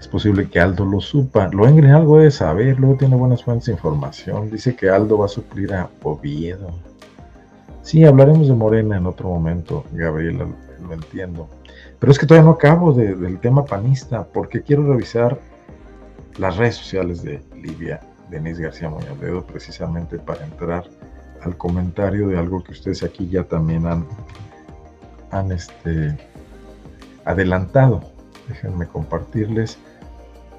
Es 0.00 0.08
posible 0.08 0.48
que 0.48 0.60
Aldo 0.60 0.84
lo 0.84 1.00
supa. 1.00 1.48
Lo 1.48 1.66
en 1.66 1.84
algo 1.86 2.18
de 2.18 2.30
saber, 2.30 2.78
luego 2.78 2.96
tiene 2.96 3.16
buenas 3.16 3.44
fuentes 3.44 3.66
de 3.66 3.72
información. 3.72 4.50
Dice 4.50 4.74
que 4.74 4.88
Aldo 4.88 5.18
va 5.18 5.26
a 5.26 5.28
suplir 5.28 5.72
a 5.74 5.88
Oviedo. 6.02 6.70
Sí, 7.82 8.04
hablaremos 8.04 8.48
de 8.48 8.54
Morena 8.54 8.96
en 8.96 9.06
otro 9.06 9.28
momento, 9.28 9.84
Gabriela, 9.92 10.46
lo 10.82 10.92
entiendo. 10.92 11.48
Pero 11.98 12.12
es 12.12 12.18
que 12.18 12.26
todavía 12.26 12.46
no 12.46 12.54
acabo 12.54 12.92
del 12.92 13.38
tema 13.40 13.64
panista, 13.64 14.24
porque 14.24 14.62
quiero 14.62 14.86
revisar 14.86 15.38
las 16.38 16.56
redes 16.56 16.76
sociales 16.76 17.22
de 17.22 17.42
Livia 17.54 18.00
Denise 18.30 18.62
García 18.62 18.90
Moñaledo, 18.90 19.46
precisamente 19.46 20.18
para 20.18 20.44
entrar 20.44 20.84
al 21.42 21.56
comentario 21.56 22.28
de 22.28 22.38
algo 22.38 22.62
que 22.62 22.72
ustedes 22.72 23.02
aquí 23.02 23.28
ya 23.28 23.44
también 23.44 23.86
han, 23.86 24.06
han 25.30 25.52
este, 25.52 26.16
adelantado. 27.24 28.02
Déjenme 28.48 28.86
compartirles 28.86 29.78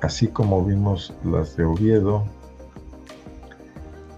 así 0.01 0.28
como 0.28 0.63
vimos 0.63 1.13
las 1.23 1.55
de 1.55 1.65
Oviedo. 1.65 2.25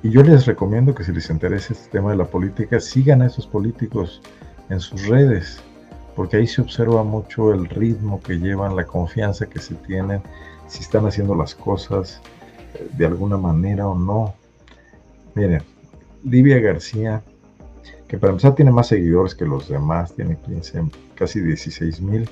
Y 0.01 0.12
yo 0.12 0.24
les 0.24 0.45
recomiendo 0.45 0.95
que 0.95 1.03
si 1.03 1.12
les 1.12 1.30
interesa 1.30 1.74
este 1.74 1.89
tema 1.89 2.12
de 2.12 2.18
la 2.18 2.26
política, 2.26 2.80
sigan 2.80 3.22
a 3.22 3.28
esos 3.28 3.45
políticos 3.45 4.22
en 4.70 4.80
sus 4.80 5.07
redes, 5.07 5.60
porque 6.16 6.38
ahí 6.38 6.47
se 6.47 6.62
observa 6.62 7.03
mucho 7.03 7.53
el 7.53 7.68
ritmo 7.68 8.22
que 8.22 8.38
llevan, 8.38 8.76
la 8.76 8.86
confianza 8.86 9.47
que 9.47 9.60
se 9.60 9.76
tienen, 9.76 10.22
si 10.68 10.82
están 10.82 11.05
haciendo 11.05 11.36
las 11.36 11.53
cosas 11.53 12.22
eh, 12.76 12.88
de 12.97 13.05
alguna 13.05 13.38
manera 13.38 13.88
o 13.88 13.97
no. 13.97 14.34
Miren, 15.36 15.64
Livia 16.24 16.60
García, 16.60 17.24
que 18.08 18.18
para 18.18 18.32
empezar 18.32 18.56
tiene 18.56 18.72
más 18.72 18.88
seguidores 18.88 19.36
que 19.36 19.46
los 19.46 19.70
demás, 19.70 20.14
tiene 20.16 20.38
15, 20.38 20.84
casi 21.16 21.42
16 21.42 22.02
mil 22.02 22.30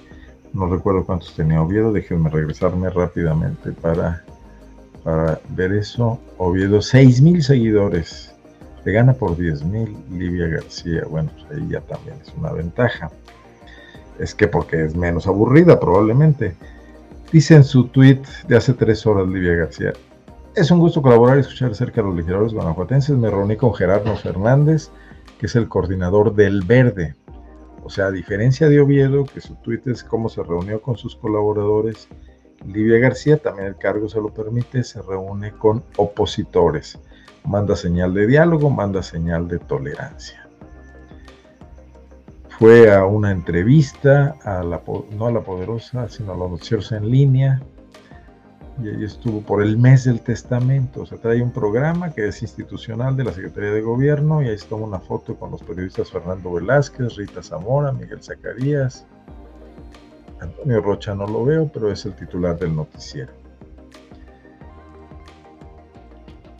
no 0.54 0.68
recuerdo 0.68 1.06
cuántos 1.06 1.36
tenía 1.36 1.62
Oviedo, 1.62 1.92
déjenme 1.92 2.30
regresarme 2.30 2.90
rápidamente 2.90 3.72
para, 3.74 4.24
para 5.04 5.40
ver 5.50 5.74
eso. 5.74 6.20
Oviedo, 6.38 6.82
6 6.82 7.22
mil 7.22 7.44
seguidores, 7.44 8.34
le 8.86 8.92
gana 8.92 9.14
por 9.14 9.38
10 9.38 9.64
mil 9.66 9.96
Livia 10.12 10.48
García, 10.48 11.04
bueno, 11.10 11.30
pues 11.34 11.46
ahí 11.52 11.68
ya 11.70 11.82
también 11.82 12.18
es 12.22 12.34
una 12.38 12.52
ventaja. 12.52 13.12
Es 14.20 14.34
que 14.34 14.48
porque 14.48 14.86
es 14.86 14.96
menos 14.96 15.28
aburrida 15.28 15.80
probablemente. 15.80 16.56
Dice 17.32 17.56
en 17.56 17.64
su 17.64 17.88
tweet 17.90 18.22
de 18.48 18.58
hace 18.58 18.74
tres 18.74 19.06
horas 19.06 19.28
Livia 19.28 19.54
García, 19.56 19.94
es 20.58 20.72
un 20.72 20.80
gusto 20.80 21.04
colaborar 21.04 21.38
y 21.38 21.42
escuchar 21.42 21.70
acerca 21.70 22.02
de 22.02 22.08
los 22.08 22.16
legisladores 22.16 22.52
guanajuatenses. 22.52 23.16
Me 23.16 23.30
reuní 23.30 23.56
con 23.58 23.76
Gerardo 23.76 24.16
Fernández, 24.16 24.90
que 25.40 25.46
es 25.46 25.56
el 25.56 25.70
coordinador 25.70 26.34
del 26.34 26.64
Verde, 26.64 27.16
o 27.84 27.90
sea, 27.92 28.08
a 28.08 28.12
diferencia 28.12 28.68
de 28.68 28.82
Oviedo, 28.82 29.24
que 29.26 29.40
su 29.40 29.56
tweet 29.58 29.82
es 29.86 30.04
cómo 30.04 30.30
se 30.30 30.42
reunió 30.42 30.82
con 30.82 30.98
sus 30.98 31.16
colaboradores, 31.16 32.10
Livia 32.66 32.98
García, 32.98 33.38
también 33.38 33.68
el 33.68 33.78
cargo 33.78 34.10
se 34.10 34.20
lo 34.20 34.34
permite, 34.34 34.84
se 34.84 35.00
reúne 35.04 35.52
con 35.52 35.84
opositores. 35.96 37.00
Manda 37.46 37.76
señal 37.76 38.16
de 38.16 38.26
diálogo, 38.26 38.72
manda 38.72 39.04
señal 39.04 39.48
de 39.48 39.60
tolerancia. 39.60 40.50
Fue 42.58 42.92
a 42.92 43.06
una 43.06 43.30
entrevista, 43.30 44.36
a 44.44 44.64
la, 44.64 44.82
no 45.12 45.28
a 45.28 45.32
la 45.32 45.42
poderosa, 45.42 46.10
sino 46.10 46.34
a 46.34 46.36
los 46.36 46.50
noticieros 46.50 46.92
en 46.92 47.12
línea, 47.12 47.62
y 48.82 48.90
ahí 48.90 49.04
estuvo 49.04 49.42
por 49.42 49.64
el 49.64 49.78
mes 49.78 50.04
del 50.04 50.22
testamento. 50.22 51.02
O 51.02 51.06
sea, 51.06 51.18
trae 51.18 51.42
un 51.42 51.52
programa 51.52 52.12
que 52.12 52.28
es 52.28 52.42
institucional 52.42 53.16
de 53.16 53.24
la 53.24 53.34
Secretaría 53.34 53.72
de 53.72 53.82
Gobierno 53.82 54.42
y 54.42 54.48
ahí 54.48 54.56
está 54.56 54.76
una 54.76 55.00
foto 55.00 55.36
con 55.36 55.52
los 55.52 55.64
periodistas 55.64 56.12
Fernando 56.12 56.52
Velázquez, 56.54 57.16
Rita 57.16 57.42
Zamora, 57.42 57.92
Miguel 57.92 58.22
Zacarías. 58.22 59.06
Antonio 60.40 60.82
Rocha 60.82 61.16
no 61.16 61.26
lo 61.26 61.46
veo, 61.46 61.68
pero 61.68 61.92
es 61.92 62.06
el 62.06 62.14
titular 62.16 62.60
del 62.60 62.76
noticiero. 62.76 63.32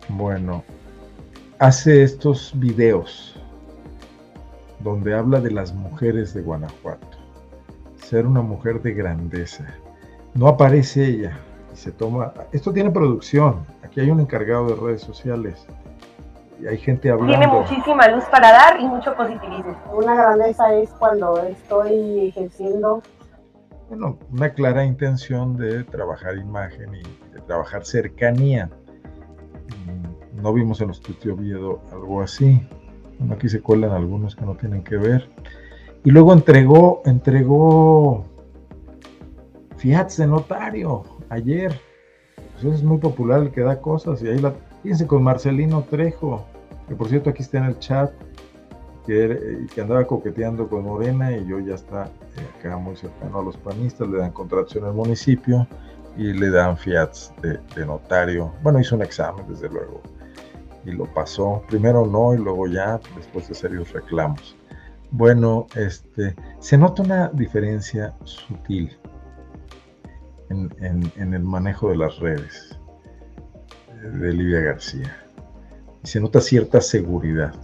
Bueno, 0.08 0.64
hace 1.58 2.02
estos 2.02 2.52
videos 2.56 3.36
donde 4.80 5.14
habla 5.14 5.40
de 5.40 5.50
las 5.50 5.72
mujeres 5.72 6.34
de 6.34 6.42
Guanajuato. 6.42 7.06
Ser 8.02 8.26
una 8.26 8.42
mujer 8.42 8.80
de 8.82 8.94
grandeza. 8.94 9.66
No 10.34 10.48
aparece 10.48 11.04
ella, 11.04 11.38
se 11.78 11.92
toma. 11.92 12.32
Esto 12.52 12.72
tiene 12.72 12.90
producción. 12.90 13.64
Aquí 13.82 14.00
hay 14.00 14.10
un 14.10 14.20
encargado 14.20 14.66
de 14.66 14.74
redes 14.74 15.02
sociales 15.02 15.66
y 16.60 16.66
hay 16.66 16.76
gente 16.76 17.10
hablando. 17.10 17.38
Tiene 17.38 17.46
muchísima 17.46 18.08
luz 18.08 18.24
para 18.24 18.50
dar 18.50 18.80
y 18.80 18.86
mucho 18.86 19.14
positivismo. 19.14 19.76
Una 19.94 20.14
grandeza 20.14 20.74
es 20.74 20.90
cuando 20.90 21.38
estoy 21.44 22.28
ejerciendo. 22.28 23.02
Bueno, 23.88 24.18
una 24.32 24.50
clara 24.50 24.84
intención 24.84 25.56
de 25.56 25.84
trabajar 25.84 26.36
imagen 26.36 26.96
y 26.96 27.32
de 27.32 27.40
trabajar 27.46 27.84
cercanía. 27.86 28.68
Mm, 29.86 30.42
no 30.42 30.52
vimos 30.52 30.80
en 30.80 30.88
los 30.88 30.98
estudios 30.98 31.38
Oviedo 31.38 31.80
algo 31.92 32.20
así. 32.20 32.60
Bueno, 33.18 33.34
aquí 33.34 33.48
se 33.48 33.62
cuelan 33.62 33.92
algunos 33.92 34.34
que 34.34 34.44
no 34.44 34.56
tienen 34.56 34.82
que 34.82 34.96
ver. 34.96 35.28
Y 36.04 36.10
luego 36.10 36.32
entregó, 36.32 37.02
entregó 37.04 38.24
Fiat 39.78 40.10
de 40.16 40.26
notario 40.26 41.04
ayer. 41.30 41.72
Pues 42.60 42.74
es 42.74 42.82
muy 42.82 42.98
popular 42.98 43.42
el 43.42 43.50
que 43.50 43.62
da 43.62 43.80
cosas. 43.80 44.22
Y 44.22 44.28
ahí 44.28 44.38
la, 44.38 44.52
fíjense 44.82 45.06
con 45.06 45.22
Marcelino 45.22 45.82
Trejo, 45.84 46.44
que 46.88 46.94
por 46.94 47.08
cierto 47.08 47.30
aquí 47.30 47.42
está 47.42 47.58
en 47.58 47.64
el 47.64 47.78
chat, 47.78 48.12
que, 49.06 49.66
que 49.74 49.80
andaba 49.80 50.06
coqueteando 50.06 50.68
con 50.68 50.84
Morena 50.84 51.34
y 51.34 51.46
yo 51.46 51.60
ya 51.60 51.74
está 51.74 52.06
eh, 52.06 52.58
acá 52.58 52.76
muy 52.76 52.96
cercano 52.96 53.38
a 53.40 53.42
los 53.42 53.56
panistas, 53.56 54.08
le 54.08 54.18
dan 54.18 54.32
contratación 54.32 54.84
al 54.84 54.94
municipio 54.94 55.66
y 56.16 56.32
le 56.32 56.50
dan 56.50 56.76
fiats 56.76 57.32
de, 57.40 57.58
de, 57.74 57.86
notario. 57.86 58.52
Bueno, 58.62 58.80
hizo 58.80 58.96
un 58.96 59.02
examen, 59.02 59.46
desde 59.48 59.68
luego, 59.68 60.02
y 60.84 60.90
lo 60.90 61.06
pasó. 61.14 61.62
Primero 61.68 62.04
no 62.04 62.34
y 62.34 62.38
luego 62.38 62.66
ya, 62.66 63.00
después 63.16 63.48
de 63.48 63.54
serios 63.54 63.92
reclamos. 63.92 64.56
Bueno, 65.10 65.66
este, 65.74 66.34
se 66.58 66.76
nota 66.76 67.02
una 67.02 67.28
diferencia 67.28 68.14
sutil 68.24 68.98
en, 70.50 71.34
el 71.34 71.42
manejo 71.42 71.90
de 71.90 71.96
las 71.96 72.18
redes 72.18 72.78
de 74.02 74.32
Livia 74.32 74.60
García. 74.60 75.16
Y 76.02 76.06
se 76.06 76.20
nota 76.20 76.40
cierta 76.40 76.80
seguridad. 76.80 77.54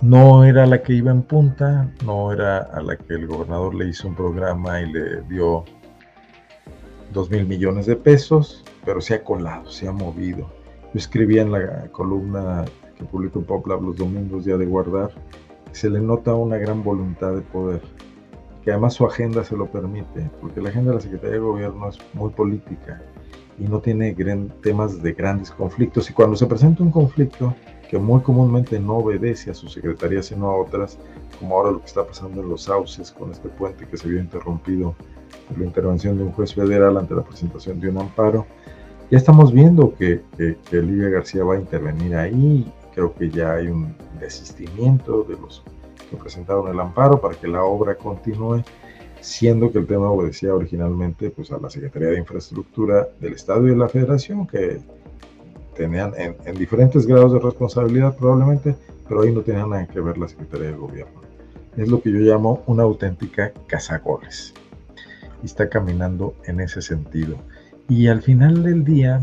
No 0.00 0.44
era 0.44 0.66
la 0.66 0.82
que 0.82 0.94
iba 0.94 1.10
en 1.10 1.22
punta, 1.22 1.92
no 2.04 2.32
era 2.32 2.58
a 2.58 2.80
la 2.80 2.96
que 2.96 3.14
el 3.14 3.26
gobernador 3.26 3.74
le 3.74 3.88
hizo 3.88 4.08
un 4.08 4.14
programa 4.14 4.80
y 4.80 4.92
le 4.92 5.22
dio 5.22 5.64
dos 7.12 7.30
mil 7.30 7.46
millones 7.46 7.86
de 7.86 7.96
pesos, 7.96 8.64
pero 8.84 9.00
se 9.00 9.14
ha 9.14 9.22
colado, 9.22 9.70
se 9.70 9.88
ha 9.88 9.92
movido. 9.92 10.50
Yo 10.92 10.98
escribía 10.98 11.42
en 11.42 11.52
la 11.52 11.88
columna 11.88 12.64
que 12.96 13.04
publico 13.04 13.40
en 13.40 13.44
PopLab 13.44 13.82
los 13.82 13.96
domingos, 13.96 14.44
ya 14.44 14.56
de 14.56 14.66
guardar, 14.66 15.10
se 15.72 15.90
le 15.90 16.00
nota 16.00 16.34
una 16.34 16.56
gran 16.56 16.82
voluntad 16.82 17.34
de 17.34 17.42
poder, 17.42 17.82
que 18.62 18.70
además 18.70 18.94
su 18.94 19.06
agenda 19.06 19.44
se 19.44 19.56
lo 19.56 19.66
permite, 19.66 20.30
porque 20.40 20.60
la 20.60 20.68
agenda 20.68 20.90
de 20.90 20.96
la 20.96 21.02
Secretaría 21.02 21.34
de 21.34 21.40
Gobierno 21.40 21.88
es 21.88 21.98
muy 22.14 22.30
política 22.30 23.02
y 23.58 23.64
no 23.64 23.80
tiene 23.80 24.14
temas 24.62 25.02
de 25.02 25.12
grandes 25.12 25.50
conflictos. 25.50 26.08
Y 26.10 26.12
cuando 26.12 26.36
se 26.36 26.46
presenta 26.46 26.82
un 26.82 26.90
conflicto 26.90 27.54
que 27.88 27.98
muy 27.98 28.20
comúnmente 28.20 28.78
no 28.78 28.98
obedece 28.98 29.50
a 29.50 29.54
su 29.54 29.68
secretaría, 29.68 30.22
sino 30.22 30.48
a 30.48 30.56
otras, 30.56 30.98
como 31.38 31.56
ahora 31.56 31.72
lo 31.72 31.80
que 31.80 31.86
está 31.86 32.06
pasando 32.06 32.40
en 32.40 32.48
los 32.48 32.62
sauces 32.62 33.10
con 33.10 33.32
este 33.32 33.48
puente 33.48 33.86
que 33.86 33.96
se 33.96 34.08
vio 34.08 34.20
interrumpido 34.20 34.94
por 35.48 35.58
la 35.58 35.66
intervención 35.66 36.16
de 36.16 36.24
un 36.24 36.32
juez 36.32 36.54
federal 36.54 36.96
ante 36.96 37.14
la 37.14 37.22
presentación 37.22 37.80
de 37.80 37.88
un 37.88 37.98
amparo, 37.98 38.46
ya 39.10 39.18
estamos 39.18 39.52
viendo 39.52 39.92
que, 39.94 40.22
que, 40.36 40.56
que 40.70 41.10
García 41.10 41.42
va 41.42 41.54
a 41.54 41.58
intervenir 41.58 42.14
ahí 42.14 42.72
creo 42.94 43.14
que 43.14 43.30
ya 43.30 43.54
hay 43.54 43.68
un 43.68 43.94
desistimiento 44.18 45.22
de 45.24 45.36
los 45.36 45.62
que 46.10 46.16
presentaron 46.16 46.68
el 46.68 46.80
amparo 46.80 47.20
para 47.20 47.34
que 47.34 47.46
la 47.46 47.62
obra 47.62 47.94
continúe, 47.94 48.62
siendo 49.20 49.70
que 49.70 49.78
el 49.78 49.86
tema 49.86 50.10
obedecía 50.10 50.54
originalmente 50.54 51.30
pues, 51.30 51.52
a 51.52 51.58
la 51.58 51.70
Secretaría 51.70 52.08
de 52.08 52.18
Infraestructura 52.18 53.08
del 53.20 53.34
Estado 53.34 53.66
y 53.66 53.70
de 53.70 53.76
la 53.76 53.88
Federación, 53.88 54.46
que 54.46 54.80
tenían 55.76 56.12
en, 56.18 56.36
en 56.44 56.54
diferentes 56.56 57.06
grados 57.06 57.32
de 57.32 57.38
responsabilidad 57.38 58.16
probablemente, 58.16 58.74
pero 59.08 59.22
ahí 59.22 59.32
no 59.32 59.42
tenían 59.42 59.70
nada 59.70 59.86
que 59.86 60.00
ver 60.00 60.18
la 60.18 60.28
Secretaría 60.28 60.68
de 60.68 60.76
Gobierno. 60.76 61.20
Es 61.76 61.88
lo 61.88 62.02
que 62.02 62.10
yo 62.10 62.18
llamo 62.18 62.62
una 62.66 62.82
auténtica 62.82 63.52
cazagoles. 63.66 64.52
Y 65.42 65.46
está 65.46 65.68
caminando 65.68 66.34
en 66.44 66.60
ese 66.60 66.82
sentido. 66.82 67.36
Y 67.88 68.08
al 68.08 68.22
final 68.22 68.62
del 68.62 68.84
día, 68.84 69.20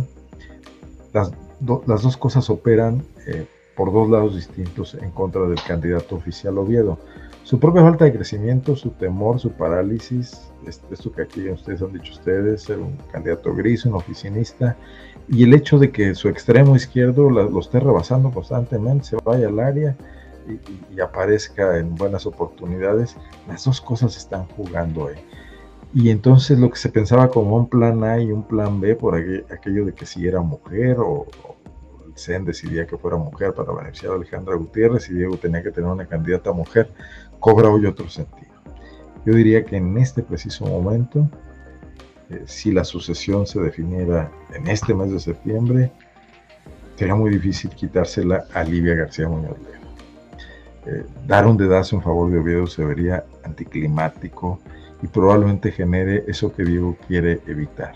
las, 1.14 1.32
do, 1.60 1.84
las 1.86 2.02
dos 2.02 2.18
cosas 2.18 2.50
operan 2.50 3.04
eh, 3.28 3.46
por 3.78 3.94
dos 3.94 4.10
lados 4.10 4.36
distintos 4.36 4.96
en 4.96 5.12
contra 5.12 5.44
del 5.44 5.62
candidato 5.62 6.16
oficial 6.16 6.58
Oviedo. 6.58 6.98
Su 7.44 7.60
propia 7.60 7.84
falta 7.84 8.04
de 8.04 8.12
crecimiento, 8.12 8.76
su 8.76 8.90
temor, 8.90 9.40
su 9.40 9.52
parálisis, 9.52 10.52
esto 10.66 11.12
que 11.14 11.22
aquí 11.22 11.48
ustedes 11.48 11.82
han 11.82 11.94
dicho 11.94 12.12
ustedes, 12.12 12.64
ser 12.64 12.80
un 12.80 12.98
candidato 13.12 13.54
gris, 13.54 13.86
un 13.86 13.94
oficinista, 13.94 14.76
y 15.30 15.44
el 15.44 15.54
hecho 15.54 15.78
de 15.78 15.92
que 15.92 16.16
su 16.16 16.28
extremo 16.28 16.76
izquierdo 16.76 17.30
lo 17.30 17.60
esté 17.60 17.80
rebasando 17.80 18.32
constantemente, 18.32 19.06
se 19.06 19.18
vaya 19.24 19.48
al 19.48 19.60
área 19.60 19.96
y, 20.96 21.00
aparezca 21.00 21.78
en 21.78 21.96
buenas 21.96 22.26
oportunidades, 22.26 23.16
las 23.48 23.64
dos 23.66 23.82
cosas 23.82 24.18
están 24.18 24.46
jugando 24.48 25.08
ahí. 25.08 25.16
Y 25.94 26.10
entonces 26.10 26.60
lo 26.60 26.70
que 26.70 26.78
se 26.78 26.90
pensaba 26.90 27.30
como 27.30 27.56
un 27.56 27.70
plan 27.70 28.04
A 28.04 28.20
y 28.20 28.32
un 28.32 28.44
plan 28.44 28.82
B 28.82 28.96
por 28.96 29.16
aquello 29.16 29.86
de 29.86 29.94
que 29.94 30.06
si 30.06 30.28
era 30.28 30.42
mujer 30.42 30.98
o, 31.00 31.26
Decidía 32.18 32.88
que 32.88 32.98
fuera 32.98 33.16
mujer 33.16 33.54
para 33.54 33.72
beneficiar 33.72 34.14
a 34.14 34.16
Alejandra 34.16 34.56
Gutiérrez 34.56 35.08
y 35.10 35.14
Diego 35.14 35.38
tenía 35.38 35.62
que 35.62 35.72
tener 35.72 35.90
una 35.90 36.08
candidata 36.08 36.52
mujer, 36.52 36.90
cobra 37.40 37.70
hoy 37.70 37.86
otro 37.86 38.10
sentido. 38.10 38.52
Yo 39.24 39.34
diría 39.34 39.64
que 39.64 39.78
en 39.78 39.98
este 39.98 40.24
preciso 40.24 40.66
momento, 40.66 41.30
eh, 42.30 42.42
si 42.46 42.72
la 42.72 42.84
sucesión 42.84 43.46
se 43.46 43.60
definiera 43.60 44.32
en 44.54 44.68
este 44.68 44.96
mes 44.96 45.12
de 45.12 45.20
septiembre, 45.20 45.92
sería 46.96 47.14
muy 47.14 47.30
difícil 47.30 47.70
quitársela 47.70 48.46
a 48.54 48.64
Livia 48.64 48.96
García 48.96 49.30
Muñoz. 49.30 49.58
Eh, 50.88 51.06
dar 51.28 51.46
un 51.46 51.56
dedazo 51.56 51.98
en 51.98 52.02
favor 52.02 52.32
de 52.32 52.40
Oviedo 52.40 52.66
se 52.66 52.84
vería 52.84 53.26
anticlimático 53.44 54.60
y 55.04 55.08
probablemente 55.08 55.72
genere 55.72 56.24
eso 56.28 56.52
que 56.52 56.64
Diego 56.64 56.98
quiere 57.08 57.42
evitar. 57.46 57.94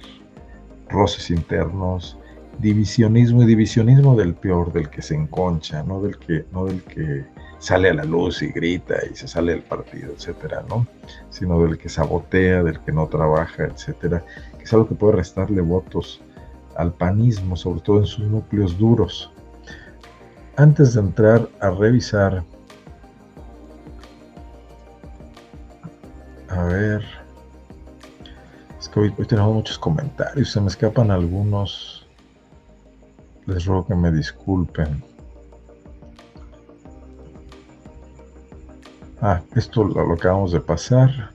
Roces 0.89 1.31
internos, 1.31 2.17
divisionismo 2.61 3.41
y 3.41 3.47
divisionismo 3.47 4.15
del 4.15 4.35
peor, 4.35 4.71
del 4.71 4.89
que 4.89 5.01
se 5.01 5.15
enconcha, 5.15 5.81
no 5.83 5.99
del 5.99 6.17
que, 6.19 6.45
no 6.51 6.65
del 6.65 6.83
que 6.83 7.25
sale 7.57 7.89
a 7.89 7.93
la 7.93 8.03
luz 8.03 8.41
y 8.43 8.51
grita 8.51 8.95
y 9.11 9.15
se 9.15 9.27
sale 9.27 9.53
del 9.53 9.63
partido, 9.63 10.13
etcétera, 10.13 10.63
¿no? 10.69 10.85
Sino 11.31 11.61
del 11.63 11.77
que 11.77 11.89
sabotea, 11.89 12.63
del 12.63 12.79
que 12.81 12.91
no 12.91 13.07
trabaja, 13.07 13.65
etcétera, 13.65 14.23
que 14.57 14.63
es 14.63 14.73
algo 14.73 14.87
que 14.87 14.95
puede 14.95 15.13
restarle 15.13 15.61
votos 15.61 16.21
al 16.75 16.93
panismo, 16.93 17.55
sobre 17.55 17.81
todo 17.81 17.99
en 17.99 18.05
sus 18.05 18.25
núcleos 18.27 18.77
duros. 18.77 19.31
Antes 20.55 20.93
de 20.93 21.01
entrar 21.01 21.49
a 21.59 21.71
revisar, 21.71 22.43
a 26.49 26.63
ver, 26.65 27.03
es 28.79 28.87
que 28.87 28.99
hoy, 28.99 29.13
hoy 29.17 29.25
tenemos 29.25 29.53
muchos 29.53 29.79
comentarios, 29.79 30.51
se 30.51 30.61
me 30.61 30.67
escapan 30.67 31.09
algunos 31.09 31.90
les 33.53 33.65
ruego 33.65 33.85
que 33.85 33.95
me 33.95 34.11
disculpen. 34.11 35.03
Ah, 39.21 39.41
esto 39.55 39.83
lo, 39.83 40.05
lo 40.05 40.13
acabamos 40.13 40.51
de 40.51 40.59
pasar. 40.59 41.31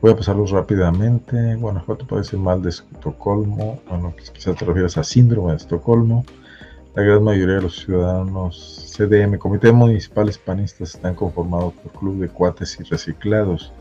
Voy 0.00 0.12
a 0.12 0.16
pasarlos 0.16 0.50
rápidamente. 0.50 1.54
Guanajuato 1.56 2.06
parece 2.06 2.36
mal 2.36 2.62
de 2.62 2.70
Estocolmo. 2.70 3.80
Bueno, 3.88 4.14
quizás 4.34 4.56
te 4.56 4.64
refieres 4.64 4.96
a 4.96 5.04
síndrome 5.04 5.50
de 5.50 5.58
Estocolmo. 5.58 6.24
La 6.94 7.02
gran 7.02 7.22
mayoría 7.22 7.56
de 7.56 7.62
los 7.62 7.76
ciudadanos 7.76 8.94
CDM, 8.96 9.38
Comité 9.38 9.70
Municipal 9.70 10.28
Hispanistas, 10.28 10.96
están 10.96 11.14
conformados 11.14 11.74
por 11.74 11.92
club 11.92 12.18
de 12.18 12.28
cuates 12.28 12.80
y 12.80 12.82
reciclados. 12.82 13.72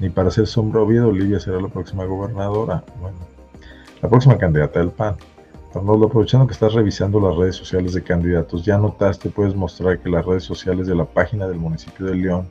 Ni 0.00 0.08
para 0.08 0.30
ser 0.30 0.46
sombra 0.46 0.80
Oviedo, 0.80 1.08
Olivia 1.08 1.38
será 1.38 1.60
la 1.60 1.68
próxima 1.68 2.04
gobernadora. 2.06 2.82
Bueno, 3.00 3.18
la 4.02 4.08
próxima 4.08 4.36
candidata 4.36 4.80
del 4.80 4.90
PAN. 4.90 5.16
Arnoldo, 5.74 6.06
aprovechando 6.06 6.48
que 6.48 6.52
estás 6.52 6.74
revisando 6.74 7.20
las 7.20 7.36
redes 7.36 7.54
sociales 7.54 7.92
de 7.92 8.02
candidatos, 8.02 8.64
ya 8.64 8.76
notaste, 8.76 9.30
puedes 9.30 9.54
mostrar 9.54 10.00
que 10.00 10.10
las 10.10 10.26
redes 10.26 10.42
sociales 10.42 10.88
de 10.88 10.96
la 10.96 11.04
página 11.04 11.46
del 11.46 11.58
municipio 11.58 12.06
de 12.06 12.16
León 12.16 12.48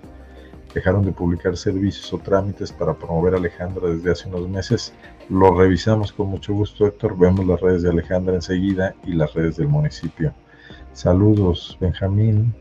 dejaron 0.74 1.04
de 1.04 1.12
publicar 1.12 1.58
servicios 1.58 2.14
o 2.14 2.18
trámites 2.20 2.72
para 2.72 2.94
promover 2.94 3.34
a 3.34 3.38
Alejandra 3.38 3.90
desde 3.90 4.12
hace 4.12 4.30
unos 4.30 4.48
meses. 4.48 4.94
Lo 5.28 5.54
revisamos 5.54 6.14
con 6.14 6.28
mucho 6.28 6.54
gusto, 6.54 6.88
Héctor. 6.88 7.18
Vemos 7.18 7.46
las 7.46 7.60
redes 7.60 7.82
de 7.82 7.90
Alejandra 7.90 8.36
enseguida 8.36 8.96
y 9.04 9.14
las 9.14 9.34
redes 9.34 9.58
del 9.58 9.68
municipio. 9.68 10.34
Saludos, 10.94 11.78
Benjamín. 11.82 12.54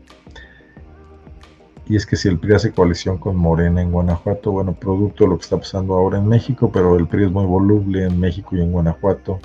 Y 1.87 1.95
es 1.95 2.05
que 2.05 2.17
si 2.17 2.27
el 2.27 2.37
PRI 2.37 2.55
hace 2.55 2.71
coalición 2.73 3.17
con 3.17 3.37
Morena 3.37 3.81
en 3.81 3.93
Guanajuato, 3.93 4.51
bueno, 4.51 4.73
producto 4.73 5.23
de 5.23 5.29
lo 5.29 5.37
que 5.37 5.43
está 5.43 5.57
pasando 5.57 5.93
ahora 5.93 6.17
en 6.17 6.27
México, 6.27 6.69
pero 6.71 6.97
el 6.97 7.07
PRI 7.07 7.25
es 7.25 7.31
muy 7.31 7.45
voluble 7.45 8.05
en 8.05 8.19
México 8.19 8.57
y 8.57 8.61
en 8.61 8.73
Guanajuato 8.73 9.39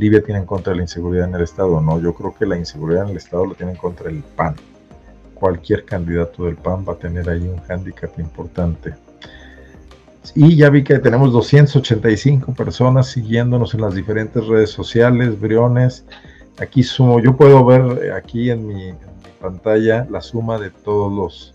Libia 0.00 0.22
tiene 0.22 0.40
en 0.40 0.46
contra 0.46 0.74
la 0.74 0.80
inseguridad 0.80 1.28
en 1.28 1.34
el 1.34 1.42
Estado. 1.42 1.78
No, 1.78 2.00
yo 2.00 2.14
creo 2.14 2.34
que 2.34 2.46
la 2.46 2.56
inseguridad 2.56 3.04
en 3.04 3.10
el 3.10 3.18
Estado 3.18 3.44
la 3.44 3.54
tiene 3.54 3.72
en 3.72 3.78
contra 3.78 4.08
el 4.08 4.22
PAN. 4.22 4.56
Cualquier 5.34 5.84
candidato 5.84 6.46
del 6.46 6.56
PAN 6.56 6.86
va 6.88 6.94
a 6.94 6.96
tener 6.96 7.28
ahí 7.28 7.46
un 7.46 7.60
hándicap 7.60 8.18
importante. 8.18 8.94
Y 10.34 10.56
ya 10.56 10.70
vi 10.70 10.84
que 10.84 10.98
tenemos 10.98 11.32
285 11.32 12.54
personas 12.54 13.08
siguiéndonos 13.08 13.74
en 13.74 13.82
las 13.82 13.94
diferentes 13.94 14.46
redes 14.46 14.70
sociales, 14.70 15.38
Briones. 15.38 16.06
Aquí 16.58 16.82
sumo, 16.82 17.20
yo 17.20 17.36
puedo 17.36 17.62
ver 17.66 18.04
eh, 18.04 18.12
aquí 18.12 18.50
en 18.50 18.66
mi, 18.66 18.88
en 18.88 18.96
mi 18.96 19.30
pantalla 19.38 20.06
la 20.10 20.22
suma 20.22 20.58
de 20.58 20.70
todos 20.70 21.12
los, 21.12 21.54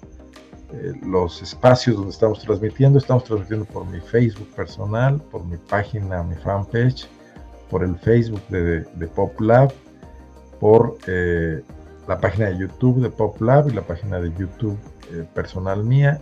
eh, 0.71 0.93
los 1.03 1.41
espacios 1.41 1.95
donde 1.95 2.11
estamos 2.11 2.41
transmitiendo. 2.41 2.99
Estamos 2.99 3.23
transmitiendo 3.23 3.65
por 3.65 3.87
mi 3.87 3.99
Facebook 4.01 4.49
personal, 4.55 5.19
por 5.31 5.43
mi 5.45 5.57
página, 5.57 6.21
mi 6.21 6.35
fanpage 6.35 7.07
por 7.69 7.83
el 7.83 7.95
Facebook 7.97 8.41
de, 8.49 8.81
de 8.81 9.07
Pop 9.07 9.39
Lab, 9.39 9.71
por 10.59 10.97
eh, 11.07 11.61
la 12.07 12.19
página 12.19 12.49
de 12.49 12.57
YouTube 12.57 13.01
de 13.01 13.09
Pop 13.09 13.41
Lab 13.41 13.69
y 13.69 13.73
la 13.73 13.81
página 13.81 14.19
de 14.19 14.31
YouTube 14.37 14.77
eh, 15.11 15.25
personal 15.33 15.83
mía 15.83 16.21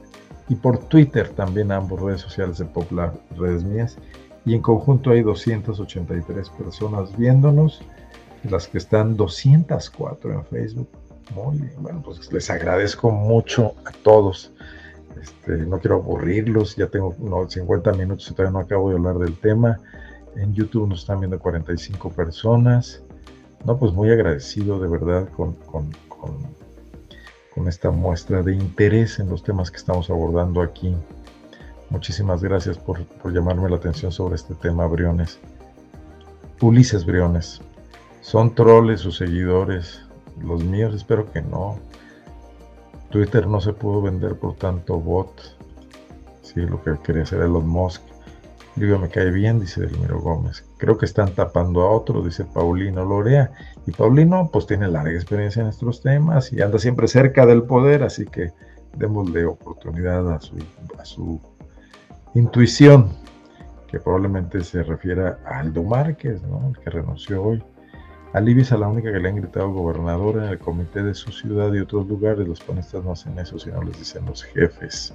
y 0.49 0.55
por 0.55 0.77
Twitter 0.77 1.29
también 1.29 1.71
ambos 1.71 2.01
redes 2.01 2.21
sociales 2.21 2.57
de 2.57 2.65
Popular, 2.65 3.13
redes 3.37 3.63
mías. 3.63 3.97
Y 4.45 4.55
en 4.55 4.61
conjunto 4.61 5.11
hay 5.11 5.21
283 5.21 6.49
personas 6.49 7.15
viéndonos, 7.17 7.81
las 8.49 8.67
que 8.67 8.77
están 8.77 9.15
204 9.15 10.33
en 10.33 10.45
Facebook. 10.45 10.89
Muy 11.33 11.59
bien, 11.59 11.73
bueno, 11.77 12.01
pues 12.03 12.31
les 12.31 12.49
agradezco 12.49 13.09
mucho 13.09 13.73
a 13.85 13.91
todos. 14.03 14.51
Este, 15.21 15.57
no 15.59 15.79
quiero 15.79 15.95
aburrirlos, 15.95 16.75
ya 16.75 16.87
tengo 16.87 17.15
50 17.47 17.93
minutos 17.93 18.29
y 18.29 18.33
todavía 18.33 18.51
no 18.51 18.59
acabo 18.59 18.89
de 18.89 18.97
hablar 18.97 19.17
del 19.19 19.37
tema. 19.37 19.79
En 20.35 20.53
YouTube 20.53 20.87
nos 20.87 21.01
están 21.01 21.19
viendo 21.19 21.39
45 21.39 22.09
personas. 22.09 23.03
No, 23.65 23.77
pues 23.77 23.93
muy 23.93 24.11
agradecido 24.11 24.79
de 24.79 24.87
verdad 24.87 25.29
con, 25.29 25.53
con, 25.53 25.89
con, 26.09 27.67
esta 27.67 27.91
muestra 27.91 28.41
de 28.41 28.53
interés 28.53 29.19
en 29.19 29.29
los 29.29 29.43
temas 29.43 29.71
que 29.71 29.77
estamos 29.77 30.09
abordando 30.09 30.61
aquí. 30.61 30.95
Muchísimas 31.89 32.43
gracias 32.43 32.77
por, 32.77 33.05
por 33.05 33.31
llamarme 33.31 33.69
la 33.69 33.77
atención 33.77 34.11
sobre 34.11 34.35
este 34.35 34.53
tema, 34.55 34.85
Briones. 34.87 35.39
Ulises 36.59 37.05
Briones. 37.05 37.61
¿Son 38.21 38.53
troles 38.55 39.01
sus 39.01 39.17
seguidores? 39.17 40.01
Los 40.41 40.63
míos 40.63 40.93
espero 40.93 41.31
que 41.31 41.41
no. 41.41 41.77
Twitter 43.09 43.47
no 43.47 43.61
se 43.61 43.73
pudo 43.73 44.01
vender 44.01 44.35
por 44.35 44.55
tanto 44.55 44.99
bot. 44.99 45.29
Sí, 46.41 46.61
lo 46.61 46.81
que 46.83 46.97
quería 47.03 47.23
hacer 47.23 47.41
Elon 47.41 47.67
Musk. 47.67 48.01
Digo, 48.75 48.97
me 48.97 49.09
cae 49.09 49.29
bien, 49.29 49.59
dice 49.59 49.81
Delmiro 49.81 50.19
Gómez. 50.19 50.65
Creo 50.77 50.97
que 50.97 51.05
están 51.05 51.33
tapando 51.35 51.81
a 51.81 51.91
otro, 51.91 52.23
dice 52.23 52.43
Paulino 52.43 53.05
Lorea. 53.05 53.51
Y 53.85 53.91
Paulino, 53.91 54.49
pues 54.51 54.65
tiene 54.65 54.87
larga 54.87 55.13
experiencia 55.13 55.61
en 55.61 55.67
estos 55.67 56.01
temas 56.01 56.51
y 56.51 56.61
anda 56.61 56.79
siempre 56.79 57.07
cerca 57.07 57.45
del 57.45 57.63
poder, 57.63 58.03
así 58.03 58.25
que 58.25 58.51
démosle 58.97 59.45
oportunidad 59.45 60.31
a 60.31 60.39
su, 60.39 60.57
a 60.97 61.05
su 61.05 61.39
intuición, 62.33 63.09
que 63.87 63.99
probablemente 63.99 64.63
se 64.63 64.81
refiera 64.81 65.39
a 65.45 65.59
Aldo 65.59 65.83
Márquez, 65.83 66.41
¿no? 66.41 66.69
el 66.69 66.77
que 66.79 66.89
renunció 66.89 67.43
hoy. 67.43 67.63
A 68.33 68.39
es 68.39 68.71
la 68.71 68.87
única 68.87 69.11
que 69.11 69.19
le 69.19 69.29
han 69.29 69.35
gritado 69.35 69.71
gobernador 69.71 70.37
en 70.37 70.45
el 70.45 70.57
comité 70.57 71.03
de 71.03 71.13
su 71.13 71.31
ciudad 71.31 71.71
y 71.71 71.79
otros 71.79 72.07
lugares. 72.07 72.47
Los 72.47 72.61
panistas 72.61 73.03
no 73.03 73.11
hacen 73.11 73.37
eso, 73.37 73.59
sino 73.59 73.83
les 73.83 73.99
dicen 73.99 74.25
los 74.25 74.43
jefes. 74.43 75.13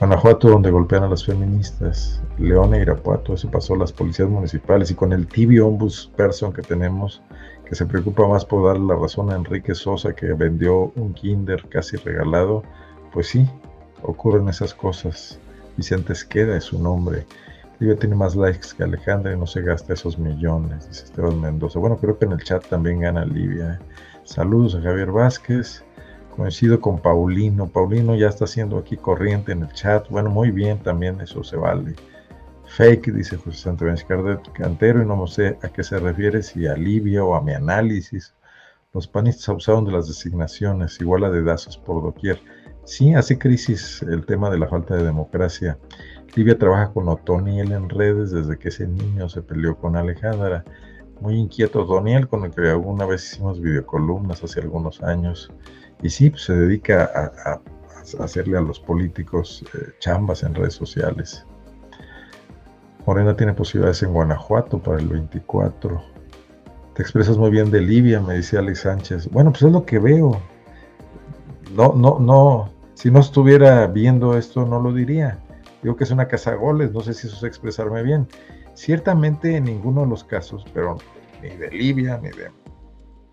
Guanajuato, 0.00 0.48
donde 0.48 0.70
golpean 0.70 1.02
a 1.02 1.08
las 1.08 1.26
feministas. 1.26 2.22
León 2.38 2.72
e 2.72 2.80
Irapuato, 2.80 3.34
eso 3.34 3.50
pasó 3.50 3.74
a 3.74 3.76
las 3.76 3.92
policías 3.92 4.30
municipales. 4.30 4.90
Y 4.90 4.94
con 4.94 5.12
el 5.12 5.26
tibio 5.26 5.66
ombudsperson 5.66 6.54
que 6.54 6.62
tenemos, 6.62 7.20
que 7.66 7.74
se 7.74 7.84
preocupa 7.84 8.26
más 8.26 8.46
por 8.46 8.66
darle 8.66 8.86
la 8.86 8.98
razón 8.98 9.30
a 9.30 9.36
Enrique 9.36 9.74
Sosa, 9.74 10.14
que 10.14 10.32
vendió 10.32 10.90
un 10.96 11.12
kinder 11.12 11.68
casi 11.68 11.98
regalado, 11.98 12.62
pues 13.12 13.28
sí, 13.28 13.46
ocurren 14.02 14.48
esas 14.48 14.72
cosas. 14.72 15.38
Vicente 15.76 16.14
Esqueda 16.14 16.56
es 16.56 16.64
su 16.64 16.82
nombre. 16.82 17.26
Livia 17.78 17.96
tiene 17.96 18.14
más 18.14 18.34
likes 18.34 18.68
que 18.74 18.84
Alejandra 18.84 19.34
y 19.34 19.38
no 19.38 19.46
se 19.46 19.60
gasta 19.60 19.92
esos 19.92 20.18
millones, 20.18 20.88
dice 20.88 21.04
Esteban 21.04 21.38
Mendoza. 21.42 21.78
Bueno, 21.78 21.98
creo 21.98 22.18
que 22.18 22.24
en 22.24 22.32
el 22.32 22.42
chat 22.42 22.66
también 22.68 23.00
gana 23.00 23.26
Livia. 23.26 23.74
¿eh? 23.74 23.78
Saludos 24.24 24.76
a 24.76 24.80
Javier 24.80 25.12
Vázquez. 25.12 25.84
Coincido 26.36 26.80
con 26.80 26.98
Paulino. 26.98 27.68
Paulino 27.68 28.14
ya 28.14 28.28
está 28.28 28.44
haciendo 28.44 28.78
aquí 28.78 28.96
corriente 28.96 29.52
en 29.52 29.62
el 29.62 29.72
chat. 29.72 30.08
Bueno, 30.08 30.30
muy 30.30 30.50
bien, 30.50 30.78
también 30.82 31.20
eso 31.20 31.44
se 31.44 31.56
vale. 31.56 31.94
Fake, 32.66 33.12
dice 33.12 33.36
José 33.36 33.58
Santibáñez 33.58 34.06
Cantero, 34.54 35.02
y 35.02 35.06
no 35.06 35.26
sé 35.26 35.58
a 35.62 35.68
qué 35.68 35.82
se 35.82 35.98
refiere, 35.98 36.42
si 36.42 36.66
a 36.68 36.74
Livia 36.74 37.24
o 37.24 37.34
a 37.34 37.42
mi 37.42 37.52
análisis. 37.52 38.34
Los 38.92 39.08
panistas 39.08 39.48
abusaron 39.48 39.84
de 39.84 39.92
las 39.92 40.06
designaciones, 40.06 41.00
igual 41.00 41.24
a 41.24 41.30
dedazos 41.30 41.76
por 41.76 42.02
doquier. 42.02 42.40
Sí, 42.84 43.14
hace 43.14 43.38
crisis 43.38 44.02
el 44.02 44.24
tema 44.24 44.50
de 44.50 44.58
la 44.58 44.68
falta 44.68 44.96
de 44.96 45.04
democracia. 45.04 45.78
Livia 46.34 46.58
trabaja 46.58 46.92
con 46.92 47.08
Otoniel 47.08 47.72
en 47.72 47.88
redes 47.88 48.30
desde 48.30 48.58
que 48.58 48.68
ese 48.68 48.86
niño 48.86 49.28
se 49.28 49.42
peleó 49.42 49.76
con 49.76 49.96
Alejandra. 49.96 50.64
Muy 51.20 51.34
inquieto 51.36 51.82
Otoniel, 51.82 52.28
con 52.28 52.44
el 52.44 52.52
que 52.52 52.68
alguna 52.68 53.04
vez 53.04 53.32
hicimos 53.32 53.60
videocolumnas 53.60 54.42
hace 54.42 54.60
algunos 54.60 55.02
años. 55.02 55.52
Y 56.02 56.10
sí, 56.10 56.30
pues, 56.30 56.44
se 56.44 56.54
dedica 56.54 57.10
a, 57.44 57.60
hacerle 58.22 58.58
a 58.58 58.60
los 58.60 58.80
políticos 58.80 59.64
eh, 59.74 59.92
chambas 59.98 60.42
en 60.42 60.54
redes 60.54 60.74
sociales. 60.74 61.46
Morena 63.06 63.36
tiene 63.36 63.52
posibilidades 63.52 64.02
en 64.02 64.12
Guanajuato 64.12 64.78
para 64.78 64.98
el 64.98 65.08
24. 65.08 66.02
Te 66.94 67.02
expresas 67.02 67.36
muy 67.38 67.50
bien 67.50 67.70
de 67.70 67.80
Livia, 67.80 68.20
me 68.20 68.34
decía 68.34 68.58
Alex 68.60 68.80
Sánchez. 68.80 69.28
Bueno, 69.30 69.50
pues 69.50 69.62
es 69.62 69.72
lo 69.72 69.84
que 69.84 69.98
veo. 69.98 70.40
No, 71.74 71.94
no, 71.94 72.18
no. 72.18 72.70
Si 72.94 73.10
no 73.10 73.20
estuviera 73.20 73.86
viendo 73.86 74.36
esto, 74.36 74.66
no 74.66 74.80
lo 74.80 74.92
diría. 74.92 75.38
Digo 75.82 75.96
que 75.96 76.04
es 76.04 76.10
una 76.10 76.28
casa 76.28 76.54
goles, 76.54 76.92
no 76.92 77.00
sé 77.00 77.14
si 77.14 77.26
eso 77.26 77.36
es 77.36 77.42
expresarme 77.44 78.02
bien. 78.02 78.28
Ciertamente 78.74 79.56
en 79.56 79.64
ninguno 79.64 80.02
de 80.02 80.08
los 80.08 80.24
casos, 80.24 80.64
pero 80.74 80.98
ni 81.42 81.48
de 81.56 81.70
Libia, 81.70 82.18
ni 82.22 82.28
de 82.30 82.50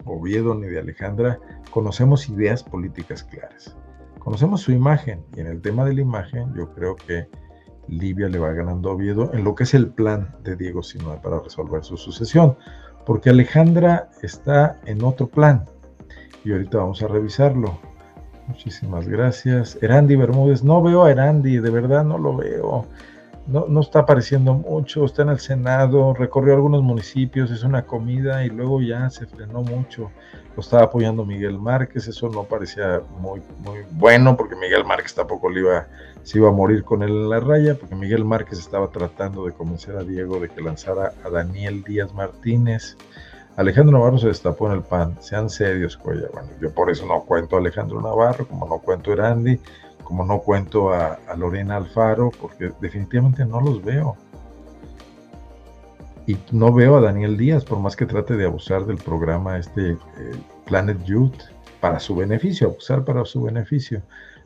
Oviedo, 0.08 0.56
ni 0.56 0.68
de 0.68 0.80
Alejandra, 0.80 1.40
conocemos 1.72 2.30
ideas 2.30 2.64
políticas 2.64 3.24
claras. 3.24 3.76
Conocemos 4.20 4.62
su 4.62 4.72
imagen 4.72 5.24
y 5.36 5.42
en 5.42 5.48
el 5.48 5.62
tema 5.62 5.86
de 5.86 5.94
la 5.94 6.02
imagen 6.02 6.54
yo 6.56 6.74
creo 6.74 6.96
que 6.96 7.28
Libia 7.88 8.28
le 8.28 8.40
va 8.40 8.52
ganando 8.52 8.90
a 8.90 8.94
Oviedo 8.94 9.34
en 9.34 9.44
lo 9.44 9.56
que 9.56 9.64
es 9.64 9.74
el 9.74 9.90
plan 9.90 10.36
de 10.44 10.56
Diego 10.56 10.84
Sinue 10.84 11.18
para 11.22 11.40
resolver 11.40 11.84
su 11.84 11.98
sucesión, 11.98 12.58
porque 13.06 13.30
Alejandra 13.30 14.10
está 14.22 14.80
en 14.86 15.04
otro 15.04 15.28
plan 15.28 15.66
y 16.44 16.52
ahorita 16.52 16.80
vamos 16.80 17.02
a 17.02 17.08
revisarlo. 17.08 17.80
Muchísimas 18.48 19.08
gracias. 19.08 19.78
Erandi 19.82 20.16
Bermúdez, 20.16 20.64
no 20.64 20.82
veo 20.82 21.04
a 21.04 21.12
Erandi, 21.12 21.60
de 21.60 21.70
verdad 21.70 22.06
no 22.06 22.18
lo 22.18 22.36
veo. 22.36 22.86
No, 23.48 23.66
no 23.68 23.80
está 23.80 24.00
apareciendo 24.00 24.54
mucho, 24.54 25.06
está 25.06 25.22
en 25.22 25.30
el 25.30 25.40
Senado, 25.40 26.14
recorrió 26.14 26.54
algunos 26.54 26.84
municipios, 26.84 27.50
es 27.50 27.64
una 27.64 27.84
comida 27.84 28.44
y 28.44 28.50
luego 28.50 28.82
ya 28.82 29.10
se 29.10 29.26
frenó 29.26 29.62
mucho. 29.62 30.12
Lo 30.56 30.62
estaba 30.62 30.84
apoyando 30.84 31.24
Miguel 31.24 31.58
Márquez, 31.58 32.08
eso 32.10 32.28
no 32.30 32.44
parecía 32.44 33.02
muy, 33.20 33.42
muy 33.60 33.80
bueno 33.92 34.36
porque 34.36 34.56
Miguel 34.56 34.84
Márquez 34.84 35.16
tampoco 35.16 35.50
le 35.50 35.62
iba, 35.62 35.88
se 36.24 36.40
iba 36.40 36.50
a 36.50 36.52
morir 36.52 36.84
con 36.84 37.04
él 37.04 37.10
en 37.10 37.30
la 37.30 37.40
raya, 37.40 37.76
porque 37.76 37.96
Miguel 37.96 38.26
Márquez 38.26 38.60
estaba 38.60 38.90
tratando 38.90 39.46
de 39.46 39.54
convencer 39.54 39.96
a 39.96 40.04
Diego 40.04 40.40
de 40.40 40.50
que 40.50 40.62
lanzara 40.62 41.14
a 41.24 41.30
Daniel 41.30 41.84
Díaz 41.84 42.14
Martínez. 42.14 42.98
Alejandro 43.56 43.98
Navarro 43.98 44.20
se 44.20 44.28
destapó 44.28 44.68
en 44.68 44.74
el 44.74 44.84
PAN. 44.84 45.18
Sean 45.20 45.50
serios, 45.50 45.98
Coya. 45.98 46.28
Bueno, 46.32 46.50
yo 46.62 46.72
por 46.72 46.92
eso 46.92 47.08
no 47.08 47.22
cuento 47.22 47.56
a 47.56 47.60
Alejandro 47.60 48.02
Navarro, 48.02 48.48
como 48.48 48.68
no 48.68 48.78
cuento 48.78 49.10
a 49.10 49.14
Erandi, 49.14 49.60
como 50.08 50.24
no 50.24 50.40
cuento 50.40 50.94
a, 50.94 51.20
Lorena 51.36 51.76
Alfaro, 51.76 52.32
porque 52.40 52.72
definitivamente 52.80 53.46
no 53.46 53.60
los 53.60 53.84
veo. 53.84 54.16
Y 56.26 56.38
no 56.54 56.72
veo 56.72 56.96
a 56.96 57.02
Daniel 57.02 57.36
Díaz, 57.36 57.66
por 57.66 57.80
más 57.80 57.98
que 57.98 58.06
trate 58.06 58.38
de 58.38 58.46
abusar 58.46 58.86
del 58.86 58.96
programa 58.96 59.58
este 59.58 59.92
eh, 59.92 59.98
Planet 60.66 61.04
Youth 61.04 61.36
para 61.82 62.00
su 62.00 62.16
beneficio, 62.16 62.70
abusar 62.70 63.04
para 63.04 63.26
su 63.26 63.42
beneficio. 63.44 64.02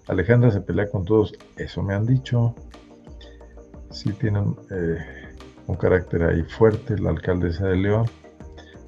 Alejandra 0.08 0.50
se 0.50 0.62
pelea 0.62 0.90
con 0.90 1.06
todos, 1.06 1.34
eso 1.58 1.84
me 1.84 1.94
han 1.94 2.08
dicho. 2.08 2.56
Sí 3.92 4.14
tienen 4.14 4.56
eh, 4.72 4.98
un 5.68 5.76
carácter 5.76 6.24
ahí 6.24 6.42
fuerte, 6.42 6.98
la 6.98 7.12
alcaldesa 7.12 7.68
de 7.68 7.76
León 7.76 8.08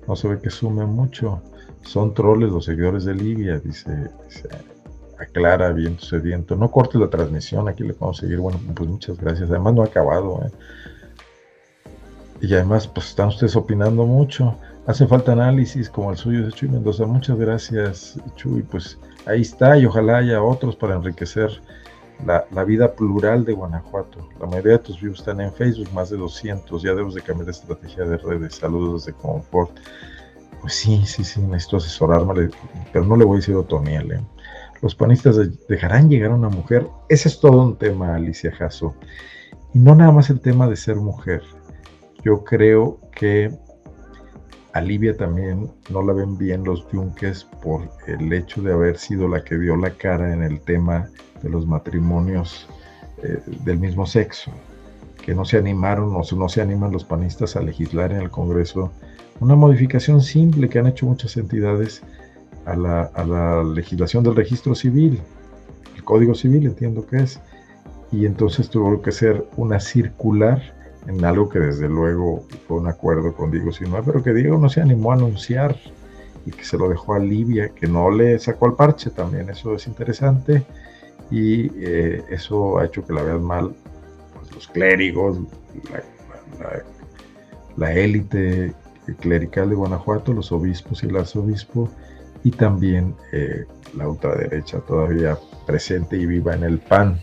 no 0.08 0.16
se 0.16 0.28
ve 0.28 0.40
que 0.40 0.50
sume 0.50 0.86
mucho. 0.88 1.40
Son 1.84 2.16
troles 2.16 2.50
los 2.50 2.66
seguidores 2.66 3.06
de 3.06 3.14
Libia, 3.14 3.60
dice, 3.60 4.10
aclara 5.24 5.72
viento 5.72 6.06
sediento. 6.06 6.56
No 6.56 6.72
corte 6.72 6.98
la 6.98 7.10
transmisión, 7.10 7.68
aquí 7.68 7.84
le 7.84 7.94
podemos 7.94 8.18
seguir. 8.18 8.40
Bueno, 8.40 8.60
pues 8.76 8.90
muchas 8.90 9.18
gracias. 9.18 9.50
Además 9.50 9.74
no 9.74 9.82
ha 9.82 9.86
acabado. 9.86 10.42
¿eh? 10.46 10.52
Y 12.42 12.54
además, 12.54 12.88
pues 12.88 13.10
están 13.10 13.30
ustedes 13.30 13.56
opinando 13.56 14.06
mucho. 14.06 14.56
Hace 14.86 15.08
falta 15.08 15.32
análisis 15.32 15.90
como 15.90 16.12
el 16.12 16.18
suyo 16.18 16.46
de 16.46 16.52
Chuy 16.52 16.70
Mendoza. 16.70 17.06
Muchas 17.06 17.38
gracias, 17.38 18.20
Chuy. 18.36 18.64
Pues 18.64 19.00
ahí 19.26 19.42
está 19.42 19.78
y 19.78 19.86
ojalá 19.86 20.18
haya 20.18 20.44
otros 20.44 20.76
para 20.76 20.96
enriquecer 20.96 21.62
la, 22.26 22.64
vida 22.64 22.94
plural 22.94 23.46
de 23.46 23.54
Guanajuato. 23.54 24.28
La 24.40 24.48
mayoría 24.48 24.74
de 24.74 24.80
tus 24.80 25.00
views 25.02 25.20
están 25.20 25.42
en 25.42 25.54
Facebook, 25.54 25.92
más 25.94 26.10
de 26.10 26.18
200. 26.18 26.82
Ya 26.82 26.90
debemos 26.90 27.16
de 27.16 27.22
cambiar 27.22 27.46
de 27.46 27.52
estrategia 27.52 28.06
de 28.06 28.18
redes. 28.18 28.56
Saludos 28.56 29.06
de 29.06 29.14
Confort. 29.14 29.72
Pues 30.62 30.74
sí, 30.74 31.04
sí, 31.06 31.24
sí, 31.24 31.42
necesito 31.42 31.78
asesorarme, 31.78 32.50
pero 32.92 33.06
no 33.06 33.18
le 33.18 33.26
voy 33.26 33.38
a 33.38 33.40
decir 33.40 33.56
Otoniel. 33.56 34.12
¿eh? 34.14 34.22
Los 34.84 34.96
panistas 34.96 35.38
dejarán 35.70 36.10
llegar 36.10 36.32
a 36.32 36.36
una 36.36 36.50
mujer. 36.50 36.86
Ese 37.08 37.30
es 37.30 37.40
todo 37.40 37.64
un 37.64 37.78
tema, 37.78 38.16
Alicia 38.16 38.52
Jasso. 38.52 38.94
Y 39.74 39.80
no 39.80 39.96
nada 39.96 40.12
más 40.12 40.30
el 40.30 40.42
tema 40.42 40.68
de 40.68 40.76
ser 40.76 40.98
mujer. 40.98 41.42
Yo 42.26 42.44
creo 42.44 43.00
que 43.16 43.50
a 44.74 44.82
Livia 44.82 45.16
también 45.16 45.72
no 45.90 46.02
la 46.02 46.12
ven 46.12 46.38
bien 46.38 46.66
los 46.66 46.86
yunques 46.92 47.46
por 47.62 47.90
el 48.08 48.34
hecho 48.34 48.62
de 48.62 48.74
haber 48.74 48.98
sido 48.98 49.30
la 49.30 49.46
que 49.46 49.58
dio 49.58 49.78
la 49.78 49.92
cara 49.92 50.34
en 50.34 50.44
el 50.44 50.60
tema 50.60 51.10
de 51.42 51.50
los 51.50 51.66
matrimonios 51.66 52.68
eh, 53.24 53.42
del 53.64 53.80
mismo 53.80 54.06
sexo, 54.06 54.52
que 55.24 55.34
no 55.34 55.46
se 55.46 55.58
animaron 55.58 56.14
o 56.14 56.24
no 56.36 56.50
se 56.50 56.62
animan 56.62 56.92
los 56.92 57.06
panistas 57.06 57.56
a 57.56 57.62
legislar 57.62 58.12
en 58.12 58.20
el 58.20 58.30
Congreso 58.30 58.92
una 59.40 59.56
modificación 59.56 60.22
simple 60.22 60.70
que 60.70 60.80
han 60.80 60.88
hecho 60.88 61.06
muchas 61.06 61.38
entidades 61.38 62.04
a 62.66 62.76
la, 62.76 63.64
legislación 63.64 64.24
del 64.24 64.36
registro 64.36 64.76
civil. 64.76 65.22
Código 66.04 66.36
Civil, 66.36 66.66
entiendo 66.66 67.06
que 67.06 67.18
es, 67.18 67.40
y 68.12 68.26
entonces 68.26 68.70
tuvo 68.70 69.02
que 69.02 69.12
ser 69.12 69.48
una 69.56 69.80
circular 69.80 70.62
en 71.08 71.24
algo 71.24 71.50
que 71.50 71.60
desde 71.60 71.88
luego 71.88 72.46
fue 72.68 72.78
un 72.78 72.88
acuerdo 72.88 73.34
con 73.34 73.52
Diego 73.52 73.72
Sinue, 73.72 74.04
pero 74.04 74.22
que 74.22 74.34
Diego 74.34 74.58
no 74.58 74.70
se 74.70 74.82
animó 74.82 75.12
a 75.12 75.16
anunciar 75.16 75.78
y 76.46 76.52
que 76.52 76.64
se 76.64 76.78
lo 76.78 76.90
dejó 76.90 77.14
a 77.14 77.20
Libia, 77.20 77.70
que 77.70 77.88
no 77.88 78.10
le 78.10 78.38
sacó 78.40 78.66
al 78.66 78.76
parche 78.76 79.10
también, 79.10 79.50
eso 79.50 79.76
es 79.76 79.88
interesante 79.88 80.66
y 81.32 81.72
eh, 81.84 82.24
eso 82.30 82.80
ha 82.80 82.86
hecho 82.86 83.06
que 83.06 83.14
la 83.14 83.24
vean 83.24 83.44
mal 83.44 83.74
pues, 84.34 84.54
los 84.54 84.68
clérigos, 84.68 85.40
la 87.78 87.94
élite 87.94 88.74
clerical 89.20 89.70
de 89.70 89.76
Guanajuato, 89.76 90.34
los 90.34 90.52
obispos 90.52 91.04
y 91.04 91.08
el 91.08 91.18
arzobispo, 91.18 91.90
y 92.44 92.52
también 92.52 93.16
eh, 93.32 93.66
la 93.96 94.08
ultraderecha 94.08 94.80
todavía 94.80 95.38
presente 95.66 96.18
y 96.18 96.26
viva 96.26 96.54
en 96.54 96.64
el 96.64 96.80
PAN. 96.80 97.22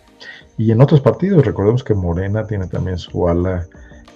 Y 0.56 0.72
en 0.72 0.80
otros 0.80 1.00
partidos, 1.00 1.44
recordemos 1.44 1.84
que 1.84 1.94
Morena 1.94 2.46
tiene 2.46 2.66
también 2.66 2.98
su 2.98 3.28
ala 3.28 3.66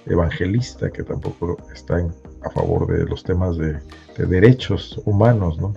evangelista, 0.06 0.90
que 0.90 1.02
tampoco 1.02 1.56
está 1.72 1.96
a 2.42 2.50
favor 2.50 2.86
de 2.86 3.04
los 3.04 3.24
temas 3.24 3.56
de, 3.56 3.78
derechos 4.18 5.00
humanos. 5.04 5.58
¿no? 5.58 5.74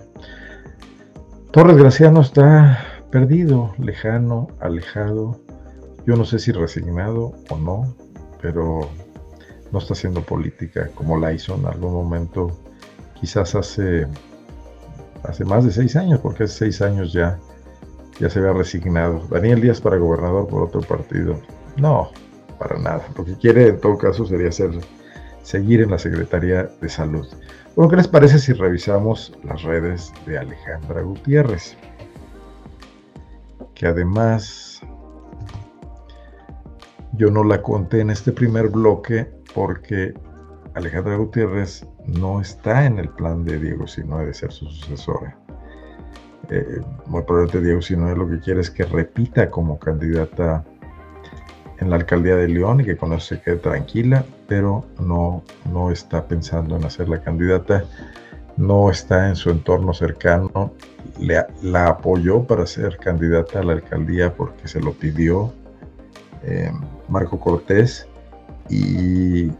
Torres 1.50 1.76
Graciano 1.76 2.20
está 2.20 2.84
perdido, 3.10 3.72
lejano, 3.78 4.48
alejado, 4.60 5.40
yo 6.06 6.16
no 6.16 6.24
sé 6.24 6.38
si 6.38 6.52
resignado 6.52 7.32
o 7.50 7.58
no, 7.58 7.94
pero 8.40 8.88
no 9.72 9.78
está 9.78 9.94
haciendo 9.94 10.22
política 10.22 10.88
como 10.94 11.18
la 11.18 11.32
hizo 11.32 11.54
en 11.54 11.66
algún 11.66 11.92
momento, 11.92 12.50
quizás 13.20 13.54
hace, 13.54 14.06
hace 15.24 15.44
más 15.44 15.64
de 15.64 15.70
seis 15.70 15.96
años, 15.96 16.20
porque 16.20 16.44
hace 16.44 16.58
seis 16.58 16.82
años 16.82 17.12
ya, 17.12 17.38
ya 18.18 18.30
se 18.30 18.38
había 18.38 18.52
resignado. 18.52 19.22
Daniel 19.30 19.60
Díaz 19.60 19.80
para 19.80 19.96
gobernador 19.96 20.46
por 20.48 20.62
otro 20.62 20.80
partido. 20.80 21.40
No, 21.76 22.10
para 22.58 22.78
nada. 22.78 23.02
Lo 23.16 23.24
que 23.24 23.34
quiere 23.36 23.68
en 23.68 23.80
todo 23.80 23.96
caso 23.98 24.24
sería 24.26 24.50
ser, 24.52 24.70
seguir 25.42 25.80
en 25.80 25.90
la 25.90 25.98
Secretaría 25.98 26.64
de 26.80 26.88
Salud. 26.88 27.26
Bueno, 27.76 27.90
¿qué 27.90 27.96
les 27.96 28.08
parece 28.08 28.38
si 28.38 28.52
revisamos 28.52 29.32
las 29.44 29.62
redes 29.62 30.12
de 30.26 30.38
Alejandra 30.38 31.02
Gutiérrez? 31.02 31.76
Que 33.74 33.86
además 33.86 34.80
yo 37.12 37.30
no 37.30 37.44
la 37.44 37.62
conté 37.62 38.00
en 38.00 38.10
este 38.10 38.32
primer 38.32 38.68
bloque 38.68 39.30
porque 39.54 40.14
Alejandra 40.74 41.16
Gutiérrez 41.16 41.86
no 42.06 42.40
está 42.40 42.84
en 42.86 42.98
el 42.98 43.08
plan 43.08 43.44
de 43.44 43.58
Diego 43.58 43.86
Sinoe 43.86 44.26
de 44.26 44.34
ser 44.34 44.52
su 44.52 44.66
sucesora. 44.66 45.36
Eh, 46.50 46.80
muy 47.06 47.22
probablemente 47.22 47.60
Diego 47.60 47.82
Sinoe 47.82 48.16
lo 48.16 48.28
que 48.28 48.40
quiere 48.40 48.60
es 48.60 48.70
que 48.70 48.84
repita 48.84 49.50
como 49.50 49.78
candidata 49.78 50.64
en 51.78 51.90
la 51.90 51.96
alcaldía 51.96 52.36
de 52.36 52.48
León 52.48 52.80
y 52.80 52.84
que 52.84 52.96
con 52.96 53.12
eso 53.12 53.34
se 53.34 53.40
quede 53.40 53.56
tranquila, 53.56 54.24
pero 54.46 54.84
no, 55.00 55.42
no 55.70 55.90
está 55.90 56.26
pensando 56.26 56.76
en 56.76 56.84
hacer 56.84 57.08
la 57.08 57.20
candidata, 57.20 57.84
no 58.56 58.90
está 58.90 59.28
en 59.28 59.36
su 59.36 59.50
entorno 59.50 59.94
cercano, 59.94 60.72
la 61.62 61.86
apoyó 61.86 62.44
para 62.44 62.66
ser 62.66 62.96
candidata 62.98 63.60
a 63.60 63.62
la 63.62 63.74
alcaldía 63.74 64.34
porque 64.34 64.66
se 64.66 64.80
lo 64.80 64.92
pidió 64.92 65.52
eh, 66.42 66.72
Marco 67.08 67.38
Cortés 67.38 68.08
y, 68.70 69.50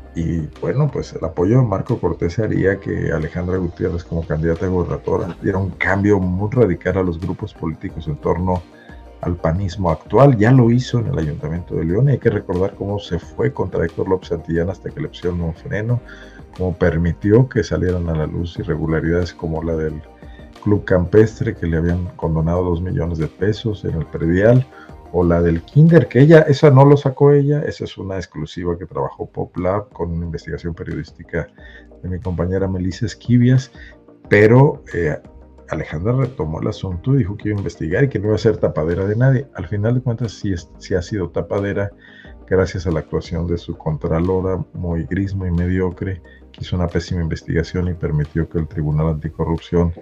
bueno, 0.61 0.91
pues 0.93 1.15
el 1.15 1.25
apoyo 1.25 1.59
de 1.61 1.67
Marco 1.67 1.99
Cortés 1.99 2.39
haría 2.39 2.79
que 2.79 3.11
Alejandra 3.11 3.57
Gutiérrez 3.57 4.05
como 4.05 4.27
candidata 4.27 4.67
gobernadora 4.67 5.37
diera 5.43 5.59
un 5.59 5.71
cambio 5.71 6.19
muy 6.21 6.51
radical 6.51 6.99
a 6.99 7.03
los 7.03 7.19
grupos 7.19 7.55
políticos 7.55 8.07
en 8.07 8.17
torno 8.17 8.63
al 9.23 9.37
panismo 9.37 9.91
actual. 9.91 10.37
Ya 10.37 10.53
lo 10.53 10.71
hizo 10.71 10.99
en 10.99 11.07
el 11.07 11.19
Ayuntamiento 11.19 11.75
de 11.75 11.85
León 11.85 12.09
y 12.09 12.13
hay 12.13 12.19
que 12.19 12.31
recordar 12.31 12.75
cómo 12.75 12.99
se 12.99 13.19
fue 13.19 13.53
contra 13.53 13.85
Héctor 13.85 14.09
López 14.09 14.29
Santillán 14.29 14.71
hasta 14.71 14.91
que 14.91 15.01
le 15.01 15.09
pusieron 15.09 15.41
un 15.41 15.55
freno, 15.55 16.01
cómo 16.57 16.75
permitió 16.75 17.49
que 17.49 17.63
salieran 17.65 18.09
a 18.09 18.15
la 18.15 18.27
luz 18.27 18.59
irregularidades 18.59 19.33
como 19.33 19.63
la 19.63 19.75
del 19.75 20.03
Club 20.63 20.85
Campestre 20.85 21.55
que 21.55 21.67
le 21.67 21.79
habían 21.79 22.07
condonado 22.17 22.65
dos 22.65 22.83
millones 22.83 23.19
de 23.19 23.29
pesos 23.29 23.85
en 23.85 23.95
el 23.95 24.07
predial 24.07 24.67
o 25.13 25.25
la 25.25 25.41
del 25.41 25.63
Kinder, 25.63 26.09
que 26.09 26.21
ella, 26.21 26.41
esa 26.43 26.71
no 26.71 26.85
lo 26.85 26.97
sacó 26.97 27.33
ella, 27.33 27.63
esa 27.63 27.85
es 27.85 27.97
una 27.99 28.17
exclusiva 28.17 28.79
que 28.79 28.87
trabajó 28.87 29.27
PopLab 29.27 29.91
con 29.91 30.13
una 30.13 30.27
investigación 30.27 30.75
periodística 30.75 31.49
de 32.03 32.09
mi 32.09 32.21
compañera 32.21 32.69
Melissa 32.69 33.07
Esquivias, 33.07 33.73
pero 34.29 34.83
eh, 34.95 35.17
Alejandra 35.71 36.13
retomó 36.13 36.61
el 36.61 36.69
asunto 36.69 37.15
y 37.15 37.19
dijo 37.19 37.37
que 37.37 37.49
iba 37.49 37.57
a 37.57 37.61
investigar 37.61 38.05
y 38.05 38.09
que 38.09 38.19
no 38.19 38.27
iba 38.27 38.35
a 38.35 38.39
ser 38.39 38.57
tapadera 38.57 39.05
de 39.07 39.17
nadie. 39.17 39.47
Al 39.55 39.67
final 39.69 39.95
de 39.95 40.01
cuentas 40.01 40.33
sí, 40.33 40.55
sí 40.79 40.95
ha 40.95 41.03
sido 41.03 41.31
tapadera 41.31 41.91
gracias 42.47 42.87
a 42.87 42.91
la 42.91 43.01
actuación 43.01 43.47
de 43.47 43.59
su 43.59 43.77
contralora 43.77 44.65
muy 44.73 45.05
gris, 45.05 45.35
muy 45.35 45.51
mediocre, 45.51 46.23
que 46.53 46.63
hizo 46.63 46.77
una 46.77 46.87
pésima 46.87 47.21
investigación 47.21 47.89
y 47.89 47.95
permitió 47.95 48.49
que 48.49 48.59
el 48.59 48.69
Tribunal 48.69 49.09
Anticorrupción 49.09 49.93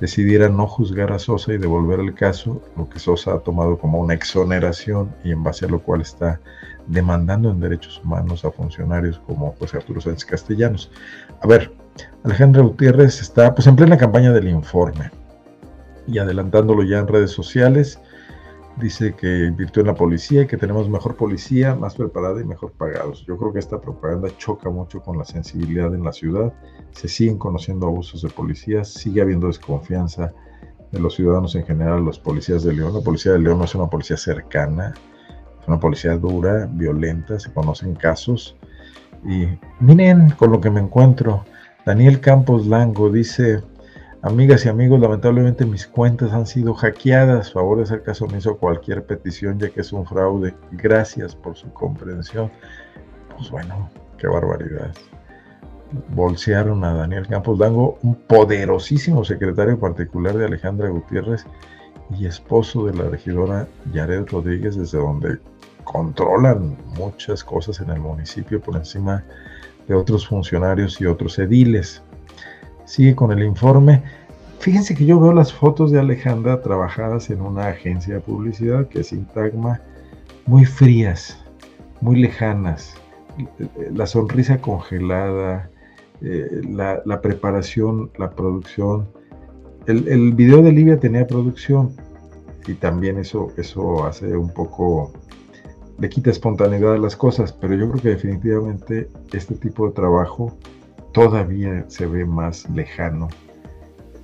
decidiera 0.00 0.48
no 0.48 0.66
juzgar 0.66 1.12
a 1.12 1.18
Sosa 1.18 1.52
y 1.52 1.58
devolver 1.58 2.00
el 2.00 2.14
caso, 2.14 2.62
lo 2.76 2.88
que 2.88 2.98
Sosa 2.98 3.34
ha 3.34 3.38
tomado 3.40 3.78
como 3.78 3.98
una 4.00 4.14
exoneración 4.14 5.14
y 5.24 5.32
en 5.32 5.42
base 5.42 5.66
a 5.66 5.68
lo 5.68 5.80
cual 5.80 6.02
está 6.02 6.40
demandando 6.86 7.50
en 7.50 7.60
derechos 7.60 8.00
humanos 8.04 8.44
a 8.44 8.50
funcionarios 8.50 9.18
como 9.26 9.54
José 9.58 9.78
Arturo 9.78 10.00
Sánchez 10.00 10.24
Castellanos. 10.24 10.90
A 11.40 11.46
ver, 11.46 11.72
Alejandra 12.24 12.62
Gutiérrez 12.62 13.20
está 13.20 13.54
pues 13.54 13.66
en 13.66 13.76
plena 13.76 13.96
campaña 13.96 14.32
del 14.32 14.48
informe 14.48 15.10
y 16.06 16.18
adelantándolo 16.18 16.82
ya 16.84 16.98
en 16.98 17.08
redes 17.08 17.30
sociales, 17.30 17.98
dice 18.76 19.14
que 19.14 19.46
invirtió 19.46 19.80
en 19.80 19.88
la 19.88 19.94
policía 19.94 20.42
y 20.42 20.46
que 20.46 20.56
tenemos 20.56 20.88
mejor 20.88 21.16
policía, 21.16 21.74
más 21.74 21.94
preparada 21.94 22.40
y 22.40 22.44
mejor 22.44 22.72
pagados. 22.72 23.24
Yo 23.26 23.36
creo 23.36 23.52
que 23.52 23.58
esta 23.58 23.80
propaganda 23.80 24.28
choca 24.36 24.70
mucho 24.70 25.00
con 25.00 25.18
la 25.18 25.24
sensibilidad 25.24 25.94
en 25.94 26.04
la 26.04 26.12
ciudad. 26.12 26.52
Se 26.92 27.08
siguen 27.08 27.38
conociendo 27.38 27.86
abusos 27.86 28.22
de 28.22 28.28
policías, 28.28 28.92
sigue 28.92 29.22
habiendo 29.22 29.46
desconfianza 29.46 30.32
de 30.92 31.00
los 31.00 31.14
ciudadanos 31.14 31.54
en 31.56 31.64
general, 31.64 32.04
los 32.04 32.18
policías 32.18 32.62
de 32.62 32.74
León. 32.74 32.94
La 32.94 33.00
policía 33.00 33.32
de 33.32 33.38
León 33.38 33.58
no 33.58 33.64
es 33.64 33.74
una 33.74 33.88
policía 33.88 34.16
cercana, 34.16 34.94
es 35.60 35.68
una 35.68 35.80
policía 35.80 36.16
dura, 36.16 36.68
violenta, 36.70 37.38
se 37.40 37.52
conocen 37.52 37.94
casos. 37.94 38.56
Y 39.24 39.46
miren 39.80 40.30
con 40.30 40.52
lo 40.52 40.60
que 40.60 40.70
me 40.70 40.80
encuentro. 40.80 41.44
Daniel 41.84 42.20
Campos 42.20 42.66
Lango 42.66 43.10
dice, 43.10 43.62
Amigas 44.26 44.66
y 44.66 44.68
amigos, 44.68 44.98
lamentablemente 44.98 45.64
mis 45.64 45.86
cuentas 45.86 46.32
han 46.32 46.46
sido 46.46 46.74
hackeadas. 46.74 47.52
Favor 47.52 47.76
de 47.76 47.84
hacer 47.84 48.02
caso 48.02 48.24
omiso 48.24 48.50
a 48.50 48.58
cualquier 48.58 49.06
petición, 49.06 49.56
ya 49.56 49.70
que 49.70 49.82
es 49.82 49.92
un 49.92 50.04
fraude. 50.04 50.52
Gracias 50.72 51.36
por 51.36 51.56
su 51.56 51.72
comprensión. 51.72 52.50
Pues 53.36 53.48
bueno, 53.52 53.88
qué 54.18 54.26
barbaridad. 54.26 54.92
Bolsearon 56.08 56.82
a 56.82 56.92
Daniel 56.92 57.28
Campos 57.28 57.56
Dango, 57.60 58.00
un 58.02 58.16
poderosísimo 58.16 59.24
secretario 59.24 59.78
particular 59.78 60.36
de 60.36 60.46
Alejandra 60.46 60.88
Gutiérrez 60.88 61.46
y 62.18 62.26
esposo 62.26 62.84
de 62.86 62.94
la 62.94 63.08
regidora 63.08 63.68
Yared 63.92 64.26
Rodríguez, 64.26 64.74
desde 64.74 64.98
donde 64.98 65.38
controlan 65.84 66.76
muchas 66.98 67.44
cosas 67.44 67.78
en 67.78 67.90
el 67.90 68.00
municipio 68.00 68.60
por 68.60 68.74
encima 68.74 69.24
de 69.86 69.94
otros 69.94 70.26
funcionarios 70.26 71.00
y 71.00 71.06
otros 71.06 71.38
ediles 71.38 72.02
sigue 72.86 73.14
con 73.14 73.30
el 73.32 73.42
informe. 73.42 74.02
Fíjense 74.60 74.94
que 74.94 75.04
yo 75.04 75.20
veo 75.20 75.32
las 75.32 75.52
fotos 75.52 75.90
de 75.90 76.00
Alejandra 76.00 76.62
trabajadas 76.62 77.28
en 77.28 77.42
una 77.42 77.68
agencia 77.68 78.14
de 78.14 78.20
publicidad 78.20 78.88
que 78.88 79.00
es 79.00 79.12
Intagma, 79.12 79.82
muy 80.46 80.64
frías, 80.64 81.38
muy 82.00 82.16
lejanas. 82.20 82.94
La 83.92 84.06
sonrisa 84.06 84.58
congelada, 84.58 85.68
eh, 86.22 86.62
la, 86.70 87.20
preparación, 87.20 88.10
la 88.16 88.30
producción. 88.30 89.06
El, 89.86 90.08
el, 90.08 90.32
video 90.32 90.62
de 90.62 90.72
Livia 90.72 90.98
tenía 90.98 91.26
producción 91.26 91.94
y 92.66 92.74
también 92.74 93.18
eso, 93.18 93.52
eso 93.58 94.06
hace 94.06 94.36
un 94.36 94.48
poco, 94.48 95.12
le 95.98 96.08
quita 96.08 96.30
espontaneidad 96.30 96.94
a 96.94 96.98
las 96.98 97.14
cosas, 97.14 97.52
pero 97.52 97.74
yo 97.74 97.90
creo 97.90 98.02
que 98.02 98.08
definitivamente 98.08 99.08
este 99.32 99.54
tipo 99.54 99.86
de 99.86 99.92
trabajo 99.92 100.56
todavía 101.16 101.82
se 101.88 102.04
ve 102.04 102.26
más 102.26 102.68
lejano. 102.68 103.28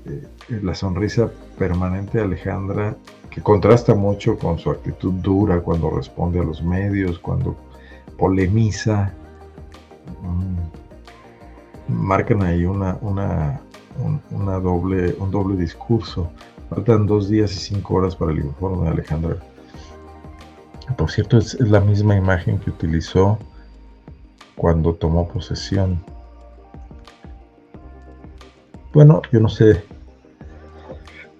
Eh, 0.05 0.29
la 0.63 0.75
sonrisa 0.75 1.31
permanente 1.59 2.19
de 2.19 2.25
Alejandra, 2.25 2.95
que 3.31 3.41
contrasta 3.41 3.95
mucho 3.95 4.39
con 4.39 4.59
su 4.59 4.71
actitud 4.71 5.15
dura 5.15 5.63
cuando 5.63 5.89
responde 5.89 6.41
a 6.41 6.43
los 6.43 6.63
medios, 6.63 7.19
cuando 7.19 7.57
polemiza, 8.19 9.11
mm, 10.21 11.95
marcan 11.95 12.43
ahí 12.43 12.67
una, 12.67 12.99
una, 13.01 13.63
una 14.31 14.61
doble, 14.61 15.17
un 15.19 15.31
doble 15.31 15.57
discurso. 15.57 16.31
Faltan 16.69 17.07
dos 17.07 17.31
días 17.31 17.55
y 17.55 17.59
cinco 17.59 17.95
horas 17.95 18.15
para 18.15 18.33
el 18.33 18.41
informe 18.41 18.85
de 18.85 18.91
Alejandra. 18.91 19.37
Por 20.99 21.11
cierto, 21.11 21.39
es 21.39 21.59
la 21.59 21.81
misma 21.81 22.17
imagen 22.17 22.59
que 22.59 22.69
utilizó 22.69 23.39
cuando 24.57 24.93
tomó 24.93 25.27
posesión 25.27 25.99
bueno, 28.93 29.23
yo 29.33 29.41
no 29.41 29.49
sé 29.49 29.83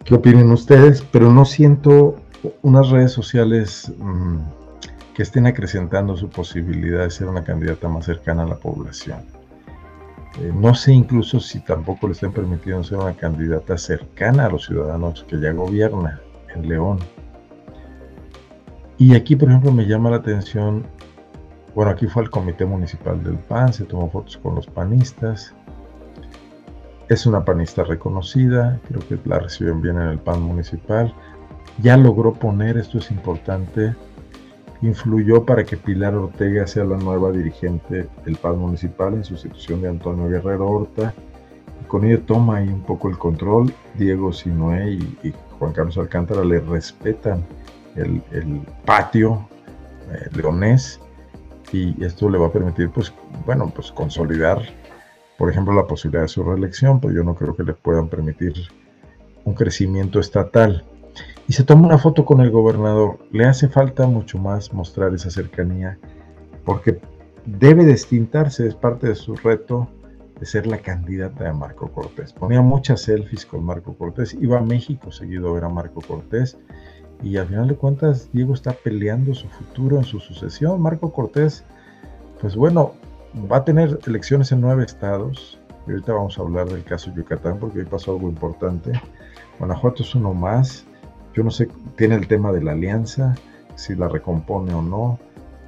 qué 0.05 0.15
opinen 0.15 0.51
ustedes, 0.51 1.03
pero 1.13 1.31
no 1.31 1.45
siento 1.45 2.17
unas 2.63 2.91
redes 2.91 3.13
sociales 3.13 3.93
mm, 3.99 4.39
que 5.15 5.23
estén 5.23 5.47
acrecentando 5.47 6.17
su 6.17 6.29
posibilidad 6.29 7.05
de 7.05 7.11
ser 7.11 7.29
una 7.29 7.45
candidata 7.45 7.89
más 7.89 8.07
cercana 8.07 8.45
a 8.45 8.47
la 8.47 8.57
población. 8.57 9.19
Eh, 10.41 10.51
no 10.55 10.75
sé 10.75 10.93
incluso 10.93 11.41
si 11.41 11.61
tampoco 11.61 12.07
le 12.07 12.15
estén 12.15 12.33
permitiendo 12.33 12.83
ser 12.83 12.99
una 12.99 13.13
candidata 13.13 13.77
cercana 13.77 14.47
a 14.47 14.51
los 14.51 14.65
ciudadanos 14.65 15.25
que 15.29 15.39
ya 15.39 15.53
gobierna 15.53 16.21
en 16.55 16.69
León. 16.69 16.99
Y 18.97 19.15
aquí, 19.15 19.37
por 19.37 19.49
ejemplo, 19.49 19.73
me 19.73 19.87
llama 19.87 20.11
la 20.11 20.17
atención, 20.17 20.87
bueno, 21.75 21.91
aquí 21.91 22.07
fue 22.07 22.23
el 22.23 22.31
comité 22.31 22.65
municipal 22.65 23.23
del 23.23 23.37
PAN, 23.37 23.73
se 23.73 23.85
tomó 23.85 24.11
fotos 24.11 24.39
con 24.39 24.55
los 24.55 24.67
panistas. 24.67 25.55
Es 27.09 27.27
una 27.27 27.45
panista 27.45 27.85
reconocida, 27.85 28.81
creo 28.89 29.01
que 29.07 29.19
la 29.29 29.39
reciben 29.39 29.83
bien 29.83 29.97
en 29.97 30.09
el 30.09 30.19
PAN 30.19 30.43
municipal. 30.43 31.13
Ya 31.83 31.97
logró 31.97 32.35
poner, 32.35 32.77
esto 32.77 32.99
es 32.99 33.11
importante, 33.11 33.95
influyó 34.83 35.45
para 35.45 35.65
que 35.65 35.77
Pilar 35.77 36.15
Ortega 36.15 36.67
sea 36.67 36.85
la 36.85 36.97
nueva 36.97 37.31
dirigente 37.31 38.09
del 38.25 38.37
PAN 38.37 38.59
municipal 38.59 39.15
en 39.15 39.25
sustitución 39.25 39.83
de 39.83 39.89
Antonio 39.89 40.29
Guerrero 40.29 40.69
Horta. 40.69 41.15
Con 41.89 42.05
ello 42.05 42.21
toma 42.23 42.59
ahí 42.59 42.69
un 42.69 42.83
poco 42.83 43.09
el 43.09 43.19
control. 43.19 43.73
Diego 43.95 44.33
Sinué 44.33 44.93
y, 44.93 45.35
Juan 45.59 45.73
Carlos 45.73 45.97
Alcántara 45.97 46.45
le 46.45 46.59
respetan 46.59 47.45
el, 47.95 48.21
patio 48.85 49.47
eh, 50.11 50.29
leonés 50.35 50.99
y 51.73 52.03
esto 52.05 52.29
le 52.29 52.39
va 52.39 52.49
a 52.49 52.53
permitir, 52.53 52.91
pues, 52.91 53.13
bueno, 53.47 53.71
pues 53.75 53.93
consolidar, 53.93 54.61
por 55.43 55.51
ejemplo, 55.51 55.75
la 55.75 55.89
posibilidad 55.89 56.23
de 56.23 56.29
su 56.29 56.45
reelección, 56.45 57.01
pero 57.01 57.15
yo 57.15 57.25
no 57.25 57.35
creo 57.35 57.57
que 57.57 57.65
le 57.65 57.73
puedan 57.73 58.09
permitir 58.09 58.53
un 59.45 59.55
crecimiento 59.55 60.21
estatal 60.21 60.85
y 61.49 61.53
se 61.53 61.65
toma 61.65 61.89
una 61.89 61.99
foto 61.99 62.25
con 62.25 62.41
el 62.43 62.53
gobernador. 62.53 63.19
Le 63.33 63.47
hace 63.47 63.69
falta 63.69 64.07
mucho 64.07 64.39
más 64.39 64.73
mostrar 64.73 65.13
esa 65.13 65.31
cercanía 65.31 65.99
porque 66.65 67.01
debe 67.45 67.85
destintarse, 67.85 68.69
es 68.69 68.77
parte 68.77 69.09
de 69.09 69.17
su 69.17 69.35
reto 69.35 69.89
de 70.39 70.47
ser 70.47 70.69
la 70.69 70.79
candidata 70.79 71.43
de 71.43 71.53
Marco 71.53 71.91
Cortés. 71.91 72.33
Ponía 72.33 72.63
muchas 72.63 73.01
selfies 73.01 73.45
con 73.45 73.65
Marco 73.65 73.95
Cortés, 73.95 74.35
iba 74.41 74.59
a 74.59 74.63
México 74.63 75.11
seguido 75.11 75.51
a 75.51 75.55
ver 75.55 75.65
a 75.65 75.69
Marco 75.69 76.03
Cortés 76.03 76.57
y 77.21 77.37
al 77.37 77.49
final 77.49 77.67
de 77.67 77.75
cuentas 77.75 78.31
Diego 78.33 78.55
está 78.55 78.75
peleando 78.75 79.35
su 79.35 79.49
futuro 79.49 79.99
en 79.99 80.05
su 80.05 80.21
sucesión. 80.21 80.81
Marco 80.81 81.13
Cortés, 81.13 81.65
pues 82.41 82.55
bueno, 82.55 82.93
va 83.51 83.59
a 83.59 83.65
tener 83.65 83.99
elecciones 84.07 84.53
en 84.53 84.61
nueve 84.61 84.85
estados. 84.85 85.59
Y 85.87 85.91
ahorita 85.91 86.13
vamos 86.13 86.39
a 86.39 86.43
hablar 86.43 86.69
del 86.69 86.85
caso 86.85 87.13
Yucatán 87.15 87.59
porque 87.59 87.81
hoy 87.81 87.85
pasó 87.85 88.13
algo 88.13 88.29
importante. 88.29 88.93
Guanajuato 89.59 90.03
es 90.03 90.15
uno 90.15 90.33
más. 90.33 90.85
Yo 91.35 91.43
no 91.43 91.51
sé, 91.51 91.69
tiene 91.97 92.15
el 92.17 92.27
tema 92.29 92.53
de 92.53 92.63
la 92.63 92.73
alianza, 92.73 93.35
si 93.75 93.95
la 93.95 94.09
recompone 94.09 94.73
o 94.75 94.83
no. 94.83 95.19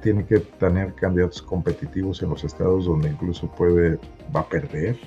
Tiene 0.01 0.25
que 0.25 0.39
tener 0.39 0.93
candidatos 0.93 1.41
competitivos 1.41 2.21
en 2.21 2.29
los 2.29 2.43
estados 2.43 2.85
donde 2.85 3.09
incluso 3.09 3.47
puede, 3.47 3.99
va 4.35 4.41
a 4.41 4.47
perder, 4.47 4.97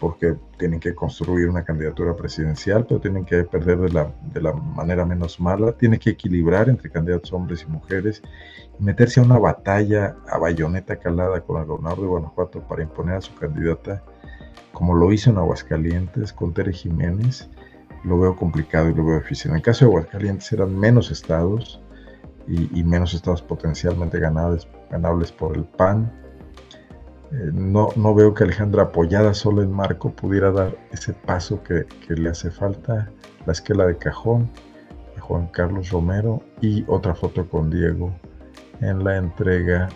porque 0.00 0.36
tienen 0.58 0.80
que 0.80 0.94
construir 0.94 1.48
una 1.48 1.64
candidatura 1.64 2.14
presidencial, 2.14 2.86
pero 2.86 3.00
tienen 3.00 3.24
que 3.24 3.44
perder 3.44 3.78
de 3.78 3.90
la, 3.90 4.12
de 4.32 4.40
la 4.40 4.52
manera 4.52 5.04
menos 5.04 5.40
mala. 5.40 5.72
Tiene 5.72 5.98
que 5.98 6.10
equilibrar 6.10 6.68
entre 6.68 6.90
candidatos 6.90 7.32
hombres 7.32 7.62
y 7.62 7.70
mujeres 7.70 8.22
y 8.78 8.82
meterse 8.82 9.20
a 9.20 9.22
una 9.22 9.38
batalla 9.38 10.16
a 10.28 10.38
bayoneta 10.38 10.96
calada 10.96 11.40
con 11.40 11.60
el 11.60 11.66
gobernador 11.66 12.00
de 12.00 12.06
Guanajuato 12.06 12.60
para 12.66 12.82
imponer 12.82 13.16
a 13.16 13.20
su 13.20 13.34
candidata, 13.34 14.02
como 14.72 14.94
lo 14.94 15.12
hizo 15.12 15.30
en 15.30 15.38
Aguascalientes 15.38 16.32
con 16.32 16.52
Tere 16.52 16.72
Jiménez 16.72 17.48
lo 18.06 18.18
veo 18.18 18.36
complicado 18.36 18.88
y 18.88 18.94
lo 18.94 19.04
veo 19.04 19.18
difícil. 19.18 19.50
En 19.50 19.56
el 19.56 19.62
caso 19.62 19.84
de 19.84 19.90
Aguascalientes 19.90 20.50
eran 20.52 20.78
menos 20.78 21.10
estados 21.10 21.80
y, 22.46 22.84
menos 22.84 23.12
estados 23.12 23.42
potencialmente 23.42 24.20
ganables, 24.20 24.68
ganables 24.90 25.32
por 25.32 25.56
el 25.56 25.64
PAN. 25.64 26.12
Eh, 27.32 27.50
no, 27.52 27.88
no, 27.96 28.14
veo 28.14 28.34
que 28.34 28.44
Alejandra 28.44 28.84
apoyada 28.84 29.34
solo 29.34 29.62
en 29.62 29.72
Marco 29.72 30.10
pudiera 30.10 30.52
dar 30.52 30.76
ese 30.92 31.12
paso 31.12 31.62
que, 31.62 31.86
le 32.08 32.30
hace 32.30 32.50
falta. 32.50 33.10
La 33.46 33.52
esquela 33.52 33.86
de 33.86 33.96
cajón 33.96 34.48
de 35.14 35.20
Juan 35.20 35.48
Carlos 35.48 35.90
Romero 35.90 36.42
y 36.60 36.84
otra 36.88 37.14
foto 37.14 37.48
con 37.48 37.70
Diego 37.70 38.12
en 38.80 39.04
la 39.04 39.16
entrega 39.16 39.88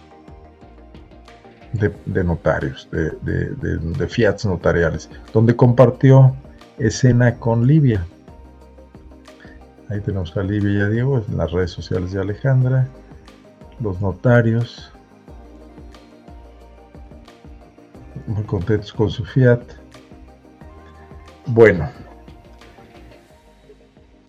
de, 1.72 2.24
notarios, 2.24 2.88
de, 2.90 3.10
de, 3.20 4.08
fiats 4.08 4.44
notariales, 4.44 5.08
donde 5.32 5.54
compartió 5.54 6.34
escena 6.78 7.36
con 7.36 7.66
Livia. 7.66 8.04
Ahí 9.88 10.00
tenemos 10.00 10.36
a 10.36 10.42
Livia 10.42 10.70
y 10.70 10.80
a 10.80 10.88
Diego 10.88 11.24
en 11.28 11.36
las 11.36 11.50
redes 11.52 11.70
sociales 11.70 12.12
de 12.12 12.20
Alejandra, 12.20 12.88
los 13.80 14.00
notarios, 14.00 14.92
muy 18.30 18.44
contentos 18.44 18.92
con 18.92 19.10
su 19.10 19.24
Fiat. 19.24 19.62
Bueno, 21.46 21.88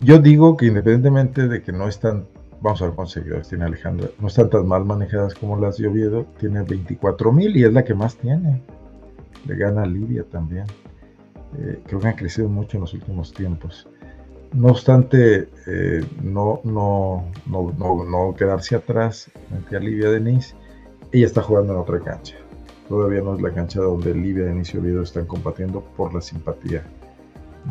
yo 0.00 0.18
digo 0.18 0.56
que 0.56 0.66
independientemente 0.66 1.46
de 1.46 1.62
que 1.62 1.72
no 1.72 1.88
están, 1.88 2.26
vamos 2.60 2.82
a 2.82 2.86
ver 2.86 2.94
cuántos 2.94 3.12
seguidores 3.12 3.48
tiene 3.48 3.64
Alejandra, 3.64 4.08
no 4.18 4.26
están 4.26 4.50
tan 4.50 4.66
mal 4.66 4.84
manejadas 4.84 5.34
como 5.34 5.56
las 5.56 5.78
de 5.78 5.86
Oviedo, 5.86 6.26
tiene 6.38 6.62
24 6.62 7.32
mil 7.32 7.56
y 7.56 7.64
es 7.64 7.72
la 7.72 7.84
que 7.84 7.94
más 7.94 8.16
tiene. 8.16 8.62
Le 9.46 9.56
gana 9.56 9.82
a 9.82 9.86
Livia 9.86 10.24
también. 10.24 10.66
Eh, 11.58 11.80
creo 11.86 12.00
que 12.00 12.08
han 12.08 12.16
crecido 12.16 12.48
mucho 12.48 12.76
en 12.76 12.82
los 12.82 12.94
últimos 12.94 13.32
tiempos. 13.32 13.88
No 14.52 14.68
obstante, 14.68 15.48
eh, 15.66 16.04
no, 16.22 16.60
no, 16.64 17.24
no, 17.46 18.04
no, 18.04 18.34
quedarse 18.34 18.76
atrás 18.76 19.30
frente 19.48 19.76
a 19.76 19.80
Livia 19.80 20.10
Denise, 20.10 20.54
ella 21.10 21.26
está 21.26 21.42
jugando 21.42 21.72
en 21.72 21.78
otra 21.78 22.00
cancha. 22.00 22.41
Todavía 22.92 23.22
no 23.22 23.34
es 23.34 23.40
la 23.40 23.54
cancha 23.54 23.80
donde 23.80 24.12
Livia 24.12 24.44
Denise 24.44 24.76
y 24.76 24.80
Oviedo 24.80 25.02
están 25.02 25.24
combatiendo 25.24 25.80
por 25.96 26.12
la 26.12 26.20
simpatía 26.20 26.84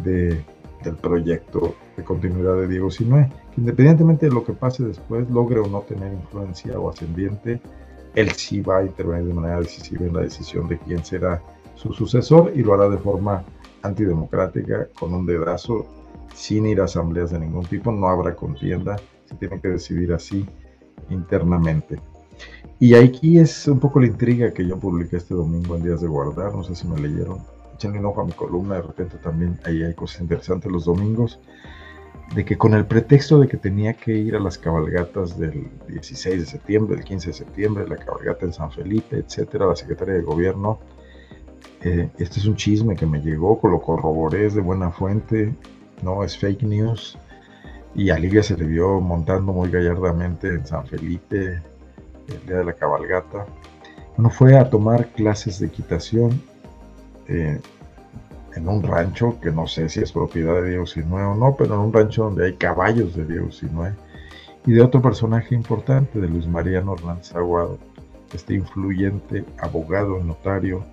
de, 0.03 0.43
del 0.83 0.95
proyecto 0.95 1.75
de 1.95 2.03
continuidad 2.03 2.55
de 2.55 2.67
Diego 2.67 2.89
Sinue, 2.89 3.29
que 3.53 3.61
independientemente 3.61 4.25
de 4.25 4.31
lo 4.31 4.43
que 4.43 4.53
pase 4.53 4.83
después, 4.83 5.29
logre 5.29 5.59
o 5.59 5.67
no 5.67 5.81
tener 5.81 6.11
influencia 6.11 6.79
o 6.79 6.89
ascendiente, 6.89 7.61
él 8.15 8.31
sí 8.31 8.61
va 8.61 8.79
a 8.79 8.83
intervenir 8.83 9.27
de 9.27 9.33
manera 9.35 9.59
decisiva 9.59 10.07
en 10.07 10.15
la 10.15 10.21
decisión 10.21 10.67
de 10.67 10.79
quién 10.79 11.05
será 11.05 11.39
su 11.75 11.93
sucesor 11.93 12.51
y 12.55 12.63
lo 12.63 12.73
hará 12.73 12.89
de 12.89 12.97
forma 12.97 13.43
antidemocrática 13.83 14.87
con 14.99 15.13
un 15.13 15.27
dedazo 15.27 15.85
sin 16.33 16.65
ir 16.65 16.81
a 16.81 16.85
asambleas 16.85 17.29
de 17.29 17.37
ningún 17.37 17.65
tipo, 17.65 17.91
no 17.91 18.07
habrá 18.07 18.33
contienda, 18.33 18.95
se 19.25 19.35
tiene 19.35 19.61
que 19.61 19.67
decidir 19.67 20.13
así 20.13 20.47
internamente. 21.11 21.99
Y 22.79 22.95
aquí 22.95 23.37
es 23.37 23.67
un 23.67 23.79
poco 23.79 23.99
la 23.99 24.07
intriga 24.07 24.51
que 24.51 24.65
yo 24.65 24.79
publiqué 24.79 25.17
este 25.17 25.35
domingo 25.35 25.75
en 25.75 25.83
Días 25.83 26.01
de 26.01 26.07
Guardar, 26.07 26.55
no 26.55 26.63
sé 26.63 26.75
si 26.75 26.87
me 26.87 26.99
leyeron, 26.99 27.39
echenle 27.75 27.99
un 27.99 28.05
ojo 28.05 28.21
a 28.21 28.25
mi 28.25 28.31
columna, 28.31 28.75
de 28.75 28.81
repente 28.81 29.17
también 29.17 29.59
ahí 29.65 29.83
hay 29.83 29.93
cosas 29.93 30.21
interesantes 30.21 30.71
los 30.71 30.85
domingos, 30.85 31.39
de 32.33 32.43
que 32.43 32.57
con 32.57 32.73
el 32.73 32.85
pretexto 32.85 33.39
de 33.39 33.47
que 33.47 33.57
tenía 33.57 33.93
que 33.93 34.13
ir 34.13 34.35
a 34.35 34.39
las 34.39 34.57
cabalgatas 34.57 35.37
del 35.37 35.69
16 35.89 36.39
de 36.39 36.45
septiembre, 36.45 36.97
el 36.97 37.03
15 37.03 37.27
de 37.27 37.33
septiembre, 37.33 37.87
la 37.87 37.97
cabalgata 37.97 38.45
en 38.45 38.53
San 38.53 38.71
Felipe, 38.71 39.17
etcétera, 39.17 39.67
la 39.67 39.75
secretaria 39.75 40.15
de 40.15 40.21
gobierno 40.21 40.79
eh, 41.83 42.09
este 42.19 42.39
es 42.39 42.45
un 42.45 42.55
chisme 42.55 42.95
que 42.95 43.05
me 43.05 43.21
llegó, 43.21 43.59
lo 43.63 43.81
corroboré, 43.81 44.45
es 44.45 44.53
de 44.53 44.61
buena 44.61 44.91
fuente, 44.91 45.53
no 46.03 46.23
es 46.23 46.37
fake 46.37 46.63
news. 46.63 47.17
Y 47.95 48.09
a 48.09 48.17
Livia 48.17 48.43
se 48.43 48.55
le 48.55 48.65
vio 48.65 49.01
montando 49.01 49.51
muy 49.51 49.69
gallardamente 49.69 50.47
en 50.49 50.65
San 50.65 50.85
Felipe 50.85 51.61
el 52.27 52.45
día 52.45 52.57
de 52.57 52.65
la 52.65 52.73
cabalgata. 52.73 53.45
Bueno, 54.15 54.29
fue 54.29 54.57
a 54.57 54.69
tomar 54.69 55.07
clases 55.09 55.59
de 55.59 55.67
equitación 55.67 56.41
eh, 57.27 57.59
en 58.55 58.67
un 58.67 58.83
rancho 58.83 59.39
que 59.41 59.51
no 59.51 59.67
sé 59.67 59.89
si 59.89 60.01
es 60.01 60.11
propiedad 60.11 60.61
de 60.61 60.69
Diego 60.69 60.85
Sinue 60.85 61.23
o 61.23 61.35
no, 61.35 61.55
pero 61.55 61.75
en 61.75 61.81
un 61.81 61.93
rancho 61.93 62.23
donde 62.25 62.45
hay 62.45 62.53
caballos 62.55 63.15
de 63.15 63.25
Diego 63.25 63.51
Sinue 63.51 63.93
y 64.65 64.73
de 64.73 64.81
otro 64.81 65.01
personaje 65.01 65.55
importante, 65.55 66.19
de 66.19 66.27
Luis 66.27 66.47
Mariano 66.47 66.93
Hernández 66.93 67.33
Aguado, 67.35 67.79
este 68.33 68.53
influyente 68.53 69.43
abogado, 69.59 70.23
notario, 70.23 70.83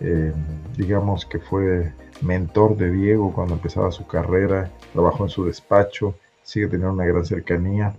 eh, 0.00 0.32
digamos 0.76 1.26
que 1.26 1.38
fue 1.38 1.92
mentor 2.22 2.76
de 2.76 2.90
Diego 2.90 3.32
cuando 3.32 3.54
empezaba 3.54 3.92
su 3.92 4.06
carrera, 4.06 4.70
trabajó 4.92 5.24
en 5.24 5.30
su 5.30 5.44
despacho, 5.44 6.14
sigue 6.42 6.66
teniendo 6.66 6.94
una 6.94 7.04
gran 7.04 7.24
cercanía. 7.24 7.94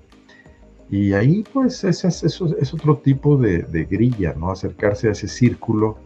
Y 0.89 1.13
ahí 1.13 1.43
pues 1.53 1.84
es, 1.84 2.73
otro 2.73 2.97
tipo 2.97 3.38
de, 3.38 3.88
grilla, 3.89 4.34
¿no? 4.38 4.51
Acercarse 4.51 5.09
a 5.09 5.11
ese 5.11 5.27
círculo 5.27 5.97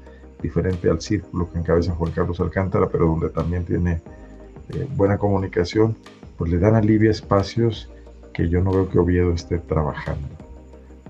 diferente 0.41 0.89
al 0.89 1.01
círculo 1.01 1.51
que 1.51 1.59
encabeza 1.59 1.95
Juan 1.95 2.11
Carlos 2.11 2.39
Alcántara, 2.39 2.88
pero 2.89 3.07
donde 3.07 3.30
también 3.30 3.65
tiene 3.65 4.01
eh, 4.69 4.88
buena 4.95 5.17
comunicación, 5.17 5.95
pues 6.38 6.51
le 6.51 6.59
dan 6.59 6.75
a 6.75 7.09
espacios 7.09 7.89
que 8.34 8.47
yo 8.47 8.61
no 8.61 8.71
veo 8.71 8.88
que 8.88 8.99
Oviedo 8.99 9.34
esté 9.34 9.57
trabajando 9.57 10.28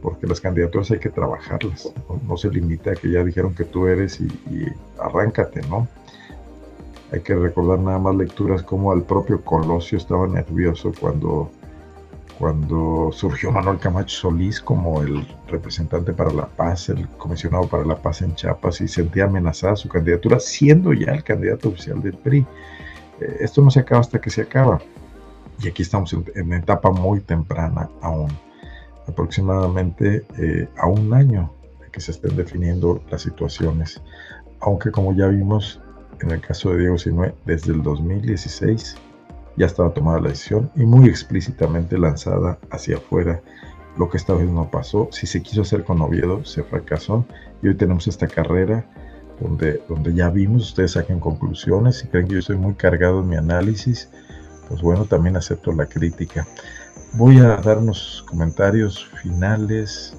porque 0.02 0.28
las 0.28 0.42
candidaturas 0.42 0.92
hay 0.92 1.00
que 1.00 1.10
trabajarlas, 1.10 1.92
no, 2.28 2.38
se 2.38 2.50
limita 2.50 2.92
a 2.92 2.96
que 2.96 3.12
ya 3.12 3.24
dijeron 3.24 3.54
que 3.54 3.64
tú 3.64 3.88
eres 3.88 4.20
y, 4.22 4.30
arráncate, 5.00 5.62
¿no? 5.70 5.88
Hay 7.12 7.22
que 7.22 7.36
recordar 7.36 7.80
nada 7.80 8.00
más 8.00 8.16
lecturas 8.16 8.64
como 8.64 8.92
al 8.92 9.04
propio 9.04 9.42
Colosio 9.42 9.98
estaba 9.98 10.28
nervioso 10.28 10.92
cuando 11.00 11.50
cuando 12.38 13.10
surgió 13.12 13.52
Manuel 13.52 13.80
Camacho 13.80 14.16
Solís 14.16 14.62
como 14.62 15.02
el 15.02 15.28
representante 15.48 16.14
para 16.14 16.32
la 16.32 16.46
paz, 16.46 16.90
el 16.90 17.08
comisionado 17.10 17.68
para 17.68 17.84
la 17.84 17.96
paz 17.96 18.22
en 18.22 18.36
Chiapas, 18.36 18.82
y 18.82 18.88
sentía 18.88 19.26
amenazada 19.26 19.76
su 19.76 19.90
candidatura, 19.90 20.40
siendo 20.40 20.94
ya 20.94 21.14
el 21.14 21.24
candidato 21.24 21.70
oficial 21.70 22.02
del 22.02 22.14
PRI. 22.18 22.46
Eh, 23.22 23.38
esto 23.40 23.62
no 23.62 23.72
se 23.72 23.80
acaba 23.80 24.02
hasta 24.02 24.22
que 24.22 24.30
se 24.30 24.42
acaba. 24.42 24.80
Y 25.60 25.68
aquí 25.68 25.82
estamos 25.82 26.14
en, 26.14 26.26
una 26.44 26.58
etapa 26.58 26.92
muy 26.92 27.22
temprana 27.22 27.90
aún, 28.02 28.32
aproximadamente 29.08 30.24
eh, 30.38 30.68
a 30.78 30.88
un 30.88 31.12
año 31.14 31.52
de 31.82 31.90
que 31.90 32.00
se 32.00 32.12
estén 32.12 32.36
definiendo 32.36 33.02
las 33.10 33.24
situaciones. 33.24 34.00
Aunque 34.60 34.92
como 34.92 35.14
ya 35.14 35.28
vimos 35.28 35.82
en 36.22 36.32
el 36.32 36.42
caso 36.42 36.70
de 36.70 36.80
Diego 36.80 36.98
Sinue, 37.00 37.34
desde 37.46 37.74
el 37.74 37.82
2016 37.82 38.96
ya 39.58 39.66
estaba 39.66 39.94
tomada 39.94 40.22
la 40.22 40.30
decisión 40.30 40.72
y 40.76 40.86
muy 40.86 41.10
explícitamente 41.10 41.98
lanzada 41.98 42.60
hacia 42.70 42.98
afuera. 42.98 43.42
Lo 43.98 44.10
que 44.10 44.18
esta 44.18 44.34
vez 44.34 44.48
no 44.48 44.70
pasó, 44.70 45.10
si 45.12 45.26
se 45.26 45.42
quiso 45.42 45.64
hacer 45.64 45.84
con 45.84 46.00
Oviedo, 46.02 46.46
se 46.46 46.64
fracasó 46.64 47.26
y 47.64 47.68
hoy 47.68 47.76
tenemos 47.76 48.08
esta 48.08 48.28
carrera 48.28 48.86
donde, 49.42 49.82
donde 49.90 50.14
ya 50.14 50.30
vimos, 50.30 50.70
ustedes 50.70 50.92
saquen 50.92 51.20
conclusiones, 51.20 51.98
si 51.98 52.08
creen 52.08 52.28
que 52.28 52.34
yo 52.34 52.40
estoy 52.40 52.58
muy 52.58 52.76
cargado 52.76 53.22
en 53.22 53.30
mi 53.30 53.36
análisis, 53.36 54.10
pues 54.68 54.82
bueno, 54.82 55.06
también 55.06 55.36
acepto 55.36 55.72
la 55.72 55.86
crítica. 55.86 56.48
Voy 57.14 57.38
a 57.40 57.58
dar 57.58 57.80
unos 57.80 58.24
comentarios 58.28 59.06
finales. 59.22 60.16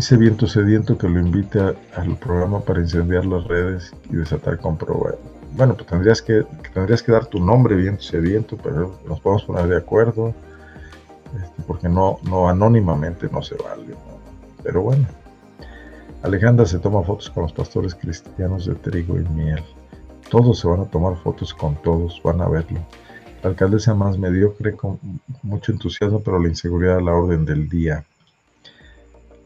Ese 0.00 0.16
viento 0.16 0.46
sediento 0.46 0.96
que 0.96 1.06
lo 1.06 1.20
invita 1.20 1.74
al 1.94 2.16
programa 2.16 2.60
para 2.60 2.80
incendiar 2.80 3.26
las 3.26 3.44
redes 3.44 3.92
y 4.08 4.16
desatar 4.16 4.58
comprobar. 4.58 5.18
Bueno, 5.52 5.74
pues 5.74 5.86
tendrías 5.88 6.22
que, 6.22 6.42
tendrías 6.72 7.02
que 7.02 7.12
dar 7.12 7.26
tu 7.26 7.38
nombre, 7.38 7.76
viento 7.76 8.02
sediento, 8.02 8.56
pero 8.56 8.98
nos 9.06 9.20
podemos 9.20 9.44
poner 9.44 9.66
de 9.66 9.76
acuerdo, 9.76 10.34
este, 11.38 11.62
porque 11.66 11.90
no, 11.90 12.18
no 12.22 12.48
anónimamente 12.48 13.28
no 13.30 13.42
se 13.42 13.56
vale. 13.56 13.94
Pero 14.62 14.80
bueno, 14.80 15.06
Alejandra 16.22 16.64
se 16.64 16.78
toma 16.78 17.02
fotos 17.02 17.28
con 17.28 17.42
los 17.42 17.52
pastores 17.52 17.94
cristianos 17.94 18.64
de 18.64 18.76
trigo 18.76 19.18
y 19.18 19.28
miel. 19.28 19.62
Todos 20.30 20.60
se 20.60 20.66
van 20.66 20.80
a 20.80 20.86
tomar 20.86 21.16
fotos 21.16 21.52
con 21.52 21.76
todos, 21.82 22.22
van 22.24 22.40
a 22.40 22.48
verlo. 22.48 22.80
La 23.42 23.50
alcaldesa 23.50 23.94
más 23.94 24.16
mediocre 24.16 24.72
con 24.76 24.98
mucho 25.42 25.72
entusiasmo, 25.72 26.22
pero 26.22 26.38
la 26.38 26.48
inseguridad 26.48 26.96
a 26.96 27.02
la 27.02 27.12
orden 27.12 27.44
del 27.44 27.68
día. 27.68 28.06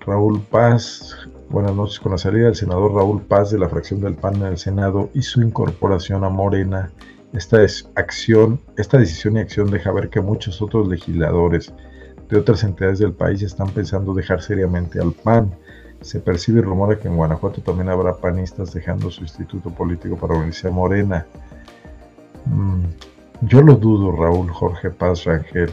Raúl 0.07 0.43
Paz, 0.51 1.17
buenas 1.49 1.75
noches. 1.75 1.99
Con 1.99 2.13
la 2.13 2.19
salida 2.19 2.47
del 2.47 2.55
senador 2.55 2.93
Raúl 2.93 3.23
Paz 3.23 3.51
de 3.51 3.59
la 3.59 3.71
fracción 3.71 4.03
del 4.03 4.15
PAN 4.15 4.37
en 4.37 4.43
el 4.43 4.59
Senado 4.59 5.09
y 5.15 5.23
su 5.23 5.41
incorporación 5.41 6.25
a 6.25 6.29
Morena, 6.29 6.91
esta 7.33 7.63
es 7.63 7.91
acción, 7.95 8.61
esta 8.77 8.99
decisión 8.99 9.37
y 9.37 9.41
acción 9.41 9.71
deja 9.71 9.93
ver 9.93 10.11
que 10.11 10.21
muchos 10.21 10.61
otros 10.61 10.89
legisladores 10.89 11.73
de 12.29 12.39
otras 12.39 12.65
entidades 12.65 12.99
del 12.99 13.15
país 13.15 13.41
están 13.43 13.71
pensando 13.71 14.13
dejar 14.13 14.43
seriamente 14.43 15.01
al 15.01 15.13
PAN. 15.13 15.55
Se 16.03 16.21
percibe 16.21 16.59
y 16.59 16.63
rumora 16.63 16.99
que 16.99 17.09
en 17.09 17.17
Guanajuato 17.17 17.63
también 17.63 17.89
habrá 17.89 18.15
panistas 18.15 18.75
dejando 18.75 19.11
su 19.11 19.23
instituto 19.23 19.71
político 19.71 20.19
para 20.19 20.35
unirse 20.35 20.69
a 20.69 20.71
Morena. 20.71 21.27
Mm, 22.45 22.85
yo 23.41 23.63
lo 23.63 23.75
dudo, 23.77 24.13
Raúl 24.13 24.51
Jorge 24.51 24.91
Paz 24.91 25.25
Rangel 25.25 25.71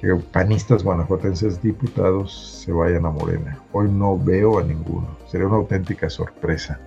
que 0.00 0.14
panistas 0.30 0.84
guanajuatenses 0.84 1.62
diputados 1.62 2.62
se 2.62 2.70
vayan 2.70 3.06
a 3.06 3.10
Morena. 3.10 3.58
Hoy 3.72 3.90
no 3.90 4.18
veo 4.18 4.58
a 4.58 4.62
ninguno. 4.62 5.16
Sería 5.26 5.46
una 5.46 5.56
auténtica 5.56 6.10
sorpresa. 6.10 6.78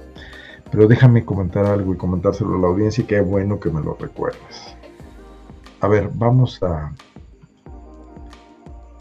Pero 0.71 0.87
déjame 0.87 1.25
comentar 1.25 1.65
algo 1.65 1.93
y 1.93 1.97
comentárselo 1.97 2.55
a 2.55 2.59
la 2.59 2.67
audiencia 2.67 3.03
y 3.03 3.07
qué 3.07 3.21
bueno 3.21 3.59
que 3.59 3.71
me 3.71 3.81
lo 3.81 3.95
recuerdes. 3.95 4.75
A 5.81 5.87
ver, 5.87 6.11
vamos 6.13 6.61
a 6.61 6.93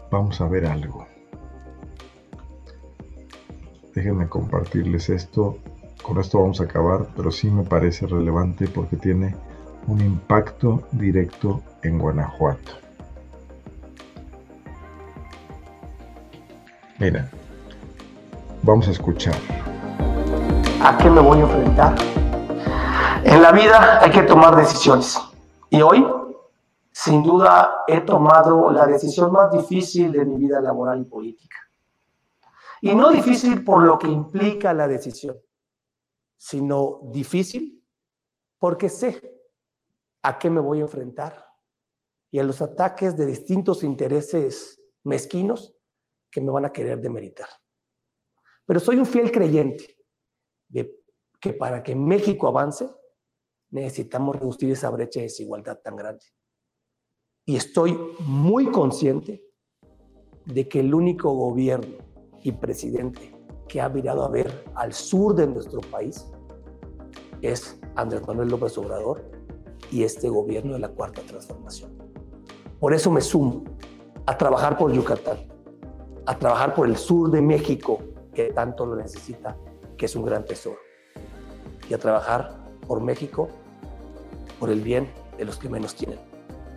vamos 0.09 0.41
a 0.41 0.47
ver 0.47 0.65
algo. 0.65 1.05
Déjenme 3.93 4.27
compartirles 4.27 5.09
esto. 5.09 5.57
Con 6.01 6.19
esto 6.19 6.39
vamos 6.39 6.61
a 6.61 6.63
acabar, 6.63 7.07
pero 7.15 7.29
sí 7.29 7.51
me 7.51 7.63
parece 7.63 8.07
relevante 8.07 8.67
porque 8.67 8.97
tiene 8.97 9.35
un 9.87 10.01
impacto 10.01 10.87
directo 10.93 11.61
en 11.83 11.99
Guanajuato. 11.99 12.88
Mira, 16.99 17.31
vamos 18.61 18.89
a 18.89 18.91
escuchar. 18.91 19.33
¿A 20.83 20.97
qué 20.97 21.09
me 21.09 21.21
voy 21.21 21.39
a 21.39 21.43
enfrentar? 21.43 21.95
En 23.23 23.41
la 23.41 23.53
vida 23.53 24.03
hay 24.03 24.11
que 24.11 24.23
tomar 24.23 24.57
decisiones. 24.57 25.17
Y 25.69 25.81
hoy, 25.81 26.05
sin 26.91 27.23
duda, 27.23 27.85
he 27.87 28.01
tomado 28.01 28.69
la 28.71 28.85
decisión 28.85 29.31
más 29.31 29.49
difícil 29.49 30.11
de 30.11 30.25
mi 30.25 30.35
vida 30.35 30.59
laboral 30.59 30.99
y 30.99 31.05
política. 31.05 31.55
Y 32.81 32.93
no 32.93 33.11
difícil 33.11 33.63
por 33.63 33.81
lo 33.83 33.97
que 33.97 34.09
implica 34.09 34.73
la 34.73 34.89
decisión, 34.89 35.37
sino 36.35 36.99
difícil 37.13 37.81
porque 38.57 38.89
sé 38.89 39.39
a 40.21 40.37
qué 40.37 40.49
me 40.49 40.59
voy 40.59 40.79
a 40.79 40.81
enfrentar 40.81 41.45
y 42.29 42.39
a 42.39 42.43
los 42.43 42.61
ataques 42.61 43.15
de 43.15 43.25
distintos 43.25 43.83
intereses 43.83 44.81
mezquinos 45.05 45.78
que 46.31 46.41
me 46.41 46.51
van 46.51 46.65
a 46.65 46.71
querer 46.71 46.99
demeritar. 46.99 47.49
Pero 48.65 48.79
soy 48.79 48.97
un 48.97 49.05
fiel 49.05 49.31
creyente 49.31 49.97
de 50.67 50.99
que 51.39 51.53
para 51.53 51.81
que 51.81 51.95
México 51.95 52.47
avance, 52.47 52.89
necesitamos 53.71 54.35
reducir 54.35 54.71
esa 54.71 54.89
brecha 54.89 55.19
de 55.19 55.25
desigualdad 55.25 55.79
tan 55.79 55.95
grande. 55.95 56.25
Y 57.45 57.55
estoy 57.55 57.97
muy 58.19 58.67
consciente 58.71 59.43
de 60.45 60.67
que 60.67 60.81
el 60.81 60.93
único 60.93 61.31
gobierno 61.33 61.97
y 62.43 62.51
presidente 62.51 63.35
que 63.67 63.81
ha 63.81 63.89
mirado 63.89 64.23
a 64.23 64.29
ver 64.29 64.65
al 64.75 64.93
sur 64.93 65.35
de 65.35 65.47
nuestro 65.47 65.81
país 65.81 66.27
es 67.41 67.79
Andrés 67.95 68.25
Manuel 68.27 68.49
López 68.49 68.77
Obrador 68.77 69.31
y 69.91 70.03
este 70.03 70.29
gobierno 70.29 70.73
de 70.73 70.79
la 70.79 70.89
Cuarta 70.89 71.21
Transformación. 71.21 71.97
Por 72.79 72.93
eso 72.93 73.11
me 73.11 73.21
sumo 73.21 73.63
a 74.25 74.37
trabajar 74.37 74.77
por 74.77 74.91
Yucatán, 74.91 75.37
a 76.29 76.37
trabajar 76.37 76.75
por 76.75 76.87
el 76.87 76.95
sur 76.95 77.31
de 77.31 77.41
México, 77.41 78.03
que 78.35 78.53
tanto 78.53 78.85
lo 78.85 78.95
necesita, 78.95 79.57
que 79.97 80.05
es 80.05 80.15
un 80.15 80.23
gran 80.23 80.45
tesoro, 80.45 80.77
y 81.89 81.93
a 81.95 81.97
trabajar 81.97 82.55
por 82.87 83.01
México, 83.01 83.49
por 84.59 84.69
el 84.69 84.81
bien 84.81 85.09
de 85.39 85.45
los 85.45 85.57
que 85.57 85.69
menos 85.69 85.95
tienen. 85.95 86.19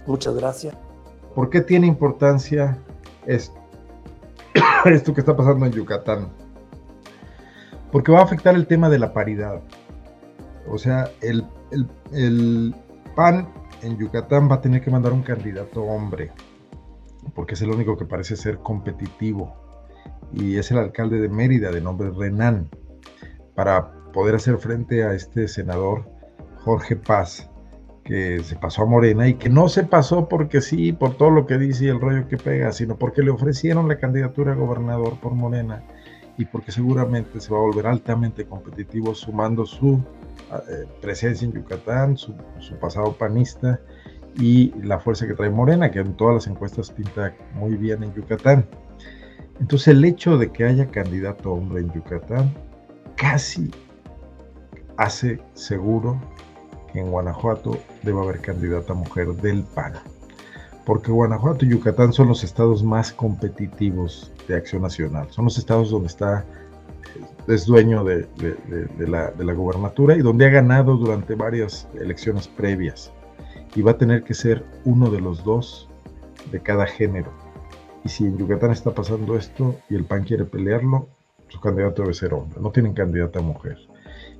Muchas 0.06 0.34
gracias. 0.36 0.74
¿Por 1.34 1.50
qué 1.50 1.60
tiene 1.60 1.86
importancia 1.86 2.78
esto, 3.26 3.52
que 5.14 5.20
está 5.20 5.36
pasando 5.36 5.66
en 5.66 5.72
Yucatán? 5.72 6.32
Porque 7.90 8.10
va 8.10 8.20
a 8.20 8.24
afectar 8.24 8.54
el 8.54 8.66
tema 8.66 8.88
de 8.88 9.00
la 9.00 9.12
paridad. 9.12 9.60
O 10.66 10.78
sea, 10.78 11.10
el, 11.20 11.46
el, 11.70 11.86
el 12.14 12.74
PAN 13.14 13.52
en 13.82 13.98
Yucatán 13.98 14.50
va 14.50 14.54
a 14.54 14.60
tener 14.62 14.80
que 14.80 14.90
mandar 14.90 15.12
un 15.12 15.22
candidato 15.22 15.82
hombre 15.82 16.32
porque 17.34 17.54
es 17.54 17.62
el 17.62 17.70
único 17.70 17.96
que 17.96 18.04
parece 18.04 18.36
ser 18.36 18.58
competitivo, 18.58 19.56
y 20.32 20.56
es 20.56 20.70
el 20.70 20.78
alcalde 20.78 21.20
de 21.20 21.28
Mérida 21.28 21.70
de 21.70 21.80
nombre 21.80 22.10
Renan, 22.10 22.68
para 23.54 23.92
poder 24.12 24.34
hacer 24.34 24.58
frente 24.58 25.04
a 25.04 25.14
este 25.14 25.48
senador 25.48 26.04
Jorge 26.64 26.96
Paz, 26.96 27.48
que 28.04 28.42
se 28.42 28.56
pasó 28.56 28.82
a 28.82 28.86
Morena 28.86 29.28
y 29.28 29.34
que 29.34 29.48
no 29.48 29.68
se 29.68 29.84
pasó 29.84 30.28
porque 30.28 30.60
sí, 30.60 30.92
por 30.92 31.16
todo 31.16 31.30
lo 31.30 31.46
que 31.46 31.58
dice 31.58 31.84
y 31.84 31.88
el 31.88 32.00
rollo 32.00 32.26
que 32.28 32.36
pega, 32.36 32.72
sino 32.72 32.96
porque 32.96 33.22
le 33.22 33.30
ofrecieron 33.30 33.88
la 33.88 33.98
candidatura 33.98 34.52
a 34.52 34.56
gobernador 34.56 35.20
por 35.20 35.34
Morena 35.34 35.84
y 36.36 36.46
porque 36.46 36.72
seguramente 36.72 37.40
se 37.40 37.52
va 37.52 37.58
a 37.58 37.62
volver 37.62 37.86
altamente 37.86 38.44
competitivo 38.46 39.14
sumando 39.14 39.66
su 39.66 40.02
eh, 40.50 40.86
presencia 41.00 41.46
en 41.46 41.52
Yucatán, 41.52 42.16
su, 42.16 42.34
su 42.58 42.74
pasado 42.76 43.12
panista 43.12 43.80
y 44.36 44.72
la 44.82 44.98
fuerza 44.98 45.26
que 45.26 45.34
trae 45.34 45.50
Morena, 45.50 45.90
que 45.90 46.00
en 46.00 46.14
todas 46.14 46.34
las 46.34 46.46
encuestas 46.46 46.90
pinta 46.90 47.34
muy 47.54 47.76
bien 47.76 48.02
en 48.02 48.14
Yucatán. 48.14 48.66
Entonces 49.60 49.88
el 49.88 50.04
hecho 50.04 50.38
de 50.38 50.50
que 50.50 50.64
haya 50.64 50.90
candidato 50.90 51.52
hombre 51.52 51.80
en 51.80 51.92
Yucatán 51.92 52.52
casi 53.16 53.70
hace 54.96 55.40
seguro 55.54 56.20
que 56.92 57.00
en 57.00 57.10
Guanajuato 57.10 57.78
debe 58.02 58.20
haber 58.20 58.40
candidata 58.40 58.94
mujer 58.94 59.28
del 59.36 59.62
PAN. 59.62 59.94
Porque 60.84 61.12
Guanajuato 61.12 61.64
y 61.64 61.68
Yucatán 61.68 62.12
son 62.12 62.28
los 62.28 62.42
estados 62.42 62.82
más 62.82 63.12
competitivos 63.12 64.32
de 64.48 64.56
Acción 64.56 64.82
Nacional. 64.82 65.28
Son 65.30 65.44
los 65.44 65.56
estados 65.56 65.90
donde 65.90 66.08
está, 66.08 66.44
es 67.46 67.66
dueño 67.66 68.02
de, 68.02 68.26
la, 68.98 69.30
de 69.30 69.44
la 69.44 69.52
gubernatura 69.52 70.16
y 70.16 70.22
donde 70.22 70.46
ha 70.46 70.50
ganado 70.50 70.96
durante 70.96 71.34
varias 71.36 71.88
elecciones 71.94 72.48
previas 72.48 73.12
y 73.74 73.82
va 73.82 73.92
a 73.92 73.98
tener 73.98 74.24
que 74.24 74.34
ser 74.34 74.64
uno 74.84 75.10
de 75.10 75.20
los 75.20 75.44
dos 75.44 75.88
de 76.50 76.60
cada 76.60 76.86
género. 76.86 77.30
Y 78.04 78.08
si 78.08 78.24
en 78.24 78.36
Yucatán 78.36 78.72
está 78.72 78.92
pasando 78.92 79.36
esto 79.36 79.76
y 79.88 79.94
el 79.94 80.04
PAN 80.04 80.24
quiere 80.24 80.44
pelearlo, 80.44 81.08
su 81.48 81.60
candidato 81.60 82.02
debe 82.02 82.14
ser 82.14 82.34
hombre, 82.34 82.60
no 82.60 82.70
tienen 82.70 82.94
candidata 82.94 83.40
mujer. 83.40 83.78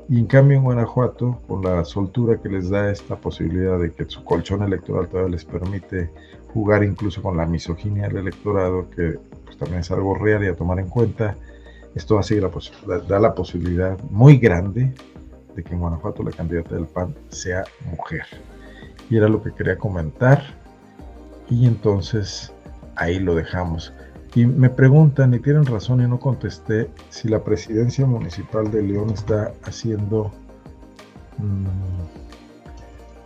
Y 0.09 0.19
en 0.19 0.27
cambio 0.27 0.59
en 0.59 0.65
Guanajuato, 0.65 1.41
con 1.47 1.63
la 1.63 1.85
soltura 1.85 2.41
que 2.41 2.49
les 2.49 2.71
da 2.71 2.91
esta 2.91 3.17
posibilidad 3.17 3.79
de 3.79 3.93
que 3.93 4.05
su 4.07 4.25
colchón 4.25 4.63
electoral 4.63 5.09
todavía 5.09 5.33
les 5.33 5.45
permite 5.45 6.11
jugar 6.53 6.83
incluso 6.83 7.23
con 7.23 7.37
la 7.37 7.47
misoginia 7.47 8.09
del 8.09 8.19
electorado, 8.19 8.91
que 8.91 9.19
pues, 9.45 9.57
también 9.57 9.81
es 9.81 9.91
algo 9.91 10.15
real 10.15 10.45
y 10.45 10.49
a 10.49 10.57
tomar 10.57 10.81
en 10.81 10.89
cuenta, 10.89 11.37
esto 11.95 12.17
va 12.17 12.21
a 12.21 12.25
seguir 12.25 12.43
la 12.87 12.99
da 12.99 13.21
la 13.21 13.35
posibilidad 13.35 13.99
muy 14.11 14.39
grande 14.39 14.93
de 15.55 15.63
que 15.63 15.75
en 15.75 15.81
Guanajuato 15.81 16.23
la 16.23 16.31
candidata 16.31 16.75
del 16.75 16.87
PAN 16.87 17.15
sea 17.29 17.65
mujer. 17.91 18.27
Y 19.11 19.17
era 19.17 19.29
lo 19.29 19.43
que 19.43 19.53
quería 19.53 19.77
comentar. 19.77 20.43
Y 21.51 21.67
entonces 21.67 22.53
ahí 22.97 23.19
lo 23.19 23.35
dejamos. 23.35 23.93
Y 24.35 24.47
me 24.47 24.71
preguntan, 24.71 25.35
y 25.35 25.41
tienen 25.41 25.67
razón 25.67 26.01
y 26.01 26.09
no 26.09 26.19
contesté, 26.19 26.91
si 27.11 27.29
la 27.29 27.45
presidencia 27.45 28.07
municipal 28.07 28.71
de 28.71 28.83
León 28.83 29.11
está 29.11 29.53
haciendo 29.65 30.33
mmm, 31.37 31.67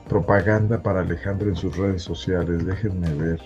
propaganda 0.08 0.82
para 0.82 1.00
Alejandro 1.00 1.48
en 1.48 1.56
sus 1.56 1.76
redes 1.76 2.02
sociales. 2.02 2.66
Déjenme 2.66 3.14
ver. 3.14 3.40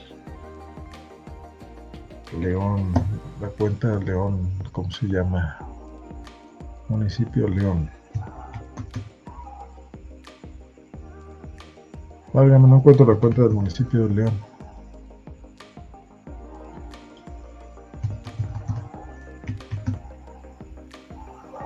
León, 2.41 2.93
la 3.41 3.49
cuenta 3.49 3.99
de 3.99 4.05
León, 4.07 4.51
¿cómo 4.73 4.91
se 4.91 5.07
llama? 5.07 5.59
Municipio 6.89 7.47
León. 7.49 7.91
Válgame, 12.33 12.69
no 12.69 12.77
encuentro 12.77 13.07
la 13.07 13.19
cuenta 13.19 13.43
del 13.43 13.51
municipio 13.53 14.07
de 14.07 14.15
León. 14.15 14.33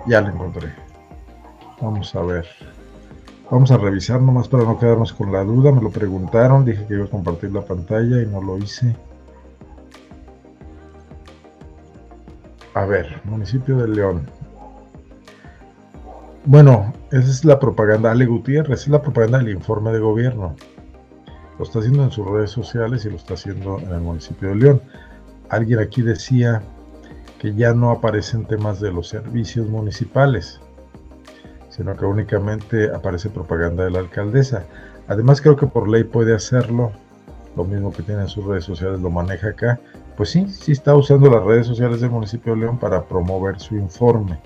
Ya 0.07 0.20
la 0.20 0.31
encontré. 0.31 0.73
Vamos 1.81 2.15
a 2.15 2.23
ver. 2.23 2.47
Vamos 3.51 3.70
a 3.70 3.77
revisar 3.77 4.20
nomás 4.20 4.49
para 4.49 4.65
no 4.65 4.78
quedarnos 4.78 5.12
con 5.12 5.32
la 5.32 5.45
duda. 5.45 5.70
Me 5.70 5.82
lo 5.82 5.91
preguntaron, 5.91 6.65
dije 6.65 6.86
que 6.86 6.95
iba 6.95 7.05
a 7.05 7.11
compartir 7.11 7.53
la 7.53 7.62
pantalla 7.62 8.23
y 8.23 8.27
no 8.27 8.43
lo 8.43 8.59
hice. 8.59 8.97
A 12.74 12.85
ver, 12.86 13.20
municipio 13.24 13.77
de 13.77 13.89
León. 13.89 14.27
Bueno, 16.47 16.93
esa 17.11 17.31
es 17.31 17.43
la 17.47 17.59
propaganda. 17.59 18.11
Ale 18.11 18.27
Gutiérrez, 18.27 18.83
es 18.83 18.89
la 18.89 19.01
propaganda 19.01 19.39
del 19.39 19.49
informe 19.49 19.93
de 19.93 19.99
gobierno. 19.99 20.55
Lo 21.59 21.65
está 21.65 21.79
haciendo 21.79 22.05
en 22.05 22.11
sus 22.11 22.27
redes 22.27 22.51
sociales 22.51 23.07
y 23.07 23.11
lo 23.11 23.16
está 23.16 23.33
haciendo 23.33 23.79
en 23.79 23.91
el 23.91 24.01
municipio 24.01 24.51
de 24.51 24.57
León. 24.57 24.83
Alguien 25.49 25.79
aquí 25.79 26.03
decía 26.03 26.61
que 27.39 27.55
ya 27.55 27.73
no 27.73 27.91
aparecen 27.91 28.45
temas 28.45 28.79
de 28.79 28.93
los 28.93 29.09
servicios 29.09 29.69
municipales, 29.71 30.61
sino 31.71 31.97
que 31.97 32.05
únicamente 32.05 32.95
aparece 32.95 33.31
propaganda 33.31 33.85
de 33.85 33.93
la 33.93 34.01
alcaldesa. 34.01 34.66
Además 35.09 35.41
creo 35.41 35.57
que 35.57 35.66
por 35.66 35.89
ley 35.89 36.05
puede 36.05 36.35
hacerlo, 36.35 36.93
lo 37.57 37.65
mismo 37.65 37.91
que 37.91 38.03
tiene 38.03 38.21
en 38.21 38.29
sus 38.29 38.45
redes 38.45 38.65
sociales, 38.65 39.01
lo 39.01 39.09
maneja 39.09 39.49
acá. 39.49 39.81
Pues 40.15 40.29
sí, 40.29 40.47
sí 40.49 40.73
está 40.73 40.95
usando 40.95 41.31
las 41.31 41.43
redes 41.43 41.66
sociales 41.66 42.03
del 42.03 42.11
municipio 42.11 42.55
de 42.55 42.61
León 42.61 42.79
para 42.79 43.03
promover 43.07 43.59
su 43.59 43.77
informe 43.77 44.39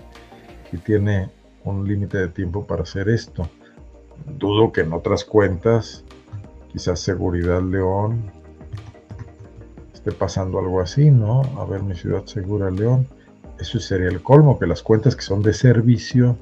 y 0.71 0.77
tiene 0.77 1.29
un 1.71 1.87
límite 1.87 2.19
de 2.19 2.29
tiempo 2.29 2.67
para 2.67 2.83
hacer 2.83 3.09
esto. 3.09 3.49
Dudo 4.39 4.73
que 4.73 4.83
en 4.83 4.93
otras 4.93 5.25
cuentas, 5.25 6.05
quizás 6.73 7.01
Seguridad 7.01 7.63
León, 7.63 8.31
esté 9.93 10.13
pasando 10.13 10.59
algo 10.59 10.81
así, 10.81 11.11
¿no? 11.11 11.43
A 11.59 11.65
ver, 11.65 11.83
mi 11.83 11.95
ciudad 11.95 12.25
segura, 12.27 12.71
León. 12.71 13.07
Eso 13.59 13.81
sería 13.81 14.09
el 14.09 14.23
colmo, 14.23 14.59
que 14.59 14.67
las 14.67 14.83
cuentas 14.83 15.17
que 15.17 15.23
son 15.23 15.43
de 15.43 15.53
servicio. 15.53 16.37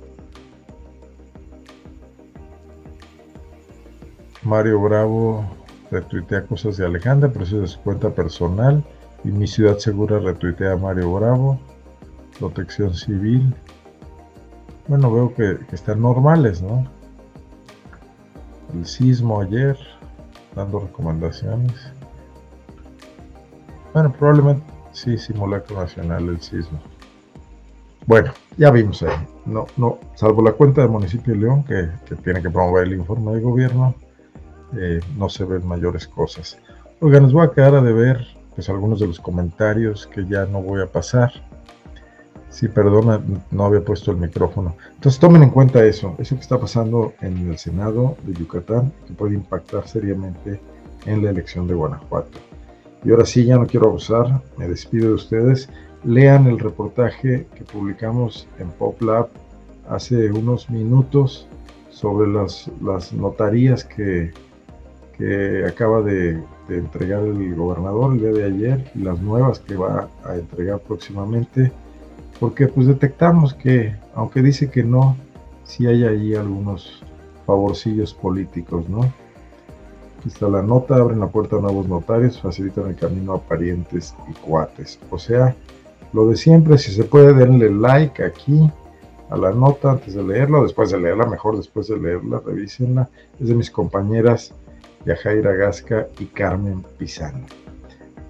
Mario 4.42 4.80
Bravo 4.80 5.44
retuitea 5.90 6.46
cosas 6.46 6.76
de 6.76 6.86
Alejandra, 6.86 7.30
pero 7.32 7.44
eso 7.44 7.56
es 7.56 7.62
de 7.62 7.68
su 7.68 7.80
cuenta 7.80 8.10
personal. 8.10 8.84
Y 9.24 9.28
mi 9.28 9.46
ciudad 9.46 9.78
segura 9.78 10.18
retuitea 10.18 10.72
a 10.72 10.76
Mario 10.76 11.12
Bravo. 11.14 11.58
Protección 12.38 12.94
civil. 12.94 13.54
Bueno, 14.88 15.12
veo 15.12 15.34
que, 15.34 15.58
que 15.66 15.74
están 15.74 16.00
normales, 16.00 16.62
¿no? 16.62 16.86
El 18.74 18.86
sismo 18.86 19.40
ayer, 19.40 19.76
dando 20.54 20.80
recomendaciones. 20.80 21.92
Bueno, 23.92 24.12
probablemente 24.12 24.76
sí, 24.96 25.18
simulacro 25.18 25.80
nacional 25.80 26.28
el 26.28 26.40
sismo. 26.40 26.80
Bueno, 28.06 28.32
ya 28.56 28.70
vimos 28.70 29.02
ahí. 29.02 29.16
No, 29.44 29.66
no, 29.76 29.98
salvo 30.14 30.42
la 30.42 30.52
cuenta 30.52 30.80
del 30.80 30.90
municipio 30.90 31.34
de 31.34 31.40
León, 31.40 31.64
que, 31.64 31.88
tiene 32.22 32.40
que 32.40 32.50
promover 32.50 32.86
el 32.86 32.94
informe 32.94 33.34
de 33.34 33.40
gobierno, 33.40 33.94
eh, 34.76 35.00
no 35.16 35.28
se 35.28 35.44
ven 35.44 35.66
mayores 35.66 36.06
cosas. 36.08 36.58
Oiga, 37.00 37.20
nos 37.20 37.32
voy 37.32 37.46
a 37.46 37.50
quedar 37.50 37.74
a 37.74 37.82
deber 37.82 38.26
pues 38.54 38.68
algunos 38.70 39.00
de 39.00 39.06
los 39.06 39.20
comentarios 39.20 40.06
que 40.06 40.24
ya 40.24 40.46
no 40.46 40.62
voy 40.62 40.80
a 40.80 40.86
pasar. 40.86 41.32
Sí, 42.50 42.68
perdona, 42.68 43.20
no 43.50 43.64
había 43.64 43.84
puesto 43.84 44.12
el 44.12 44.16
micrófono. 44.16 44.76
Entonces 44.94 45.20
tomen 45.20 45.42
en 45.42 45.50
cuenta 45.50 45.84
eso, 45.84 46.14
eso 46.18 46.36
que 46.36 46.40
está 46.40 46.58
pasando 46.58 47.12
en 47.20 47.50
el 47.50 47.58
Senado 47.58 48.16
de 48.24 48.32
Yucatán, 48.32 48.92
que 49.06 49.12
puede 49.12 49.34
impactar 49.34 49.86
seriamente 49.86 50.60
en 51.04 51.24
la 51.24 51.30
elección 51.30 51.66
de 51.66 51.74
Guanajuato. 51.74 52.38
Y 53.04 53.10
ahora 53.10 53.26
sí, 53.26 53.44
ya 53.44 53.56
no 53.56 53.66
quiero 53.66 53.88
abusar, 53.88 54.42
me 54.56 54.68
despido 54.68 55.08
de 55.08 55.14
ustedes. 55.14 55.68
Lean 56.04 56.46
el 56.46 56.58
reportaje 56.58 57.46
que 57.54 57.64
publicamos 57.64 58.48
en 58.58 58.68
PopLab 58.70 59.28
hace 59.88 60.30
unos 60.32 60.68
minutos 60.70 61.46
sobre 61.90 62.30
las, 62.30 62.70
las 62.82 63.12
notarías 63.12 63.84
que, 63.84 64.32
que 65.16 65.64
acaba 65.66 66.02
de, 66.02 66.42
de, 66.68 66.78
entregar 66.78 67.22
el 67.22 67.54
gobernador 67.54 68.12
el 68.12 68.20
día 68.20 68.32
de 68.32 68.44
ayer 68.44 68.92
y 68.94 68.98
las 68.98 69.20
nuevas 69.20 69.60
que 69.60 69.76
va 69.76 70.08
a 70.24 70.34
entregar 70.34 70.80
próximamente, 70.80 71.72
porque 72.38 72.68
pues 72.68 72.86
detectamos 72.86 73.54
que, 73.54 73.94
aunque 74.14 74.42
dice 74.42 74.70
que 74.70 74.82
no, 74.82 75.16
sí 75.64 75.86
hay 75.86 76.04
ahí 76.04 76.34
algunos 76.34 77.02
favorcillos 77.46 78.14
políticos, 78.14 78.88
¿no? 78.88 79.02
Aquí 80.18 80.28
está 80.28 80.48
la 80.48 80.62
nota, 80.62 80.96
abren 80.96 81.20
la 81.20 81.28
puerta 81.28 81.56
a 81.56 81.60
nuevos 81.60 81.86
notarios, 81.88 82.40
facilitan 82.40 82.88
el 82.88 82.96
camino 82.96 83.34
a 83.34 83.40
parientes 83.40 84.14
y 84.28 84.32
cuates. 84.34 84.98
O 85.10 85.18
sea, 85.18 85.54
lo 86.12 86.28
de 86.28 86.36
siempre, 86.36 86.78
si 86.78 86.92
se 86.92 87.04
puede, 87.04 87.34
denle 87.34 87.70
like 87.70 88.22
aquí 88.22 88.70
a 89.30 89.36
la 89.36 89.52
nota 89.52 89.92
antes 89.92 90.14
de 90.14 90.22
leerla, 90.22 90.60
después 90.62 90.90
de 90.90 91.00
leerla, 91.00 91.26
mejor 91.26 91.56
después 91.56 91.88
de 91.88 91.98
leerla, 91.98 92.40
revísenla. 92.44 93.08
Es 93.40 93.48
de 93.48 93.54
mis 93.54 93.70
compañeras 93.70 94.52
Yajaira 95.04 95.52
Gasca 95.52 96.08
y 96.18 96.26
Carmen 96.26 96.84
Pizano. 96.98 97.46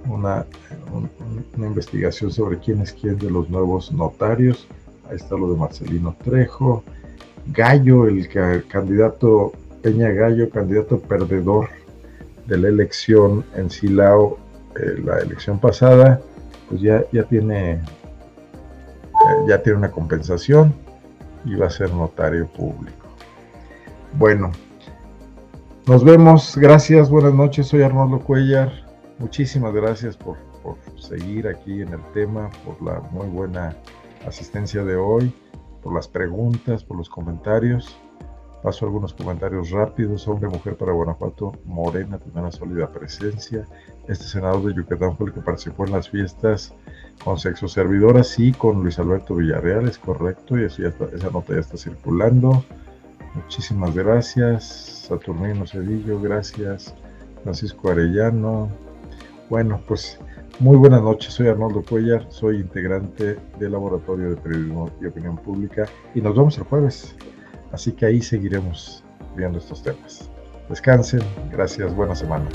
Una, 0.09 0.47
un, 0.93 1.11
una 1.57 1.66
investigación 1.66 2.31
sobre 2.31 2.59
quién 2.59 2.81
es 2.81 2.93
quién 2.93 3.19
de 3.19 3.31
los 3.31 3.51
nuevos 3.51 3.93
notarios. 3.93 4.66
Ahí 5.09 5.16
está 5.16 5.37
lo 5.37 5.51
de 5.53 5.59
Marcelino 5.59 6.16
Trejo. 6.24 6.83
Gallo, 7.53 8.07
el 8.07 8.28
candidato 8.69 9.53
Peña 9.83 10.11
Gallo, 10.11 10.51
candidato 10.51 10.99
perdedor 10.99 11.69
de 12.47 12.59
la 12.59 12.69
elección 12.69 13.45
en 13.55 13.70
Silao, 13.70 14.39
eh, 14.77 15.01
la 15.05 15.19
elección 15.19 15.59
pasada, 15.59 16.20
pues 16.69 16.81
ya, 16.81 17.05
ya 17.12 17.23
tiene 17.24 17.74
eh, 17.74 19.47
ya 19.49 19.62
tiene 19.62 19.78
una 19.78 19.91
compensación 19.91 20.74
y 21.45 21.55
va 21.55 21.66
a 21.66 21.70
ser 21.70 21.93
notario 21.93 22.47
público. 22.49 23.07
Bueno, 24.19 24.51
nos 25.87 26.05
vemos, 26.05 26.57
gracias, 26.57 27.09
buenas 27.09 27.35
noches, 27.35 27.69
soy 27.69 27.83
Arnoldo 27.83 28.20
Cuellar, 28.20 28.73
muchísimas 29.18 29.72
gracias 29.74 30.16
por, 30.16 30.36
por 30.62 30.76
seguir 31.01 31.48
aquí 31.48 31.82
en 31.82 31.93
el 31.93 32.02
tema, 32.12 32.51
por 32.64 32.80
la 32.82 33.01
muy 33.10 33.26
buena 33.26 33.76
asistencia 34.26 34.84
de 34.84 34.97
hoy, 34.97 35.32
por 35.82 35.94
las 35.94 36.09
preguntas, 36.09 36.84
por 36.84 36.97
los 36.97 37.09
comentarios. 37.09 37.97
Paso 38.62 38.84
algunos 38.84 39.14
comentarios 39.14 39.70
rápidos. 39.70 40.26
Hombre, 40.26 40.48
mujer 40.48 40.76
para 40.76 40.93
Guanajuato, 40.93 41.52
Morena 41.66 42.18
tiene 42.18 42.40
una 42.40 42.51
sólida 42.51 42.90
presencia. 42.90 43.64
Este 44.09 44.24
senador 44.24 44.64
de 44.64 44.74
Yucatán 44.74 45.16
fue 45.16 45.28
el 45.28 45.34
que 45.34 45.40
participó 45.40 45.86
en 45.86 45.93
las 45.93 46.09
fiestas 46.09 46.74
con 47.22 47.38
sexo 47.38 47.68
servidoras 47.68 48.38
y 48.38 48.52
con 48.52 48.82
Luis 48.82 48.98
Alberto 48.98 49.36
Villarreal, 49.36 49.88
es 49.88 49.98
correcto, 49.98 50.59
y 50.59 50.64
así 50.64 50.82
ya 50.82 50.88
está, 50.88 51.05
esa 51.14 51.30
nota 51.30 51.55
ya 51.55 51.60
está 51.60 51.76
circulando. 51.76 52.64
Muchísimas 53.34 53.94
gracias. 53.94 55.06
Saturnino 55.09 55.66
Cedillo, 55.66 56.20
gracias. 56.20 56.94
Francisco 57.44 57.90
Arellano. 57.90 58.68
Bueno, 59.48 59.81
pues 59.86 60.18
muy 60.59 60.77
buenas 60.77 61.02
noches, 61.02 61.32
soy 61.35 61.47
Arnoldo 61.47 61.82
Cuellar, 61.82 62.27
soy 62.31 62.56
integrante 62.56 63.39
del 63.60 63.73
Laboratorio 63.73 64.31
de 64.31 64.36
Periodismo 64.36 64.90
y 65.01 65.06
Opinión 65.06 65.36
Pública 65.36 65.86
y 66.14 66.20
nos 66.20 66.35
vemos 66.35 66.59
el 66.59 66.64
jueves. 66.64 67.14
Así 67.70 67.93
que 67.93 68.06
ahí 68.06 68.20
seguiremos 68.20 69.05
viendo 69.36 69.59
estos 69.59 69.85
temas. 69.85 70.28
Descansen, 70.68 71.20
gracias, 71.52 71.94
buena 71.94 72.16
semana. 72.16 72.47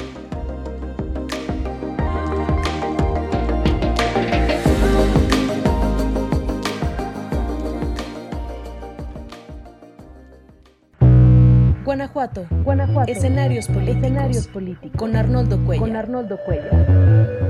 Guanajuato. 12.12 12.46
Guanajuato. 12.64 13.12
Escenarios 13.12 13.68
políticos. 13.68 13.96
Escenarios 13.98 14.48
políticos. 14.48 15.00
Con 15.00 15.16
Arnoldo 15.16 15.64
Cuellar. 15.66 15.88
Con 15.88 15.96
Arnoldo 15.96 16.38
Cuellar. 16.46 17.41